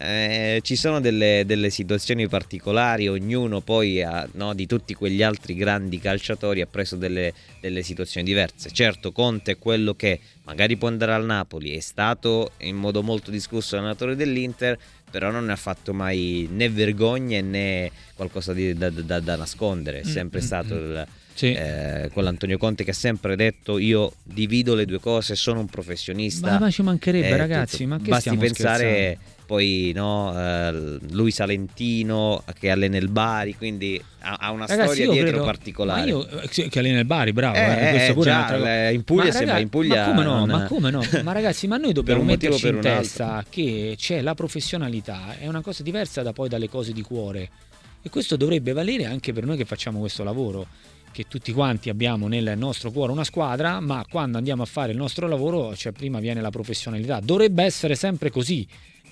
eh, 0.00 0.60
ci 0.62 0.74
sono 0.74 1.00
delle, 1.00 1.44
delle 1.46 1.70
situazioni 1.70 2.26
particolari, 2.26 3.06
ognuno 3.06 3.60
poi 3.60 4.02
ha, 4.02 4.28
no, 4.32 4.52
di 4.52 4.66
tutti 4.66 4.94
quegli 4.94 5.22
altri 5.22 5.54
grandi 5.54 6.00
calciatori 6.00 6.60
ha 6.60 6.66
preso 6.66 6.96
delle, 6.96 7.32
delle 7.60 7.84
situazioni 7.84 8.26
diverse. 8.26 8.70
Certo, 8.72 9.12
Conte 9.12 9.52
è 9.52 9.58
quello 9.58 9.94
che 9.94 10.18
magari 10.44 10.76
può 10.76 10.88
andare 10.88 11.12
al 11.12 11.24
Napoli, 11.24 11.76
è 11.76 11.80
stato 11.80 12.52
in 12.58 12.76
modo 12.76 13.02
molto 13.02 13.30
discusso 13.30 13.76
allenatore 13.76 14.16
dell'Inter, 14.16 14.76
però 15.10 15.30
non 15.30 15.46
ne 15.46 15.52
ha 15.52 15.56
fatto 15.56 15.94
mai 15.94 16.48
né 16.50 16.68
vergogna 16.68 17.40
né 17.40 17.90
qualcosa 18.18 18.52
di- 18.52 18.74
da, 18.74 18.90
da- 18.90 19.20
da 19.20 19.36
nascondere, 19.36 20.00
è 20.00 20.06
Mm, 20.06 20.10
sempre 20.10 20.40
mm, 20.40 20.42
stato 20.42 20.74
mm. 20.74 20.78
il, 20.78 21.06
Sì. 21.34 21.52
eh, 21.52 22.10
quell'Antonio 22.12 22.58
Conte 22.58 22.82
che 22.82 22.90
ha 22.90 22.94
sempre 22.94 23.36
detto 23.36 23.78
io 23.78 24.12
divido 24.24 24.74
le 24.74 24.84
due 24.84 24.98
cose, 24.98 25.36
sono 25.36 25.60
un 25.60 25.66
professionista. 25.66 26.50
Ma, 26.50 26.58
ma 26.58 26.70
ci 26.70 26.82
mancherebbe, 26.82 27.28
Eh, 27.28 27.36
ragazzi. 27.36 27.76
tutto. 27.84 27.88
Ma 27.90 27.98
che 28.00 28.10
Basti 28.10 28.36
pensare 28.36 28.84
scherzando? 28.84 29.36
poi 29.46 29.92
no, 29.94 30.34
eh, 30.36 30.98
lui 31.12 31.30
Salentino 31.30 32.42
che 32.58 32.70
allena 32.70 32.96
il 32.98 33.08
Bari, 33.08 33.54
quindi 33.56 34.02
ha, 34.20 34.36
ha 34.40 34.50
una 34.50 34.66
Ragazzi, 34.66 34.94
storia 34.94 35.10
dietro 35.12 35.28
credo- 35.30 35.44
particolare. 35.44 36.00
Ma 36.00 36.06
io 36.08 36.28
eh, 36.28 36.48
che 36.68 36.78
allena 36.80 36.98
il 36.98 37.04
Bari, 37.06 37.32
bravo. 37.32 37.56
Eh, 37.56 37.60
eh, 37.60 38.08
eh, 38.10 38.14
già, 38.20 38.88
in 38.90 39.04
Puglia 39.04 39.24
Ma 39.26 39.30
sembra- 39.30 39.58
in 39.60 39.68
Puglia 39.68 40.06
Ma 40.06 40.12
come 40.12 40.24
no? 40.24 40.34
non- 40.44 40.48
Ma 40.48 40.64
come 40.66 40.90
no? 40.90 41.02
Ma 41.22 41.32
ragazzi, 41.32 41.66
ma 41.68 41.76
noi 41.76 41.92
dobbiamo 41.92 42.22
metterci 42.24 42.66
in 42.68 42.74
altro. 42.76 42.90
testa 42.90 43.44
che 43.48 43.94
c'è 43.96 44.20
la 44.22 44.34
professionalità, 44.34 45.36
è 45.38 45.46
una 45.46 45.60
cosa 45.60 45.82
diversa 45.84 46.22
da 46.22 46.32
poi 46.32 46.48
dalle 46.48 46.68
cose 46.68 46.92
di 46.92 47.02
cuore. 47.02 47.48
E 48.08 48.10
questo 48.10 48.36
dovrebbe 48.36 48.72
valere 48.72 49.04
anche 49.04 49.34
per 49.34 49.44
noi 49.44 49.58
che 49.58 49.66
facciamo 49.66 49.98
questo 49.98 50.24
lavoro. 50.24 50.66
Che 51.12 51.26
tutti 51.28 51.52
quanti 51.52 51.90
abbiamo 51.90 52.26
nel 52.26 52.54
nostro 52.56 52.90
cuore 52.90 53.12
una 53.12 53.22
squadra, 53.22 53.80
ma 53.80 54.02
quando 54.08 54.38
andiamo 54.38 54.62
a 54.62 54.64
fare 54.64 54.92
il 54.92 54.96
nostro 54.96 55.28
lavoro, 55.28 55.76
cioè 55.76 55.92
prima 55.92 56.18
viene 56.18 56.40
la 56.40 56.48
professionalità. 56.48 57.20
Dovrebbe 57.20 57.64
essere 57.64 57.96
sempre 57.96 58.30
così. 58.30 58.66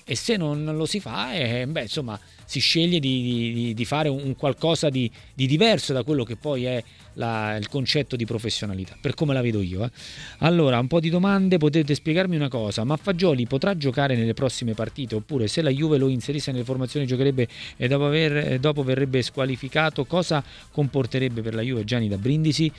E 0.09 0.15
se 0.15 0.37
non 0.37 0.63
lo 0.63 0.85
si 0.85 1.01
fa, 1.01 1.33
eh, 1.33 1.67
beh, 1.67 1.81
insomma, 1.81 2.17
si 2.45 2.61
sceglie 2.61 2.97
di, 2.99 3.51
di- 3.53 3.73
di 3.73 3.85
fare 3.85 4.07
un, 4.07 4.37
qualcosa 4.37 4.89
di, 4.89 5.11
di 5.33 5.47
diverso 5.47 5.91
da 5.91 6.03
quello 6.03 6.23
che 6.23 6.37
poi 6.37 6.63
è 6.63 6.81
la- 7.15 7.57
il 7.57 7.67
concetto 7.67 8.15
di 8.15 8.25
professionalità, 8.25 8.95
per 9.01 9.15
come 9.15 9.33
la 9.33 9.41
vedo 9.41 9.61
io. 9.61 9.83
eh. 9.83 9.91
Allora, 10.39 10.79
un 10.79 10.87
po' 10.87 11.01
di 11.01 11.09
domande, 11.09 11.57
potete 11.57 11.93
spiegarmi 11.93 12.37
una 12.37 12.47
cosa, 12.47 12.85
ma 12.85 12.95
Fagioli 12.95 13.45
potrà 13.47 13.75
giocare 13.75 14.15
nelle 14.15 14.33
prossime 14.33 14.73
partite 14.73 15.15
oppure 15.15 15.47
se 15.47 15.61
la 15.61 15.71
Juve 15.71 15.97
lo 15.97 16.07
inserisse 16.07 16.53
nelle 16.53 16.63
formazioni 16.63 17.05
giocherebbe 17.05 17.45
e 17.75 17.87
dopo, 17.89 18.05
aver- 18.05 18.59
dopo 18.59 18.83
verrebbe 18.83 19.21
squalificato, 19.21 20.05
cosa 20.05 20.41
comporterebbe 20.71 21.41
per 21.41 21.53
la 21.53 21.61
Juve 21.61 21.83
Gianni 21.83 22.07
da 22.07 22.17
Brindisi? 22.17 22.71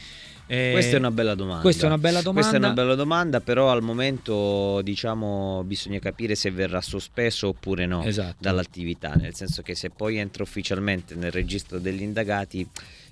Eh, 0.50 0.70
Questa 0.72 0.96
è 0.96 0.98
una 0.98 1.10
bella 1.10 1.34
domanda. 1.34 1.60
Questa 1.62 1.84
è 1.84 1.86
una 1.86 1.98
bella 1.98 2.22
domanda. 2.22 2.40
Questa 2.48 2.56
è 2.56 2.58
una 2.64 2.72
bella 2.74 2.94
domanda, 2.94 3.40
però 3.40 3.70
al 3.70 3.82
momento 3.82 4.80
diciamo 4.82 5.62
bisogna 5.66 5.98
capire 5.98 6.34
se 6.34 6.50
verrà 6.50 6.80
sospeso 6.80 7.48
oppure 7.48 7.84
no 7.86 8.02
Esatto. 8.02 8.36
dall'attività, 8.38 9.12
nel 9.14 9.34
senso 9.34 9.60
che 9.62 9.74
se 9.74 9.90
poi 9.90 10.16
entra 10.16 10.42
ufficialmente 10.42 11.14
nel 11.14 11.30
registro 11.32 11.78
degli 11.78 12.00
indagati 12.02 12.66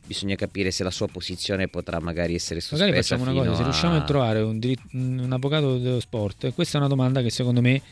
bisogna 0.07 0.35
capire 0.37 0.71
se 0.71 0.83
la 0.83 0.91
sua 0.91 1.09
posizione 1.09 1.69
potrà 1.69 2.01
magari 2.01 2.35
essere 2.35 2.61
sospesa. 2.61 2.85
Magari 2.85 3.03
facciamo 3.03 3.23
una 3.25 3.33
cosa, 3.33 3.43
fino 3.45 3.55
se 3.57 3.61
a- 3.61 3.65
riusciamo 3.65 3.97
a 3.97 4.05
trovare 4.05 4.41
un, 4.41 4.59
dirit- 4.59 4.93
un 4.93 5.29
avvocato 5.31 5.79
dello 5.79 6.01
sport, 6.01 6.55
questa 6.55 6.79
è 6.79 6.81
una 6.81 6.89
domanda 6.89 7.21
che 7.23 7.31
secondo 7.31 7.61
me 7.61 7.83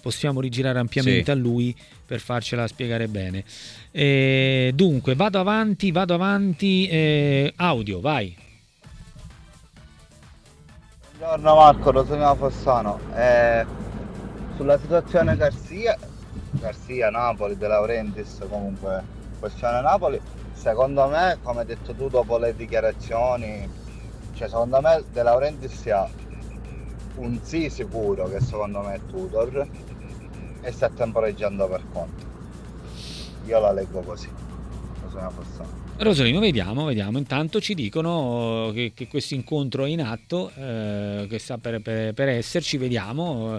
possiamo 0.00 0.40
rigirare 0.40 0.78
ampiamente 0.78 1.24
Sì. 1.24 1.30
a 1.32 1.34
lui 1.34 1.74
per 2.06 2.20
farcela 2.20 2.66
spiegare 2.68 3.08
bene. 3.08 3.42
Eh, 3.90 4.70
dunque, 4.74 5.14
vado 5.16 5.38
avanti, 5.40 5.90
vado 5.90 6.14
avanti, 6.14 6.86
eh, 6.86 7.52
audio, 7.56 8.00
vai. 8.00 8.34
Buongiorno 11.18 11.54
Marco, 11.54 11.90
Rosolino 11.92 12.34
Fossano. 12.34 13.00
Eh, 13.14 13.64
sulla 14.54 14.78
situazione 14.78 15.34
Garcia, 15.34 15.96
Garcia, 16.50 17.08
Napoli, 17.08 17.56
De 17.56 17.66
Laurentiis, 17.66 18.44
comunque 18.46 19.02
questione 19.38 19.80
Napoli, 19.80 20.20
secondo 20.52 21.08
me, 21.08 21.38
come 21.42 21.60
hai 21.60 21.66
detto 21.66 21.94
tu 21.94 22.10
dopo 22.10 22.36
le 22.36 22.54
dichiarazioni, 22.54 23.66
cioè 24.34 24.46
secondo 24.46 24.78
me 24.82 25.04
De 25.10 25.22
Laurentiis 25.22 25.86
ha 25.86 26.06
un 27.14 27.40
sì 27.42 27.70
sicuro 27.70 28.28
che 28.28 28.40
secondo 28.40 28.82
me 28.82 28.96
è 28.96 29.00
Tudor 29.06 29.66
e 30.60 30.70
sta 30.70 30.90
temporeggiando 30.90 31.66
per 31.66 31.82
conto. 31.94 32.24
Io 33.46 33.58
la 33.58 33.72
leggo 33.72 34.00
così. 34.02 34.30
Rosolino 35.00 35.30
Fossano. 35.30 35.85
Rosolino, 35.98 36.40
vediamo, 36.40 36.84
vediamo. 36.84 37.16
Intanto 37.18 37.60
ci 37.60 37.74
dicono 37.74 38.70
che, 38.74 38.92
che 38.94 39.08
questo 39.08 39.34
incontro 39.34 39.84
è 39.86 39.88
in 39.88 40.02
atto, 40.02 40.52
eh, 40.54 41.26
che 41.28 41.38
sta 41.38 41.56
per, 41.58 41.80
per- 41.80 42.12
per 42.12 42.28
esserci, 42.28 42.76
vediamo 42.76 43.58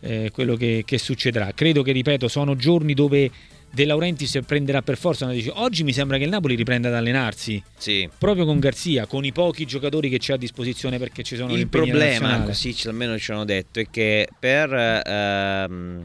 eh, 0.00 0.30
quello 0.32 0.54
che, 0.54 0.84
che 0.86 0.98
succederà. 0.98 1.52
Credo 1.54 1.82
che, 1.82 1.92
ripeto, 1.92 2.28
sono 2.28 2.54
giorni 2.54 2.94
dove 2.94 3.30
De 3.72 3.84
Laurentiis 3.84 4.38
prenderà 4.46 4.82
per 4.82 4.96
forza 4.96 5.24
una 5.24 5.32
decisione. 5.32 5.60
Oggi 5.60 5.82
mi 5.82 5.92
sembra 5.92 6.18
che 6.18 6.24
il 6.24 6.30
Napoli 6.30 6.54
riprenda 6.54 6.88
ad 6.88 6.94
allenarsi. 6.94 7.62
Sì. 7.76 8.08
Proprio 8.16 8.44
con 8.44 8.58
Garzia, 8.60 9.06
con 9.06 9.24
i 9.24 9.32
pochi 9.32 9.64
giocatori 9.64 10.08
che 10.08 10.18
c'è 10.18 10.34
a 10.34 10.36
disposizione 10.36 10.98
perché 10.98 11.22
ci 11.22 11.36
sono 11.36 11.52
Il 11.52 11.68
problema, 11.68 12.42
così 12.42 12.76
almeno 12.84 13.18
ci 13.18 13.32
hanno 13.32 13.44
detto, 13.44 13.80
è 13.80 13.86
che 13.90 14.28
per, 14.38 14.72
ehm, 14.72 16.04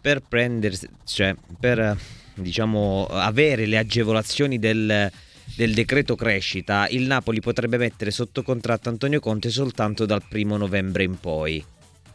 per 0.00 0.22
prendersi, 0.26 0.88
cioè 1.04 1.34
per 1.60 1.96
diciamo 2.34 3.06
avere 3.06 3.66
le 3.66 3.78
agevolazioni 3.78 4.58
del, 4.58 5.10
del 5.56 5.74
decreto 5.74 6.14
crescita, 6.16 6.88
il 6.88 7.02
Napoli 7.02 7.40
potrebbe 7.40 7.76
mettere 7.76 8.10
sotto 8.10 8.42
contratto 8.42 8.88
Antonio 8.88 9.20
Conte 9.20 9.50
soltanto 9.50 10.06
dal 10.06 10.22
primo 10.28 10.56
novembre 10.56 11.04
in 11.04 11.18
poi. 11.18 11.64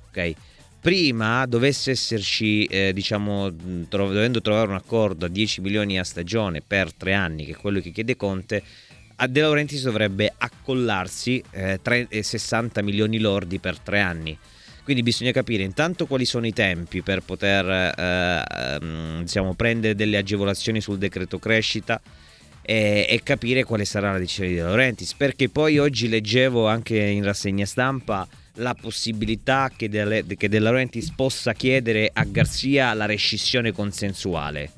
Ok? 0.10 0.34
Prima 0.80 1.46
dovesse 1.46 1.92
esserci, 1.92 2.64
eh, 2.66 2.94
diciamo, 2.94 3.54
tro- 3.90 4.08
dovendo 4.08 4.42
trovare 4.42 4.70
un 4.70 4.76
accordo 4.76 5.26
a 5.26 5.30
10 5.30 5.62
milioni 5.62 6.00
a 6.00 6.04
stagione 6.04 6.62
per 6.66 6.94
tre 6.94 7.14
anni, 7.14 7.46
che 7.46 7.52
è 7.52 7.56
quello 7.56 7.80
che 7.80 7.92
chiede 7.92 8.16
Conte, 8.16 8.64
a 9.20 9.28
De 9.28 9.42
Laurentiis 9.42 9.82
dovrebbe 9.82 10.32
accollarsi 10.38 11.44
eh, 11.52 11.80
tre- 11.82 12.08
eh, 12.10 12.22
60 12.22 12.82
milioni 12.84 13.20
lordi 13.20 13.60
per 13.60 13.80
tre 13.80 14.00
anni. 14.00 14.38
Quindi 14.88 15.04
bisogna 15.04 15.34
capire 15.34 15.64
intanto 15.64 16.06
quali 16.06 16.24
sono 16.24 16.48
i 16.48 16.54
tempi 16.54 17.02
per 17.02 17.20
poter 17.20 17.66
eh, 17.70 18.78
ehm, 18.80 19.20
diciamo, 19.20 19.54
prendere 19.54 19.96
delle 19.96 20.16
agevolazioni 20.16 20.80
sul 20.80 20.98
decreto 20.98 21.40
crescita 21.40 22.00
e, 22.62 23.06
e 23.10 23.20
capire 23.22 23.66
quale 23.66 23.84
sarà 23.84 24.14
la 24.14 24.18
decisione 24.18 24.48
di 24.48 24.56
De 24.56 24.62
Laurentiis. 24.62 25.14
Perché 25.16 25.50
poi 25.50 25.78
oggi 25.78 26.08
leggevo 26.08 26.70
anche 26.70 26.98
in 26.98 27.26
rassegna 27.26 27.66
stampa 27.66 28.26
la 28.54 28.74
possibilità 28.80 29.70
che 29.76 29.90
De, 29.90 30.24
che 30.38 30.48
De 30.48 30.60
Laurentiis 30.60 31.12
possa 31.14 31.52
chiedere 31.52 32.10
a 32.14 32.24
Garzia 32.24 32.94
la 32.94 33.06
rescissione 33.06 33.74
consensuale. 33.74 34.72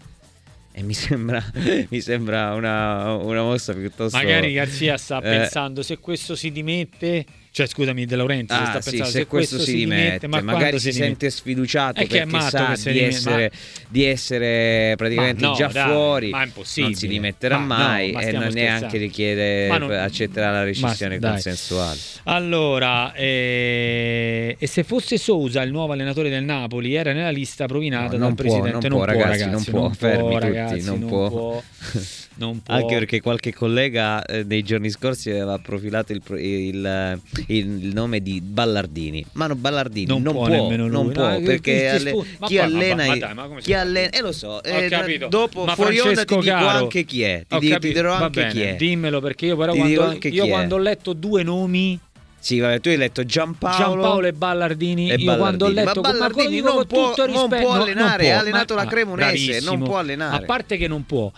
E 0.72 0.82
mi 0.82 0.95
sembra, 0.95 1.39
mi 1.88 2.01
sembra 2.01 2.55
una, 2.55 3.14
una 3.14 3.43
mossa 3.43 3.74
piuttosto. 3.74 4.18
Magari 4.18 4.53
Garzia 4.53 4.97
sta 4.97 5.20
eh, 5.20 5.22
pensando 5.22 5.84
se 5.84 5.99
questo 5.99 6.36
si 6.36 6.51
dimette, 6.51 7.24
cioè 7.52 7.66
scusami 7.68 8.06
De 8.06 8.16
Laurentiis 8.16 8.60
Ah, 8.60 8.66
sta 8.66 8.82
sì, 8.82 8.89
pensando 8.91 9.12
se, 9.12 9.26
questo, 9.26 9.60
si 9.60 9.74
dimette, 9.76 10.28
ma 10.28 10.41
magari 10.41 10.80
si, 10.80 10.91
dimette? 10.91 11.06
sente 11.08 11.30
sfiduciato 11.30 12.00
È 12.00 12.04
è 12.04 12.08
perché 12.08 12.39
sa 12.39 12.76
si 12.76 12.88
di 12.88 12.93
dimette, 12.93 13.16
essere, 13.16 13.52
di 13.89 14.04
essere 14.06 14.93
praticamente 14.95 15.41
Ma 15.43 15.50
no, 15.50 15.56
già 15.56 15.68
dai, 15.68 15.91
fuori, 15.91 16.30
ma 16.30 16.41
è 16.41 16.45
impossibile. 16.45 16.88
non 16.91 17.00
si 17.00 17.08
dimetterà 17.08 17.58
Ma 17.58 17.78
no, 17.78 17.84
mai 17.84 18.12
ma 18.12 18.22
e 18.22 18.32
non 18.32 18.47
neanche 18.54 18.97
richiede, 18.97 19.68
Ma 19.68 19.78
non- 19.78 19.91
accetterà 19.91 20.52
la 20.52 20.64
rescissione 20.64 21.20
Ma 21.20 21.30
consensuale. 21.32 21.97
Allora, 22.24 23.14
eh, 23.14 24.56
e 24.60 24.68
se 24.68 24.84
fosse 24.84 25.18
Sousa 25.18 25.62
il 25.64 25.72
nuovo 25.72 25.93
allenatore 25.93 26.30
del 26.30 26.43
Napoli, 26.43 26.93
era 26.93 27.14
nella 27.14 27.32
lista 27.32 27.66
provinata 27.66 28.14
No, 28.14 28.18
non 28.26 28.36
dal 28.36 28.45
può, 28.45 28.60
presidente. 28.62 28.88
non 28.88 28.97
può, 28.97 29.06
ragazzi, 29.06 29.45
non 29.50 29.64
può, 29.64 29.89
fermi 29.89 30.34
tutti, 30.36 30.45
ragazzi, 30.45 30.84
non 30.84 31.06
può. 31.08 31.64
Non 32.40 32.62
può. 32.62 32.74
Anche 32.74 32.94
perché 32.96 33.20
qualche 33.22 33.54
collega 33.54 34.24
eh, 34.24 34.44
nei 34.44 34.64
giorni 34.64 34.90
scorsi 34.90 35.30
aveva 35.30 35.58
profilato 35.60 36.14
il, 36.14 36.22
il- 36.38 37.20
il- 37.48 37.84
il 37.84 37.94
nome 37.94 38.22
di 38.22 38.40
Ballardini. 38.42 39.26
Ma 39.34 39.48
no, 39.48 39.56
Ballardini 39.56 40.08
Non 40.08 40.22
non, 40.22 40.34
può 40.34 40.46
può, 40.46 40.54
nemmeno 40.54 40.84
lui, 40.88 40.92
non 40.92 41.06
no, 41.08 41.12
può 41.12 41.36
che- 41.38 41.42
perché 41.44 41.90
alle- 41.90 42.12
chi 42.12 42.26
poi- 42.38 42.58
allena, 42.58 42.96
ma- 43.04 43.08
ma 43.08 43.16
i- 43.16 43.20
dai, 43.20 43.34
ma 43.34 43.44
come 43.48 43.60
si 43.60 43.66
chi 43.68 43.74
allena, 43.74 44.10
eh 44.10 44.22
lo 44.22 44.32
so, 44.32 44.48
Ho 44.48 44.62
eh, 44.64 44.88
capito. 44.88 45.28
dopo 45.28 45.66
Ma 45.66 45.76
fuori 45.76 46.00
onda 46.00 46.24
ti 46.24 46.36
dico 46.38 46.46
caro, 46.48 46.78
anche 46.78 47.04
chi 47.04 47.22
è, 47.24 47.44
ti, 47.48 47.60
di- 47.60 47.78
ti 47.80 47.92
dirò 47.94 48.14
anche 48.14 48.40
bene, 48.42 48.52
chi 48.54 48.62
è. 48.62 48.76
Dimmelo 48.76 49.20
perché 49.20 49.46
io 49.48 49.58
però 49.58 49.74
Ti 49.74 49.78
quando, 49.96 50.28
io 50.30 50.48
quando 50.48 50.76
ho 50.76 50.80
letto 50.80 51.12
due 51.14 51.44
nomi 51.44 52.00
Sì, 52.42 52.60
vabbè, 52.60 52.80
tu 52.80 52.88
hai 52.88 52.96
letto 52.96 53.26
Giampaolo, 53.26 53.78
Giampaolo 53.78 54.28
e 54.28 54.32
Ballardini, 54.32 55.12
e 55.12 55.16
io 55.16 55.36
quando 55.36 55.66
ho 55.66 55.72
Ballardini. 55.74 55.86
letto 55.86 56.02
Ma 56.02 56.10
Ballardini 56.12 56.62
non 56.62 56.86
può- 56.88 57.10
tutto 57.14 57.28
non 57.28 57.50
può 57.50 57.76
no, 57.76 57.82
allenare, 57.84 58.24
può, 58.24 58.34
ha 58.34 58.40
allenato 58.40 58.76
ma- 58.76 58.84
la 58.84 58.90
Cremonese, 58.90 59.60
non 59.60 59.84
può 59.84 59.98
allenare. 59.98 60.36
A 60.44 60.46
parte 60.46 60.78
che 60.78 60.88
non 60.88 61.06
può, 61.06 61.30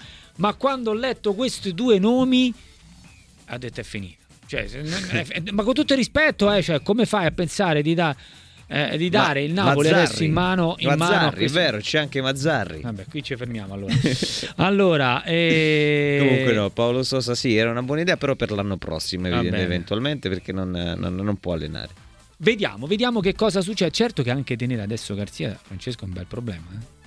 ma 0.42 0.54
quando 0.56 0.90
ho 0.90 0.94
letto 0.94 1.34
questi 1.34 1.74
due 1.76 2.00
nomi 2.00 2.52
ha 3.46 3.58
detto 3.60 3.80
è 3.80 3.84
finito. 3.84 4.20
Cioè, 4.48 4.66
è- 4.68 5.26
è- 5.44 5.52
ma 5.52 5.64
con 5.64 5.74
tutto 5.74 5.94
il 5.94 6.00
rispetto, 6.00 6.52
eh, 6.52 6.62
cioè, 6.64 6.82
come 6.82 7.06
fai 7.06 7.28
a 7.28 7.32
pensare 7.32 7.82
di, 7.84 7.94
da- 7.94 8.16
eh, 8.68 8.98
di 8.98 9.10
Ma- 9.12 9.24
dare 9.24 9.44
il 9.44 9.54
Napoli 9.54 9.88
Mazzarri, 9.90 10.06
adesso 10.06 10.24
in 10.24 10.32
mano, 10.34 10.76
in 10.80 10.88
mano 10.88 11.04
a 11.04 11.08
Mazzarri, 11.08 11.36
è 11.36 11.38
questo- 11.38 11.60
vero, 11.60 11.78
c'è 11.78 12.00
anche 12.00 12.22
Mazzarri. 12.22 12.82
Vabbè, 12.82 13.06
qui 13.10 13.22
ci 13.24 13.36
fermiamo 13.36 13.74
allora. 13.76 13.94
allora, 14.58 15.24
eh... 15.26 16.18
Comunque 16.20 16.54
no, 16.54 16.70
Paolo 16.72 17.04
Sosa 17.04 17.36
sì, 17.36 17.56
era 17.56 17.70
una 17.70 17.84
buona 17.84 18.02
idea, 18.02 18.18
però 18.18 18.36
per 18.36 18.52
l'anno 18.52 18.78
prossimo 18.78 19.28
eventualmente 19.28 20.28
perché 20.28 20.52
non, 20.52 20.72
non- 20.72 21.16
non 21.16 21.36
può 21.38 21.54
allenare. 21.54 21.90
Vediamo, 22.38 22.88
vediamo 22.88 23.20
che 23.20 23.36
cosa 23.36 23.62
succede. 23.62 23.92
Certo 23.92 24.24
che 24.24 24.32
anche 24.32 24.58
tenere 24.58 24.82
adesso 24.82 25.14
Garzia, 25.14 25.56
Francesco, 25.62 26.06
è 26.06 26.08
un 26.08 26.14
bel 26.14 26.26
problema. 26.26 26.66
eh. 26.74 27.00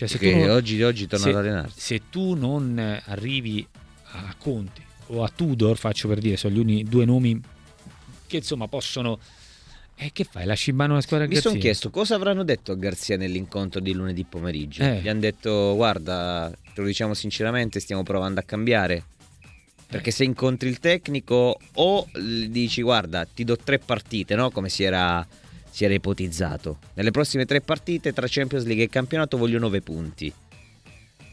Cioè, 0.00 0.08
se 0.08 0.16
Perché 0.16 0.46
non- 0.46 0.56
oggi, 0.56 0.82
oggi 0.82 1.06
torna 1.06 1.24
se- 1.26 1.30
ad 1.30 1.36
allenarsi. 1.36 1.78
Se 1.78 2.02
tu 2.08 2.32
non 2.32 2.78
eh, 2.78 3.02
arrivi 3.04 3.66
a 4.12 4.34
Conte 4.38 4.80
o 5.08 5.22
a 5.22 5.28
Tudor, 5.28 5.76
faccio 5.76 6.08
per 6.08 6.20
dire, 6.20 6.38
sono 6.38 6.54
gli 6.54 6.58
uni 6.58 6.84
due 6.84 7.04
nomi 7.04 7.38
che 8.26 8.36
insomma 8.38 8.66
possono... 8.66 9.18
E 9.96 10.10
che 10.14 10.24
fai? 10.24 10.46
Lasci 10.46 10.70
in 10.70 10.76
mano 10.76 10.94
la 10.94 11.02
squadra 11.02 11.26
Mi 11.26 11.36
sono 11.36 11.58
chiesto 11.58 11.90
cosa 11.90 12.14
avranno 12.14 12.44
detto 12.44 12.72
a 12.72 12.76
Garzia 12.76 13.18
nell'incontro 13.18 13.78
di 13.80 13.92
lunedì 13.92 14.24
pomeriggio. 14.24 14.82
Eh. 14.82 15.02
Gli 15.02 15.08
hanno 15.10 15.20
detto 15.20 15.74
guarda, 15.74 16.50
te 16.72 16.80
lo 16.80 16.86
diciamo 16.86 17.12
sinceramente, 17.12 17.78
stiamo 17.78 18.02
provando 18.02 18.40
a 18.40 18.42
cambiare. 18.42 19.04
Perché 19.86 20.10
se 20.10 20.24
incontri 20.24 20.70
il 20.70 20.78
tecnico 20.78 21.58
o 21.74 22.08
dici 22.48 22.80
guarda 22.80 23.26
ti 23.26 23.44
do 23.44 23.58
tre 23.58 23.78
partite, 23.78 24.34
no? 24.34 24.50
come 24.50 24.70
si 24.70 24.82
era, 24.82 25.26
si 25.70 25.84
era 25.84 25.94
ipotizzato. 25.94 26.78
Nelle 26.94 27.10
prossime 27.10 27.46
tre 27.46 27.60
partite 27.60 28.12
tra 28.12 28.26
Champions 28.28 28.64
League 28.64 28.84
e 28.84 28.88
campionato 28.88 29.36
voglio 29.36 29.58
nove 29.58 29.80
punti. 29.80 30.32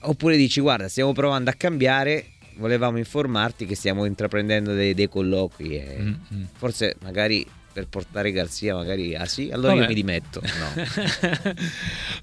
Oppure 0.02 0.38
dici 0.38 0.62
guarda 0.62 0.88
stiamo 0.88 1.12
provando 1.14 1.50
a 1.50 1.54
cambiare, 1.54 2.26
volevamo 2.58 2.98
informarti 2.98 3.66
che 3.66 3.76
stiamo 3.76 4.06
intraprendendo 4.06 4.74
dei, 4.74 4.94
dei 4.94 5.10
colloqui 5.10 5.76
e 5.76 5.98
Mm, 6.00 6.14
mm. 6.34 6.44
forse 6.56 6.96
magari 7.02 7.46
per 7.78 7.88
portare 7.90 8.32
Garzia 8.32 8.74
magari 8.74 9.14
ah 9.16 9.28
sì 9.28 9.52
allora 9.52 9.74
Vabbè. 9.74 9.82
io 9.82 9.88
mi 9.90 9.94
dimetto 9.94 10.42
no. 10.42 11.54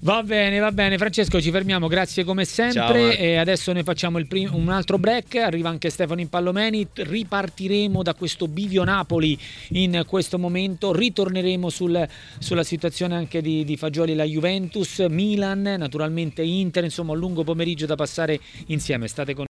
va 0.01 0.21
bene, 0.23 0.59
va 0.59 0.71
bene. 0.71 0.97
Francesco, 0.97 1.41
ci 1.41 1.51
fermiamo. 1.51 1.87
Grazie 1.87 2.23
come 2.25 2.45
Ciao, 2.45 2.71
sempre. 2.71 3.01
Marco. 3.07 3.21
e 3.21 3.35
adesso 3.37 3.71
noi 3.71 3.83
facciamo 3.83 4.17
il 4.17 4.27
prim- 4.27 4.53
un 4.53 4.69
altro 4.69 4.97
break. 4.97 5.35
Arriva 5.35 5.69
anche 5.69 5.89
Stefano 5.89 6.19
Impallomeni. 6.19 6.87
Ripartiremo 6.93 8.03
da 8.03 8.13
questo 8.13 8.47
bivio 8.47 8.83
Napoli 8.83 9.37
in 9.69 10.03
questo 10.07 10.37
momento. 10.37 10.91
Ritorneremo 10.93 11.69
sul- 11.69 12.07
sulla 12.39 12.63
situazione 12.63 13.15
anche 13.15 13.41
di, 13.41 13.63
di 13.63 13.77
Fagioli 13.77 14.13
la 14.13 14.25
Juventus, 14.25 14.99
Milan, 15.09 15.61
naturalmente 15.61 16.41
Inter. 16.41 16.83
Insomma, 16.83 17.13
un 17.13 17.19
lungo 17.19 17.43
pomeriggio 17.43 17.85
da 17.85 17.95
passare 17.95 18.39
insieme. 18.67 19.07
State 19.07 19.33
con 19.33 19.43